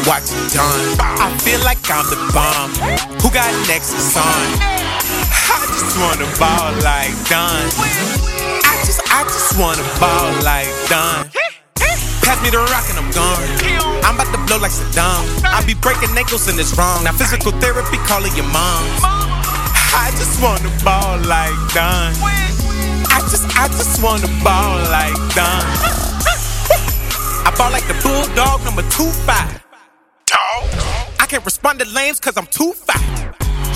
Watch 0.05 0.29
it 0.29 0.53
done. 0.53 0.85
I 1.01 1.33
feel 1.41 1.61
like 1.65 1.81
I'm 1.89 2.05
the 2.13 2.21
bomb. 2.37 2.77
Who 3.25 3.33
got 3.33 3.49
Nexus 3.65 4.13
on? 4.21 4.45
I 5.49 5.65
just 5.73 5.97
wanna 5.97 6.29
ball 6.37 6.77
like 6.85 7.17
Don. 7.33 7.65
I 8.61 8.73
just, 8.85 9.01
I 9.09 9.25
just 9.25 9.57
wanna 9.57 9.81
ball 9.97 10.29
like 10.45 10.69
Don. 10.93 11.33
Pass 12.21 12.37
me 12.45 12.53
the 12.53 12.61
rock 12.69 12.85
and 12.93 13.01
I'm 13.01 13.09
gone. 13.17 13.49
I'm 14.05 14.15
about 14.15 14.29
to 14.37 14.41
blow 14.45 14.61
like 14.61 14.77
Saddam. 14.77 15.25
I 15.49 15.65
be 15.65 15.73
breaking 15.73 16.13
ankles 16.13 16.47
and 16.47 16.61
it's 16.61 16.77
wrong. 16.77 17.05
Now 17.05 17.13
physical 17.13 17.53
therapy 17.65 17.97
calling 18.05 18.35
your 18.37 18.49
mom. 18.53 18.85
I 19.97 20.13
just 20.21 20.37
wanna 20.45 20.69
ball 20.85 21.17
like 21.25 21.57
Don. 21.73 22.13
I 23.09 23.25
just, 23.25 23.49
I 23.57 23.69
just 23.69 24.05
wanna 24.05 24.29
ball 24.45 24.77
like 24.93 25.17
Don. 25.33 26.05
I 27.45 27.55
ball 27.57 27.71
like 27.71 27.87
the 27.87 27.95
bulldog 28.03 28.65
number 28.65 28.83
two 28.91 29.11
five. 29.29 29.63
Dog. 30.27 30.65
I 31.21 31.27
can't 31.29 31.45
respond 31.45 31.79
to 31.81 31.87
lames 31.87 32.19
cause 32.21 32.37
I'm 32.37 32.47
too 32.47 32.73
fat. 32.73 33.01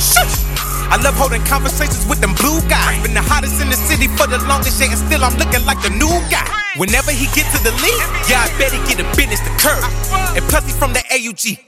Shush. 0.00 0.48
I 0.88 0.96
love 1.04 1.14
holding 1.20 1.44
conversations 1.44 2.08
with 2.08 2.20
them 2.20 2.32
blue 2.34 2.60
guys. 2.68 3.02
Been 3.02 3.12
the 3.12 3.20
hottest 3.20 3.60
in 3.60 3.68
the 3.68 3.76
city 3.76 4.08
for 4.08 4.26
the 4.26 4.38
longest, 4.48 4.80
yeah, 4.80 4.88
and 4.88 4.98
still 4.98 5.22
I'm 5.22 5.36
looking 5.36 5.64
like 5.68 5.80
the 5.82 5.90
new 5.90 6.16
guy. 6.32 6.48
Whenever 6.80 7.12
he 7.12 7.28
get 7.36 7.44
to 7.52 7.60
the 7.60 7.72
league, 7.84 8.08
yeah, 8.24 8.48
I 8.48 8.48
bet 8.56 8.72
he 8.72 8.80
get 8.88 8.96
a 8.96 9.06
business 9.12 9.40
to 9.44 9.52
curb. 9.60 9.84
And 10.32 10.44
plus 10.48 10.64
he's 10.64 10.76
from 10.76 10.94
the 10.94 11.04
AUG. 11.12 11.67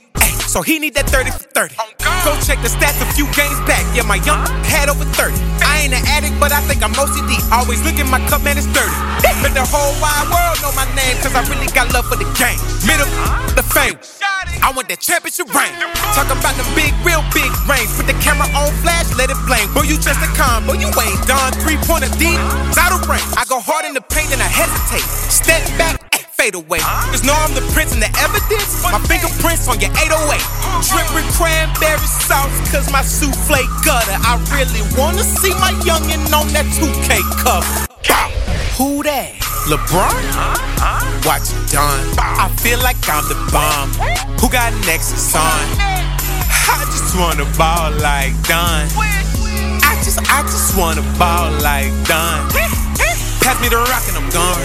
So 0.51 0.59
he 0.59 0.83
need 0.83 0.99
that 0.99 1.07
30 1.07 1.31
for 1.31 1.47
30. 1.55 1.79
Go 2.27 2.35
check 2.43 2.59
the 2.59 2.67
stats 2.67 2.99
a 2.99 3.07
few 3.15 3.23
games 3.31 3.55
back. 3.63 3.87
Yeah, 3.95 4.03
my 4.03 4.19
young 4.27 4.43
had 4.67 4.91
over 4.91 5.07
30. 5.15 5.31
I 5.63 5.87
ain't 5.87 5.95
an 5.95 6.03
addict, 6.11 6.35
but 6.43 6.51
I 6.51 6.59
think 6.67 6.83
I'm 6.83 6.91
OCD. 6.91 7.39
Always 7.55 7.79
look 7.87 7.95
at 7.95 8.07
my 8.11 8.19
cup, 8.27 8.43
man, 8.43 8.59
it's 8.59 8.67
30. 8.67 8.83
Let 9.47 9.55
the 9.55 9.63
whole 9.63 9.95
wide 10.03 10.27
world 10.27 10.59
know 10.59 10.75
my 10.75 10.83
name, 10.91 11.15
cause 11.23 11.31
I 11.31 11.47
really 11.47 11.71
got 11.71 11.95
love 11.95 12.03
for 12.03 12.19
the 12.19 12.27
game. 12.35 12.59
Middle, 12.83 13.07
the 13.55 13.63
fame. 13.63 13.95
I 14.59 14.75
want 14.75 14.91
that 14.91 14.99
championship 14.99 15.47
ring. 15.55 15.71
Talk 16.11 16.27
about 16.27 16.59
the 16.59 16.67
big, 16.75 16.91
real 17.07 17.23
big 17.31 17.47
rings. 17.63 17.95
Put 17.95 18.11
the 18.11 18.17
camera 18.19 18.51
on 18.51 18.75
flash, 18.83 19.07
let 19.15 19.31
it 19.31 19.39
blame. 19.47 19.71
Boy, 19.71 19.87
you 19.87 19.95
just 19.95 20.19
a 20.19 20.27
con, 20.35 20.67
boy, 20.67 20.83
you 20.83 20.91
ain't 20.91 21.21
done. 21.31 21.55
Three 21.63 21.79
pointer 21.87 22.11
deep, 22.19 22.35
out 22.75 22.91
of 22.91 23.07
range. 23.07 23.23
I 23.39 23.47
go 23.47 23.63
hard 23.63 23.87
in 23.87 23.95
the 23.95 24.03
paint 24.03 24.35
and 24.35 24.43
I 24.43 24.51
hesitate. 24.51 25.07
Step 25.31 25.63
back, 25.79 26.00
eh, 26.41 26.49
fade 26.49 26.55
away. 26.55 26.79
Just 27.11 27.25
know 27.25 27.33
I'm 27.33 27.53
the 27.53 27.61
prince 27.73 27.93
and 27.93 28.01
the 28.01 28.09
evidence. 28.17 28.83
My 28.83 28.99
fingerprints 29.05 29.67
on 29.67 29.79
your 29.79 29.91
808. 29.93 30.41
Dripping 30.89 31.29
cranberry 31.37 32.09
sauce, 32.09 32.49
cause 32.71 32.91
my 32.91 33.01
souffle 33.01 33.61
gutter. 33.85 34.17
I 34.25 34.41
really 34.49 34.81
wanna 34.97 35.23
see 35.23 35.53
my 35.61 35.71
youngin' 35.85 36.25
on 36.33 36.47
that 36.53 36.65
2K 36.77 37.21
cover. 37.43 37.87
Who 38.77 39.03
that? 39.03 39.37
LeBron? 39.69 40.21
Watch 41.25 41.53
it 41.53 41.69
done. 41.69 42.07
I 42.17 42.49
feel 42.61 42.79
like 42.79 42.97
I'm 43.07 43.23
the 43.29 43.37
bomb. 43.53 43.89
Who 44.39 44.49
got 44.49 44.73
Nexus 44.87 45.35
on? 45.35 45.65
I 45.77 46.81
just 46.89 47.15
wanna 47.15 47.45
ball 47.57 47.91
like 48.01 48.33
Don. 48.49 48.89
I 49.85 50.01
just, 50.03 50.19
I 50.31 50.41
just 50.43 50.75
wanna 50.77 51.03
ball 51.19 51.51
like 51.61 51.91
Don. 52.07 52.49
Pass 53.41 53.57
me 53.61 53.69
the 53.69 53.77
rock 53.77 54.05
and 54.05 54.17
I'm 54.21 54.29
gone. 54.29 54.61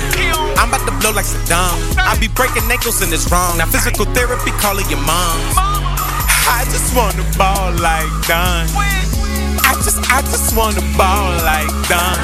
I'm 0.61 0.69
about 0.69 0.85
to 0.85 0.93
blow 1.01 1.13
like 1.17 1.25
Saddam. 1.25 1.97
I 1.97 2.13
be 2.21 2.29
breaking 2.29 2.69
ankles 2.71 3.01
and 3.01 3.13
it's 3.13 3.25
wrong. 3.33 3.57
Now 3.57 3.67
physical 3.67 4.05
therapy, 4.13 4.53
call 4.61 4.77
your 4.89 5.01
mom. 5.01 5.41
I 6.49 6.63
just 6.69 6.95
wanna 6.95 7.25
ball 7.41 7.73
like 7.81 8.13
Don. 8.29 8.69
I 9.65 9.73
just, 9.81 9.99
I 10.13 10.21
just 10.21 10.57
wanna 10.57 10.85
ball 10.97 11.33
like 11.41 11.73
Don. 11.89 12.17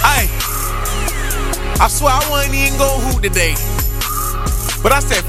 Hey, 0.00 0.26
I 1.78 1.86
swear 1.88 2.16
I 2.16 2.24
wasn't 2.30 2.56
even 2.56 2.78
go 2.78 2.88
hoot 3.04 3.22
today, 3.22 3.54
but 4.82 4.90
I 4.92 5.00
said 5.00 5.22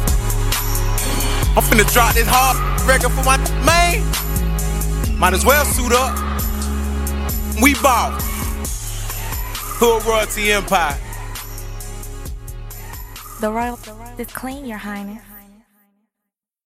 I'm 1.56 1.62
finna 1.68 1.86
drop 1.92 2.16
this 2.16 2.28
hard 2.28 2.58
record 2.88 3.12
for 3.12 3.24
my 3.24 3.38
man. 3.68 4.02
Might 5.20 5.34
as 5.34 5.46
well 5.46 5.66
suit 5.66 5.92
up. 5.92 6.16
We 7.62 7.76
ball. 7.76 8.18
Hood 9.86 10.06
Royalty 10.06 10.50
Empire. 10.54 10.98
The 13.42 13.52
royal, 13.52 13.76
the 13.76 13.92
royal, 13.92 14.26
claim, 14.28 14.64
Your 14.64 14.78
Highness. 14.78 15.33